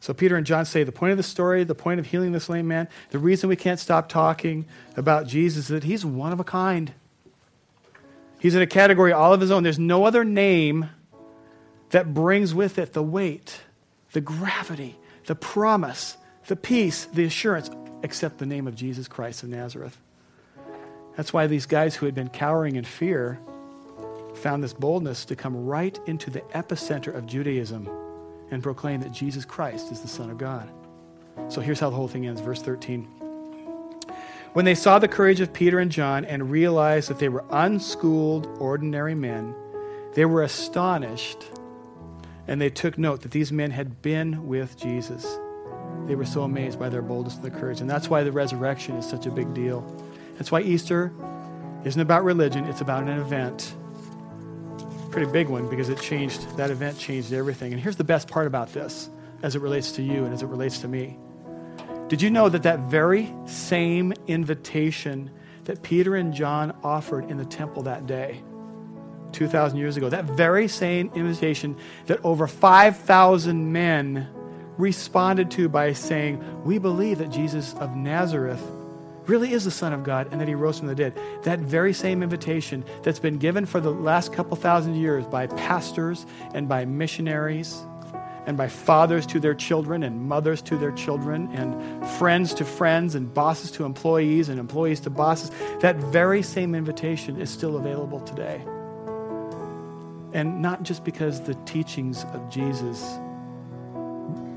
So 0.00 0.14
Peter 0.14 0.36
and 0.36 0.46
John 0.46 0.64
say 0.64 0.84
the 0.84 0.92
point 0.92 1.12
of 1.12 1.16
the 1.16 1.22
story, 1.22 1.64
the 1.64 1.74
point 1.74 1.98
of 1.98 2.06
healing 2.06 2.32
this 2.32 2.48
lame 2.48 2.68
man, 2.68 2.88
the 3.10 3.18
reason 3.18 3.48
we 3.48 3.56
can't 3.56 3.80
stop 3.80 4.08
talking 4.08 4.64
about 4.96 5.26
Jesus 5.26 5.64
is 5.64 5.68
that 5.68 5.84
he's 5.84 6.04
one 6.04 6.32
of 6.32 6.40
a 6.40 6.44
kind. 6.44 6.92
He's 8.38 8.54
in 8.54 8.62
a 8.62 8.66
category 8.66 9.12
all 9.12 9.32
of 9.32 9.40
his 9.40 9.50
own. 9.50 9.64
There's 9.64 9.78
no 9.78 10.04
other 10.04 10.24
name 10.24 10.90
that 11.90 12.14
brings 12.14 12.54
with 12.54 12.78
it 12.78 12.92
the 12.92 13.02
weight, 13.02 13.60
the 14.12 14.20
gravity, 14.20 14.96
the 15.26 15.34
promise, 15.34 16.16
the 16.46 16.56
peace, 16.56 17.06
the 17.06 17.24
assurance, 17.24 17.68
except 18.04 18.38
the 18.38 18.46
name 18.46 18.68
of 18.68 18.76
Jesus 18.76 19.08
Christ 19.08 19.42
of 19.42 19.48
Nazareth. 19.48 19.98
That's 21.16 21.32
why 21.32 21.48
these 21.48 21.66
guys 21.66 21.96
who 21.96 22.06
had 22.06 22.14
been 22.14 22.28
cowering 22.28 22.76
in 22.76 22.84
fear 22.84 23.40
found 24.36 24.62
this 24.62 24.72
boldness 24.72 25.24
to 25.24 25.34
come 25.34 25.66
right 25.66 25.98
into 26.06 26.30
the 26.30 26.42
epicenter 26.54 27.12
of 27.12 27.26
Judaism 27.26 27.88
and 28.50 28.62
proclaim 28.62 29.00
that 29.00 29.12
Jesus 29.12 29.44
Christ 29.44 29.92
is 29.92 30.00
the 30.00 30.08
Son 30.08 30.30
of 30.30 30.38
God. 30.38 30.70
So 31.48 31.60
here's 31.60 31.80
how 31.80 31.90
the 31.90 31.96
whole 31.96 32.08
thing 32.08 32.26
ends, 32.26 32.40
verse 32.40 32.62
13. 32.62 33.04
When 34.54 34.64
they 34.64 34.74
saw 34.74 34.98
the 34.98 35.08
courage 35.08 35.40
of 35.40 35.52
Peter 35.52 35.78
and 35.78 35.90
John 35.90 36.24
and 36.24 36.50
realized 36.50 37.10
that 37.10 37.18
they 37.18 37.28
were 37.28 37.44
unschooled, 37.50 38.46
ordinary 38.58 39.14
men, 39.14 39.54
they 40.14 40.24
were 40.24 40.42
astonished 40.42 41.44
and 42.46 42.60
they 42.60 42.70
took 42.70 42.96
note 42.96 43.20
that 43.20 43.30
these 43.30 43.52
men 43.52 43.70
had 43.70 44.00
been 44.00 44.46
with 44.48 44.76
Jesus. 44.76 45.38
They 46.06 46.14
were 46.14 46.24
so 46.24 46.42
amazed 46.42 46.78
by 46.78 46.88
their 46.88 47.02
boldness 47.02 47.36
and 47.36 47.44
their 47.44 47.60
courage. 47.60 47.82
And 47.82 47.90
that's 47.90 48.08
why 48.08 48.24
the 48.24 48.32
resurrection 48.32 48.96
is 48.96 49.06
such 49.06 49.26
a 49.26 49.30
big 49.30 49.52
deal. 49.52 49.82
That's 50.36 50.50
why 50.50 50.62
Easter 50.62 51.12
isn't 51.84 52.00
about 52.00 52.24
religion, 52.24 52.64
it's 52.64 52.80
about 52.80 53.02
an 53.02 53.20
event 53.20 53.74
pretty 55.10 55.30
big 55.30 55.48
one 55.48 55.68
because 55.68 55.88
it 55.88 56.00
changed, 56.00 56.56
that 56.56 56.70
event 56.70 56.98
changed 56.98 57.32
everything. 57.32 57.72
And 57.72 57.80
here's 57.80 57.96
the 57.96 58.04
best 58.04 58.28
part 58.28 58.46
about 58.46 58.72
this 58.72 59.10
as 59.42 59.54
it 59.54 59.62
relates 59.62 59.92
to 59.92 60.02
you 60.02 60.24
and 60.24 60.34
as 60.34 60.42
it 60.42 60.46
relates 60.46 60.78
to 60.80 60.88
me. 60.88 61.18
Did 62.08 62.22
you 62.22 62.30
know 62.30 62.48
that 62.48 62.62
that 62.62 62.80
very 62.80 63.32
same 63.46 64.12
invitation 64.26 65.30
that 65.64 65.82
Peter 65.82 66.16
and 66.16 66.32
John 66.32 66.74
offered 66.82 67.30
in 67.30 67.36
the 67.36 67.44
temple 67.44 67.82
that 67.82 68.06
day, 68.06 68.42
2,000 69.32 69.78
years 69.78 69.96
ago, 69.98 70.08
that 70.08 70.24
very 70.24 70.68
same 70.68 71.10
invitation 71.14 71.76
that 72.06 72.24
over 72.24 72.46
5,000 72.46 73.72
men 73.72 74.26
responded 74.78 75.50
to 75.52 75.68
by 75.68 75.92
saying, 75.92 76.42
We 76.64 76.78
believe 76.78 77.18
that 77.18 77.28
Jesus 77.28 77.74
of 77.74 77.94
Nazareth 77.94 78.62
really 79.28 79.52
is 79.52 79.64
the 79.64 79.70
Son 79.70 79.92
of 79.92 80.02
God 80.02 80.28
and 80.32 80.40
that 80.40 80.48
he 80.48 80.54
rose 80.54 80.78
from 80.78 80.88
the 80.88 80.94
dead. 80.94 81.18
That 81.42 81.60
very 81.60 81.92
same 81.92 82.22
invitation 82.22 82.84
that's 83.02 83.18
been 83.18 83.38
given 83.38 83.66
for 83.66 83.80
the 83.80 83.90
last 83.92 84.32
couple 84.32 84.56
thousand 84.56 84.94
years 84.96 85.26
by 85.26 85.46
pastors 85.46 86.26
and 86.54 86.68
by 86.68 86.84
missionaries 86.84 87.84
and 88.46 88.56
by 88.56 88.66
fathers 88.66 89.26
to 89.26 89.38
their 89.38 89.54
children 89.54 90.02
and 90.02 90.22
mothers 90.22 90.62
to 90.62 90.78
their 90.78 90.92
children 90.92 91.50
and 91.52 92.06
friends 92.12 92.54
to 92.54 92.64
friends 92.64 93.14
and 93.14 93.32
bosses 93.34 93.70
to 93.72 93.84
employees 93.84 94.48
and 94.48 94.58
employees 94.58 95.00
to 95.00 95.10
bosses, 95.10 95.50
that 95.80 95.96
very 95.96 96.42
same 96.42 96.74
invitation 96.74 97.38
is 97.38 97.50
still 97.50 97.76
available 97.76 98.20
today. 98.20 98.62
And 100.32 100.62
not 100.62 100.82
just 100.82 101.04
because 101.04 101.42
the 101.42 101.54
teachings 101.66 102.24
of 102.32 102.50
Jesus, 102.50 103.02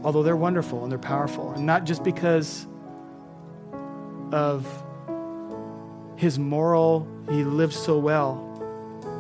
although 0.04 0.24
they're 0.24 0.38
wonderful 0.38 0.84
and 0.84 0.92
they're 0.92 1.00
powerful, 1.00 1.52
and 1.52 1.66
not 1.66 1.84
just 1.84 2.02
because 2.04 2.68
of 4.34 4.66
his 6.16 6.38
moral, 6.38 7.08
he 7.30 7.44
lived 7.44 7.74
so 7.74 7.98
well, 7.98 8.48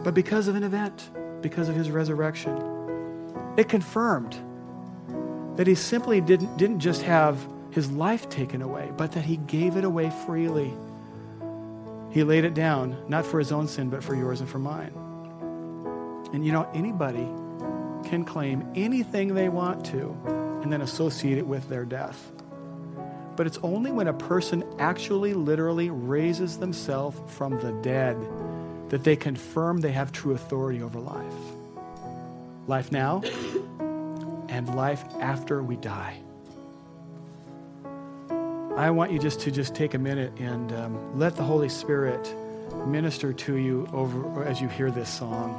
but 0.04 0.14
because 0.14 0.48
of 0.48 0.56
an 0.56 0.64
event, 0.64 1.10
because 1.42 1.70
of 1.70 1.76
his 1.76 1.90
resurrection. 1.90 2.56
It 3.58 3.68
confirmed 3.68 4.38
that 5.58 5.68
he 5.68 5.76
simply 5.76 6.22
didn't, 6.22 6.56
didn't 6.58 6.80
just 6.80 7.02
have 7.02 7.38
his 7.72 7.92
life 7.92 8.30
taken 8.30 8.62
away, 8.62 8.92
but 8.98 9.12
that 9.14 9.26
he 9.26 9.38
gave 9.38 9.78
it 9.78 9.84
away 9.84 10.12
freely. 10.26 10.74
He 12.12 12.24
laid 12.24 12.44
it 12.44 12.54
down, 12.54 12.98
not 13.08 13.26
for 13.26 13.40
his 13.40 13.52
own 13.52 13.68
sin, 13.68 13.90
but 13.90 14.04
for 14.04 14.16
yours 14.16 14.42
and 14.42 14.50
for 14.50 14.60
mine. 14.60 14.94
And 16.34 16.46
you 16.46 16.52
know, 16.52 16.70
anybody 16.74 17.28
can 18.08 18.26
claim 18.26 18.70
anything 18.76 19.34
they 19.34 19.50
want 19.50 19.86
to 19.88 20.16
and 20.62 20.72
then 20.72 20.82
associate 20.82 21.38
it 21.38 21.48
with 21.48 21.68
their 21.70 21.86
death. 21.86 22.32
But 23.42 23.48
it's 23.48 23.58
only 23.64 23.92
when 23.92 24.08
a 24.08 24.14
person 24.14 24.64
actually, 24.78 25.34
literally 25.34 25.90
raises 25.90 26.60
themselves 26.60 27.20
from 27.36 27.60
the 27.60 27.72
dead 27.82 28.16
that 28.90 29.04
they 29.04 29.16
confirm 29.16 29.82
they 29.82 29.94
have 29.94 30.12
true 30.12 30.36
authority 30.36 30.84
over 30.84 31.00
life. 31.00 31.34
Life 32.68 32.92
now 32.92 33.24
and 34.48 34.76
life 34.76 35.04
after 35.20 35.64
we 35.64 35.76
die. 35.76 36.20
I 38.78 38.92
want 38.92 39.12
you 39.12 39.18
just 39.18 39.40
to 39.40 39.50
just 39.50 39.74
take 39.74 39.96
a 39.96 39.98
minute 39.98 40.34
and 40.38 40.72
um, 40.74 41.18
let 41.18 41.36
the 41.36 41.42
Holy 41.42 41.70
Spirit 41.70 42.32
minister 42.86 43.34
to 43.34 43.56
you 43.56 43.90
over 43.92 44.44
as 44.44 44.62
you 44.62 44.68
hear 44.68 44.92
this 44.92 45.10
song. 45.10 45.50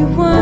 you 0.00 0.06
want. 0.16 0.39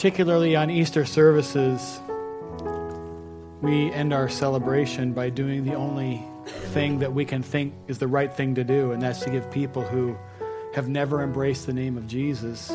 Particularly 0.00 0.56
on 0.56 0.70
Easter 0.70 1.04
services, 1.04 2.00
we 3.60 3.92
end 3.92 4.14
our 4.14 4.30
celebration 4.30 5.12
by 5.12 5.28
doing 5.28 5.62
the 5.62 5.74
only 5.74 6.24
thing 6.72 7.00
that 7.00 7.12
we 7.12 7.22
can 7.22 7.42
think 7.42 7.74
is 7.86 7.98
the 7.98 8.06
right 8.08 8.32
thing 8.32 8.54
to 8.54 8.64
do, 8.64 8.92
and 8.92 9.02
that's 9.02 9.20
to 9.20 9.28
give 9.28 9.50
people 9.50 9.82
who 9.82 10.16
have 10.72 10.88
never 10.88 11.22
embraced 11.22 11.66
the 11.66 11.72
name 11.74 11.98
of 11.98 12.06
Jesus, 12.06 12.68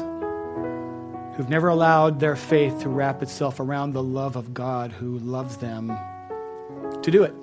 who've 1.35 1.49
never 1.49 1.67
allowed 1.69 2.19
their 2.19 2.35
faith 2.35 2.81
to 2.81 2.89
wrap 2.89 3.23
itself 3.23 3.59
around 3.59 3.93
the 3.93 4.03
love 4.03 4.35
of 4.35 4.53
God 4.53 4.91
who 4.91 5.17
loves 5.17 5.57
them, 5.57 5.97
to 7.01 7.09
do 7.09 7.23
it. 7.23 7.33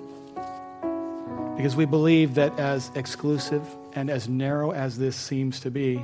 Because 1.57 1.75
we 1.75 1.83
believe 1.83 2.35
that 2.35 2.57
as 2.57 2.89
exclusive 2.95 3.67
and 3.91 4.09
as 4.09 4.29
narrow 4.29 4.71
as 4.71 4.97
this 4.97 5.17
seems 5.17 5.59
to 5.59 5.69
be, 5.69 6.01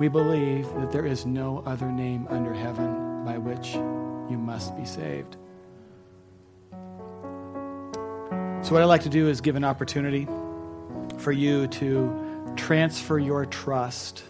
we 0.00 0.08
believe 0.08 0.66
that 0.76 0.90
there 0.90 1.04
is 1.04 1.26
no 1.26 1.62
other 1.66 1.92
name 1.92 2.26
under 2.30 2.54
heaven 2.54 3.22
by 3.22 3.36
which 3.36 3.74
you 3.74 4.38
must 4.38 4.74
be 4.74 4.84
saved. 4.86 5.36
So, 8.62 8.72
what 8.72 8.80
I'd 8.82 8.86
like 8.86 9.02
to 9.02 9.10
do 9.10 9.28
is 9.28 9.42
give 9.42 9.56
an 9.56 9.64
opportunity 9.64 10.26
for 11.18 11.32
you 11.32 11.66
to 11.66 12.54
transfer 12.56 13.18
your 13.18 13.44
trust, 13.44 14.24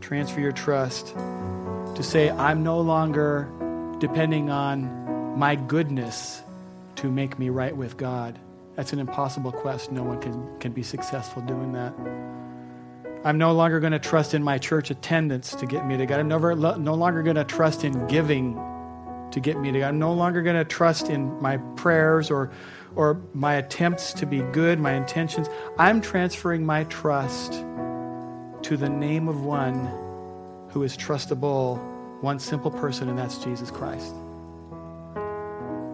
transfer 0.00 0.40
your 0.40 0.52
trust 0.52 1.08
to 1.08 2.02
say, 2.02 2.30
I'm 2.30 2.62
no 2.62 2.80
longer 2.80 3.50
depending 3.98 4.48
on 4.48 5.36
my 5.36 5.56
goodness 5.56 6.40
to 6.96 7.10
make 7.10 7.36
me 7.36 7.48
right 7.48 7.76
with 7.76 7.96
God. 7.96 8.38
That's 8.76 8.92
an 8.92 9.00
impossible 9.00 9.50
quest. 9.50 9.90
No 9.90 10.04
one 10.04 10.20
can, 10.20 10.58
can 10.60 10.70
be 10.70 10.84
successful 10.84 11.42
doing 11.42 11.72
that. 11.72 11.94
I'm 13.24 13.38
no 13.38 13.52
longer 13.52 13.80
going 13.80 13.92
to 13.92 13.98
trust 13.98 14.34
in 14.34 14.42
my 14.42 14.58
church 14.58 14.90
attendance 14.90 15.54
to 15.54 15.64
get 15.64 15.86
me 15.86 15.96
to 15.96 16.04
God. 16.04 16.20
I'm 16.20 16.28
never, 16.28 16.54
no 16.54 16.94
longer 16.94 17.22
going 17.22 17.36
to 17.36 17.44
trust 17.44 17.82
in 17.82 18.06
giving 18.06 18.54
to 19.30 19.40
get 19.40 19.58
me 19.58 19.72
to 19.72 19.78
God. 19.78 19.88
I'm 19.88 19.98
no 19.98 20.12
longer 20.12 20.42
going 20.42 20.56
to 20.56 20.64
trust 20.64 21.08
in 21.08 21.40
my 21.40 21.56
prayers 21.74 22.30
or, 22.30 22.52
or 22.94 23.22
my 23.32 23.54
attempts 23.54 24.12
to 24.14 24.26
be 24.26 24.42
good, 24.52 24.78
my 24.78 24.92
intentions. 24.92 25.48
I'm 25.78 26.02
transferring 26.02 26.66
my 26.66 26.84
trust 26.84 27.52
to 27.52 28.76
the 28.76 28.90
name 28.90 29.28
of 29.28 29.42
one 29.42 29.76
who 30.68 30.82
is 30.82 30.94
trustable, 30.94 31.80
one 32.20 32.38
simple 32.38 32.70
person, 32.70 33.08
and 33.08 33.18
that's 33.18 33.38
Jesus 33.38 33.70
Christ. 33.70 34.14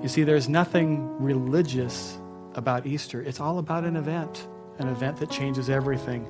You 0.03 0.09
see, 0.09 0.25
there's 0.25 0.49
nothing 0.49 1.17
religious 1.23 2.19
about 2.55 2.87
Easter. 2.87 3.23
It's 3.23 3.39
all 3.39 3.59
about 3.59 3.85
an 3.85 3.95
event, 3.95 4.49
an 4.79 4.89
event 4.89 5.19
that 5.19 5.31
changes 5.31 5.71
everything. 5.71 6.27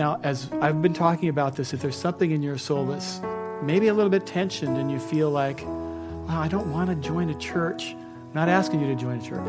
Now, 0.00 0.18
as 0.22 0.50
I've 0.62 0.80
been 0.80 0.94
talking 0.94 1.28
about 1.28 1.56
this, 1.56 1.74
if 1.74 1.82
there's 1.82 1.94
something 1.94 2.30
in 2.30 2.42
your 2.42 2.56
soul 2.56 2.86
that's 2.86 3.20
maybe 3.62 3.88
a 3.88 3.92
little 3.92 4.08
bit 4.08 4.24
tensioned 4.24 4.78
and 4.78 4.90
you 4.90 4.98
feel 4.98 5.30
like, 5.30 5.60
wow, 5.60 6.40
I 6.40 6.48
don't 6.48 6.72
want 6.72 6.88
to 6.88 6.96
join 7.06 7.28
a 7.28 7.34
church, 7.34 7.92
I'm 7.92 8.32
not 8.32 8.48
asking 8.48 8.80
you 8.80 8.86
to 8.86 8.94
join 8.94 9.18
a 9.18 9.22
church. 9.22 9.46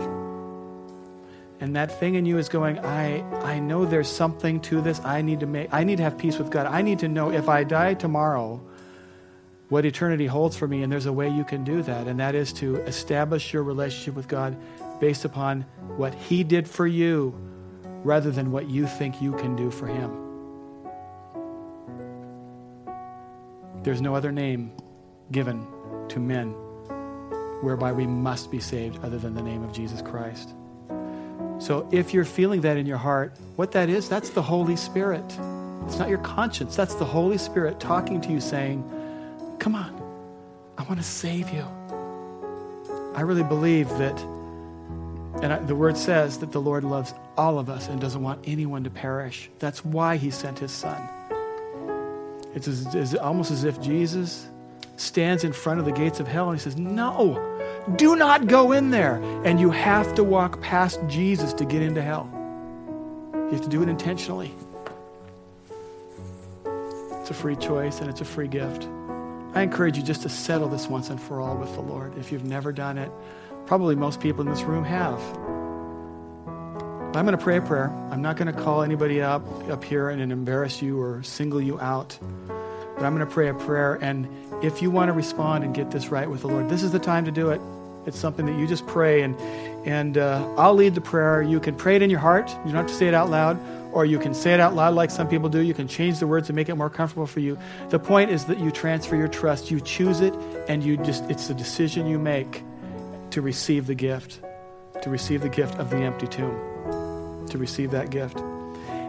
And 1.61 1.73
that 1.77 1.97
thing 2.01 2.15
in 2.15 2.25
you 2.25 2.37
is 2.37 2.49
going, 2.49 2.79
I, 2.79 3.21
I 3.45 3.59
know 3.59 3.85
there's 3.85 4.09
something 4.09 4.59
to 4.63 4.81
this. 4.81 4.99
I 5.05 5.21
need 5.21 5.39
to 5.39 5.45
make 5.45 5.73
I 5.73 5.85
need 5.85 5.99
to 5.99 6.03
have 6.03 6.17
peace 6.17 6.37
with 6.37 6.51
God. 6.51 6.65
I 6.65 6.81
need 6.81 6.99
to 6.99 7.07
know 7.07 7.31
if 7.31 7.47
I 7.47 7.63
die 7.63 7.93
tomorrow, 7.93 8.61
what 9.69 9.85
eternity 9.85 10.25
holds 10.25 10.57
for 10.57 10.67
me, 10.67 10.83
and 10.83 10.91
there's 10.91 11.05
a 11.05 11.13
way 11.13 11.29
you 11.29 11.45
can 11.45 11.63
do 11.63 11.81
that, 11.83 12.07
and 12.07 12.19
that 12.19 12.35
is 12.35 12.51
to 12.59 12.75
establish 12.81 13.53
your 13.53 13.63
relationship 13.63 14.15
with 14.15 14.27
God 14.27 14.57
based 14.99 15.23
upon 15.23 15.61
what 15.95 16.13
He 16.13 16.43
did 16.43 16.67
for 16.67 16.85
you 16.85 17.33
rather 18.03 18.31
than 18.31 18.51
what 18.51 18.69
you 18.69 18.85
think 18.85 19.21
you 19.21 19.31
can 19.37 19.55
do 19.55 19.71
for 19.71 19.87
Him. 19.87 20.30
There's 23.83 24.01
no 24.01 24.15
other 24.15 24.31
name 24.31 24.71
given 25.31 25.65
to 26.09 26.19
men 26.19 26.51
whereby 27.61 27.91
we 27.91 28.05
must 28.05 28.51
be 28.51 28.59
saved 28.59 29.03
other 29.03 29.17
than 29.17 29.33
the 29.33 29.41
name 29.41 29.63
of 29.63 29.71
Jesus 29.71 30.01
Christ. 30.01 30.53
So 31.59 31.87
if 31.91 32.13
you're 32.13 32.25
feeling 32.25 32.61
that 32.61 32.77
in 32.77 32.85
your 32.85 32.97
heart, 32.97 33.37
what 33.55 33.71
that 33.73 33.89
is, 33.89 34.09
that's 34.09 34.29
the 34.31 34.41
Holy 34.41 34.75
Spirit. 34.75 35.23
It's 35.85 35.99
not 35.99 36.09
your 36.09 36.19
conscience, 36.19 36.75
that's 36.75 36.95
the 36.95 37.05
Holy 37.05 37.37
Spirit 37.37 37.79
talking 37.79 38.19
to 38.21 38.31
you 38.31 38.41
saying, 38.41 38.83
Come 39.59 39.75
on, 39.75 39.95
I 40.77 40.83
want 40.83 40.99
to 40.99 41.05
save 41.05 41.51
you. 41.51 41.65
I 43.13 43.21
really 43.21 43.43
believe 43.43 43.89
that, 43.97 44.19
and 45.43 45.53
I, 45.53 45.59
the 45.59 45.75
word 45.75 45.97
says 45.97 46.39
that 46.39 46.51
the 46.51 46.61
Lord 46.61 46.83
loves 46.83 47.13
all 47.37 47.59
of 47.59 47.69
us 47.69 47.89
and 47.89 48.01
doesn't 48.01 48.21
want 48.21 48.43
anyone 48.45 48.83
to 48.85 48.89
perish. 48.89 49.49
That's 49.59 49.85
why 49.85 50.17
he 50.17 50.31
sent 50.31 50.59
his 50.59 50.71
son. 50.71 51.07
It's 52.53 52.67
as, 52.67 52.95
as, 52.95 53.15
almost 53.15 53.51
as 53.51 53.63
if 53.63 53.81
Jesus 53.81 54.47
stands 54.97 55.43
in 55.43 55.53
front 55.53 55.79
of 55.79 55.85
the 55.85 55.91
gates 55.91 56.19
of 56.19 56.27
hell 56.27 56.49
and 56.49 56.59
he 56.59 56.63
says, 56.63 56.77
No, 56.77 57.39
do 57.95 58.15
not 58.15 58.47
go 58.47 58.71
in 58.71 58.91
there. 58.91 59.15
And 59.45 59.59
you 59.59 59.71
have 59.71 60.13
to 60.15 60.23
walk 60.23 60.61
past 60.61 60.99
Jesus 61.07 61.53
to 61.53 61.65
get 61.65 61.81
into 61.81 62.01
hell. 62.01 62.29
You 63.33 63.51
have 63.51 63.61
to 63.61 63.69
do 63.69 63.81
it 63.81 63.89
intentionally. 63.89 64.53
It's 67.21 67.29
a 67.29 67.33
free 67.33 67.55
choice 67.55 67.99
and 67.99 68.09
it's 68.09 68.21
a 68.21 68.25
free 68.25 68.47
gift. 68.47 68.87
I 69.53 69.61
encourage 69.61 69.97
you 69.97 70.03
just 70.03 70.21
to 70.21 70.29
settle 70.29 70.69
this 70.69 70.87
once 70.87 71.09
and 71.09 71.19
for 71.19 71.41
all 71.41 71.57
with 71.57 71.73
the 71.75 71.81
Lord. 71.81 72.17
If 72.17 72.31
you've 72.31 72.45
never 72.45 72.71
done 72.71 72.97
it, 72.97 73.11
probably 73.65 73.95
most 73.95 74.21
people 74.21 74.41
in 74.41 74.49
this 74.49 74.63
room 74.63 74.85
have. 74.85 75.19
I'm 77.15 77.25
going 77.25 77.37
to 77.37 77.43
pray 77.43 77.57
a 77.57 77.61
prayer. 77.61 77.89
I'm 78.09 78.21
not 78.21 78.37
going 78.37 78.53
to 78.53 78.59
call 78.59 78.83
anybody 78.83 79.21
up 79.21 79.45
up 79.69 79.83
here 79.83 80.09
and 80.09 80.31
embarrass 80.31 80.81
you 80.81 80.99
or 81.01 81.21
single 81.23 81.61
you 81.61 81.79
out. 81.79 82.17
But 82.47 83.05
I'm 83.05 83.15
going 83.15 83.27
to 83.27 83.31
pray 83.31 83.49
a 83.49 83.53
prayer. 83.53 83.95
And 84.01 84.27
if 84.63 84.81
you 84.81 84.91
want 84.91 85.09
to 85.09 85.13
respond 85.13 85.63
and 85.63 85.75
get 85.75 85.91
this 85.91 86.09
right 86.09 86.29
with 86.29 86.41
the 86.41 86.47
Lord, 86.47 86.69
this 86.69 86.83
is 86.83 86.91
the 86.91 86.99
time 86.99 87.25
to 87.25 87.31
do 87.31 87.49
it. 87.49 87.61
It's 88.05 88.17
something 88.17 88.45
that 88.47 88.57
you 88.57 88.65
just 88.65 88.87
pray, 88.87 89.21
and 89.21 89.35
and 89.85 90.17
uh, 90.17 90.55
I'll 90.57 90.73
lead 90.73 90.95
the 90.95 91.01
prayer. 91.01 91.41
You 91.41 91.59
can 91.59 91.75
pray 91.75 91.95
it 91.95 92.01
in 92.01 92.09
your 92.09 92.19
heart. 92.19 92.49
You 92.49 92.71
don't 92.71 92.75
have 92.75 92.87
to 92.87 92.93
say 92.93 93.07
it 93.07 93.13
out 93.13 93.29
loud 93.29 93.59
or 93.91 94.05
you 94.05 94.19
can 94.19 94.33
say 94.33 94.53
it 94.53 94.59
out 94.59 94.73
loud 94.73 94.93
like 94.93 95.11
some 95.11 95.27
people 95.27 95.49
do. 95.49 95.59
You 95.59 95.73
can 95.73 95.87
change 95.87 96.19
the 96.19 96.27
words 96.27 96.47
to 96.47 96.53
make 96.53 96.69
it 96.69 96.75
more 96.75 96.89
comfortable 96.89 97.27
for 97.27 97.39
you. 97.39 97.57
The 97.89 97.99
point 97.99 98.31
is 98.31 98.45
that 98.45 98.59
you 98.59 98.71
transfer 98.71 99.15
your 99.15 99.27
trust. 99.27 99.71
You 99.71 99.79
choose 99.79 100.21
it, 100.21 100.33
and 100.67 100.83
you 100.83 100.97
just, 100.97 101.23
it's 101.29 101.47
the 101.47 101.53
decision 101.53 102.07
you 102.07 102.19
make 102.19 102.63
to 103.31 103.41
receive 103.41 103.87
the 103.87 103.95
gift, 103.95 104.39
to 105.01 105.09
receive 105.09 105.41
the 105.41 105.49
gift 105.49 105.75
of 105.75 105.89
the 105.89 105.97
empty 105.97 106.27
tomb, 106.27 106.57
to 107.51 107.57
receive 107.57 107.91
that 107.91 108.09
gift. 108.09 108.39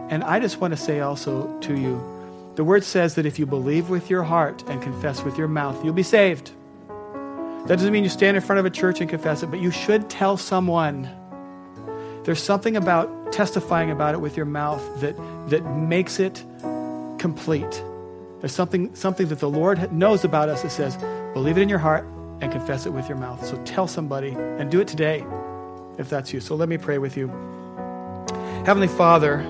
And 0.09 0.23
I 0.23 0.39
just 0.39 0.59
want 0.59 0.73
to 0.73 0.77
say 0.77 0.99
also 0.99 1.59
to 1.61 1.73
you 1.73 2.13
the 2.55 2.63
word 2.63 2.83
says 2.83 3.15
that 3.15 3.25
if 3.25 3.39
you 3.39 3.45
believe 3.47 3.89
with 3.89 4.09
your 4.11 4.23
heart 4.23 4.63
and 4.67 4.81
confess 4.81 5.23
with 5.23 5.37
your 5.37 5.47
mouth, 5.47 5.83
you'll 5.83 5.93
be 5.93 6.03
saved. 6.03 6.51
That 6.87 7.77
doesn't 7.77 7.91
mean 7.91 8.03
you 8.03 8.09
stand 8.09 8.37
in 8.37 8.43
front 8.43 8.59
of 8.59 8.65
a 8.65 8.69
church 8.69 9.01
and 9.01 9.09
confess 9.09 9.41
it, 9.41 9.47
but 9.47 9.59
you 9.59 9.71
should 9.71 10.09
tell 10.09 10.37
someone. 10.37 11.09
There's 12.25 12.41
something 12.41 12.77
about 12.77 13.31
testifying 13.31 13.89
about 13.89 14.13
it 14.13 14.19
with 14.19 14.37
your 14.37 14.45
mouth 14.45 14.83
that, 15.01 15.15
that 15.49 15.65
makes 15.75 16.19
it 16.19 16.43
complete. 17.17 17.83
There's 18.39 18.53
something, 18.53 18.93
something 18.93 19.27
that 19.29 19.39
the 19.39 19.49
Lord 19.49 19.91
knows 19.91 20.23
about 20.23 20.49
us 20.49 20.61
that 20.61 20.71
says, 20.71 20.95
believe 21.33 21.57
it 21.57 21.61
in 21.61 21.69
your 21.69 21.79
heart 21.79 22.05
and 22.41 22.51
confess 22.51 22.85
it 22.85 22.91
with 22.91 23.07
your 23.07 23.17
mouth. 23.17 23.43
So 23.45 23.57
tell 23.63 23.87
somebody 23.87 24.31
and 24.33 24.69
do 24.69 24.79
it 24.79 24.87
today 24.87 25.25
if 25.97 26.09
that's 26.09 26.33
you. 26.33 26.39
So 26.39 26.55
let 26.55 26.69
me 26.69 26.77
pray 26.77 26.99
with 26.99 27.17
you. 27.17 27.52
Heavenly 28.65 28.87
Father, 28.87 29.45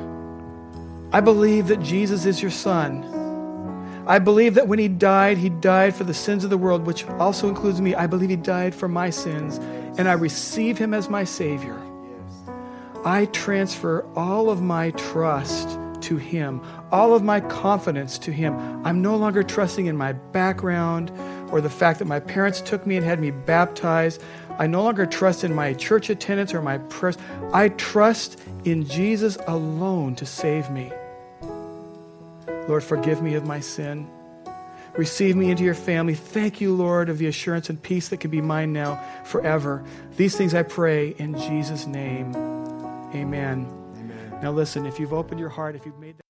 I 1.11 1.21
believe 1.21 1.67
that 1.67 1.79
Jesus 1.79 2.25
is 2.25 2.41
your 2.41 2.49
Son. 2.49 3.03
I 4.07 4.17
believe 4.17 4.55
that 4.55 4.67
when 4.67 4.79
He 4.79 4.87
died, 4.87 5.37
He 5.37 5.49
died 5.49 5.93
for 5.93 6.03
the 6.03 6.15
sins 6.15 6.43
of 6.43 6.49
the 6.49 6.57
world, 6.57 6.87
which 6.87 7.05
also 7.05 7.47
includes 7.47 7.79
me. 7.79 7.93
I 7.93 8.07
believe 8.07 8.31
He 8.31 8.35
died 8.35 8.73
for 8.73 8.87
my 8.87 9.11
sins, 9.11 9.59
and 9.99 10.09
I 10.09 10.13
receive 10.13 10.79
Him 10.79 10.95
as 10.95 11.09
my 11.09 11.25
Savior. 11.25 11.79
I 13.05 13.25
transfer 13.25 14.03
all 14.15 14.49
of 14.49 14.63
my 14.63 14.89
trust 14.91 15.77
to 16.01 16.17
Him, 16.17 16.59
all 16.91 17.13
of 17.13 17.21
my 17.21 17.39
confidence 17.39 18.17
to 18.17 18.31
Him. 18.31 18.55
I'm 18.83 19.03
no 19.03 19.15
longer 19.15 19.43
trusting 19.43 19.85
in 19.85 19.95
my 19.95 20.13
background 20.13 21.11
or 21.51 21.61
the 21.61 21.69
fact 21.69 21.99
that 21.99 22.05
my 22.05 22.19
parents 22.19 22.61
took 22.61 22.87
me 22.87 22.97
and 22.97 23.05
had 23.05 23.19
me 23.19 23.29
baptized. 23.29 24.23
I 24.59 24.67
no 24.67 24.83
longer 24.83 25.05
trust 25.05 25.43
in 25.43 25.53
my 25.53 25.73
church 25.73 26.09
attendance 26.09 26.53
or 26.53 26.61
my 26.61 26.77
prayers. 26.77 27.17
I 27.53 27.69
trust 27.69 28.39
in 28.65 28.85
Jesus 28.85 29.37
alone 29.47 30.15
to 30.15 30.25
save 30.25 30.69
me. 30.69 30.91
Lord, 32.67 32.83
forgive 32.83 33.21
me 33.21 33.35
of 33.35 33.45
my 33.45 33.59
sin. 33.59 34.09
Receive 34.95 35.35
me 35.35 35.49
into 35.49 35.63
your 35.63 35.73
family. 35.73 36.13
Thank 36.13 36.61
you, 36.61 36.73
Lord, 36.73 37.09
of 37.09 37.17
the 37.17 37.25
assurance 37.25 37.69
and 37.69 37.81
peace 37.81 38.09
that 38.09 38.17
can 38.17 38.29
be 38.29 38.41
mine 38.41 38.73
now 38.73 39.03
forever. 39.25 39.83
These 40.17 40.37
things 40.37 40.53
I 40.53 40.63
pray 40.63 41.09
in 41.17 41.37
Jesus' 41.37 41.87
name. 41.87 42.35
Amen. 43.15 43.67
Amen. 43.97 44.39
Now, 44.41 44.51
listen, 44.51 44.85
if 44.85 44.99
you've 44.99 45.13
opened 45.13 45.39
your 45.39 45.49
heart, 45.49 45.75
if 45.75 45.85
you've 45.85 45.97
made 45.97 46.17
that 46.17 46.22